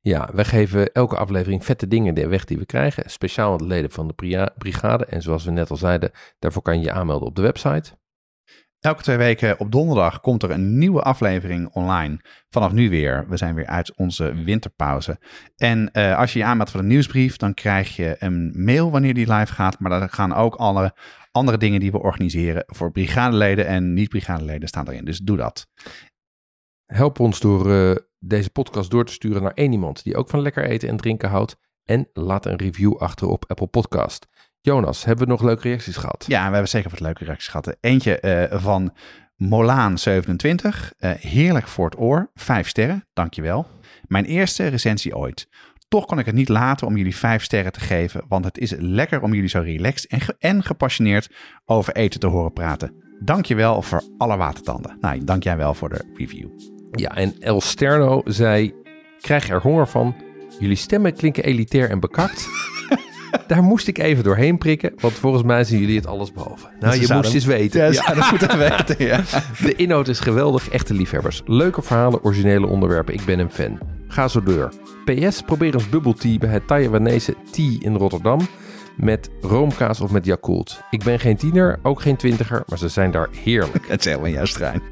[0.00, 3.10] Ja, wij geven elke aflevering vette dingen weg die we krijgen.
[3.10, 5.04] Speciaal aan de leden van de brigade.
[5.04, 7.92] En zoals we net al zeiden, daarvoor kan je je aanmelden op de website.
[8.80, 12.20] Elke twee weken op donderdag komt er een nieuwe aflevering online.
[12.50, 13.28] Vanaf nu weer.
[13.28, 15.18] We zijn weer uit onze winterpauze.
[15.56, 19.14] En eh, als je je aanmeldt voor de nieuwsbrief, dan krijg je een mail wanneer
[19.14, 19.78] die live gaat.
[19.80, 20.94] Maar daar gaan ook alle
[21.30, 25.04] andere dingen die we organiseren voor brigadeleden en niet-brigadeleden staan erin.
[25.04, 25.66] Dus doe dat.
[26.86, 30.40] Help ons door eh, deze podcast door te sturen naar één iemand die ook van
[30.40, 31.56] lekker eten en drinken houdt.
[31.84, 34.26] En laat een review achter op Apple Podcast.
[34.68, 36.24] Jonas, hebben we nog leuke reacties gehad?
[36.26, 37.76] Ja, we hebben zeker wat leuke reacties gehad.
[37.80, 38.92] Eentje eh, van
[39.44, 40.68] Molaan27.
[40.98, 42.30] Eh, heerlijk voor het oor.
[42.34, 43.66] Vijf sterren, dankjewel.
[44.06, 45.48] Mijn eerste recensie ooit.
[45.88, 48.74] Toch kon ik het niet laten om jullie vijf sterren te geven, want het is
[48.78, 51.30] lekker om jullie zo relaxed en, ge- en gepassioneerd
[51.64, 52.94] over eten te horen praten.
[53.20, 54.96] Dank je wel voor alle watertanden.
[55.00, 56.48] Nou, dank jij wel voor de review.
[56.90, 58.74] Ja, en El Sterno zei,
[59.20, 60.16] krijg er honger van.
[60.58, 62.46] Jullie stemmen klinken elitair en bekakt.
[63.46, 66.66] Daar moest ik even doorheen prikken, want volgens mij zien jullie het alles behalve.
[66.80, 67.92] Nou, je moest eens weten.
[67.92, 69.06] Ja, dat moeten we weten.
[69.06, 69.20] Ja.
[69.62, 71.42] De inhoud is geweldig, echte liefhebbers.
[71.46, 73.14] Leuke verhalen, originele onderwerpen.
[73.14, 73.78] Ik ben een fan.
[74.08, 74.72] Ga zo door.
[75.04, 78.40] PS, probeer eens bubble tea bij het Taiwanese Tea in Rotterdam.
[78.96, 80.80] Met roomkaas of met Yakult.
[80.90, 83.88] Ik ben geen tiener, ook geen twintiger, maar ze zijn daar heerlijk.
[83.88, 84.82] Het is helemaal juist trein.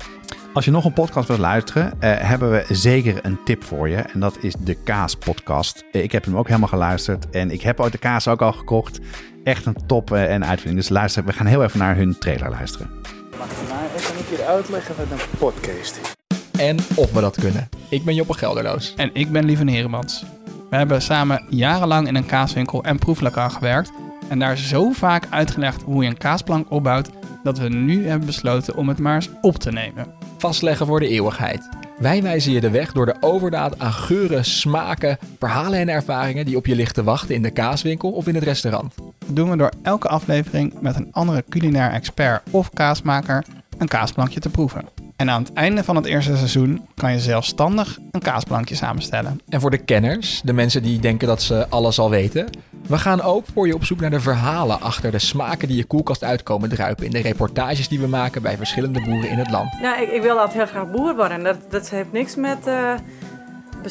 [0.57, 3.97] Als je nog een podcast wilt luisteren, eh, hebben we zeker een tip voor je.
[3.97, 5.85] En dat is de Kaas Podcast.
[5.93, 7.31] Eh, ik heb hem ook helemaal geluisterd.
[7.31, 8.99] En ik heb ooit de kaas ook al gekocht.
[9.45, 10.81] Echt een top eh, en uitvinding.
[10.81, 12.91] Dus luister, we gaan heel even naar hun trailer luisteren.
[13.39, 13.49] Maar
[13.97, 16.15] ik kan ik hier uitleggen wat een podcast is.
[16.61, 17.69] en of we dat kunnen.
[17.89, 18.95] Ik ben Joppe Gelderloos.
[18.97, 20.25] En ik ben Lieve Heremans.
[20.71, 23.93] We hebben samen jarenlang in een kaaswinkel en proeflokaal gewerkt.
[24.29, 27.11] En daar zo vaak uitgelegd hoe je een kaasplank opbouwt,
[27.47, 30.07] dat we nu hebben besloten om het maar eens op te nemen.
[30.39, 31.69] Vastleggen voor de eeuwigheid.
[31.99, 36.57] Wij wijzen je de weg door de overdaad aan geuren, smaken, verhalen en ervaringen die
[36.57, 38.95] op je ligt te wachten in de kaaswinkel of in het restaurant.
[38.97, 43.45] Dat doen we door elke aflevering met een andere culinair expert of kaasmaker
[43.79, 44.96] een kaasplankje te proeven.
[45.17, 49.41] En aan het einde van het eerste seizoen kan je zelfstandig een kaasplankje samenstellen.
[49.49, 52.51] En voor de kenners, de mensen die denken dat ze alles al weten,
[52.87, 55.85] we gaan ook voor je op zoek naar de verhalen achter de smaken die je
[55.85, 59.69] koelkast uitkomen druipen in de reportages die we maken bij verschillende boeren in het land.
[59.83, 61.43] Ja, ik, ik wil altijd heel graag boer worden.
[61.43, 62.95] Dat, dat heeft niks met eh,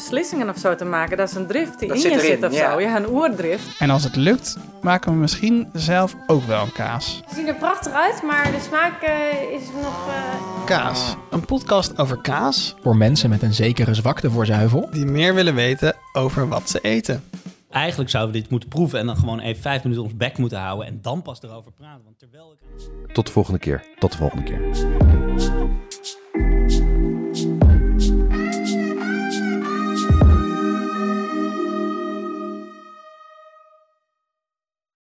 [0.02, 1.16] beslissingen of zo te maken.
[1.16, 2.80] Dat is een drift die in je zit of zo.
[2.80, 3.78] Ja, een oerdrift.
[3.78, 7.22] En als het lukt, maken we misschien zelf ook wel een kaas.
[7.28, 9.12] Ze zien er prachtig uit, maar de smaak eh,
[9.52, 10.08] is nog...
[10.08, 14.88] eh, Kaas, een podcast over kaas Voor mensen met een zekere zwakte voor zuivel.
[14.92, 17.24] die meer willen weten over wat ze eten.
[17.70, 20.58] Eigenlijk zouden we dit moeten proeven en dan gewoon even vijf minuten ons bek moeten
[20.58, 22.04] houden en dan pas erover praten.
[22.04, 23.12] Want terwijl ik...
[23.14, 23.84] Tot de volgende keer.
[23.98, 24.60] Tot de volgende keer.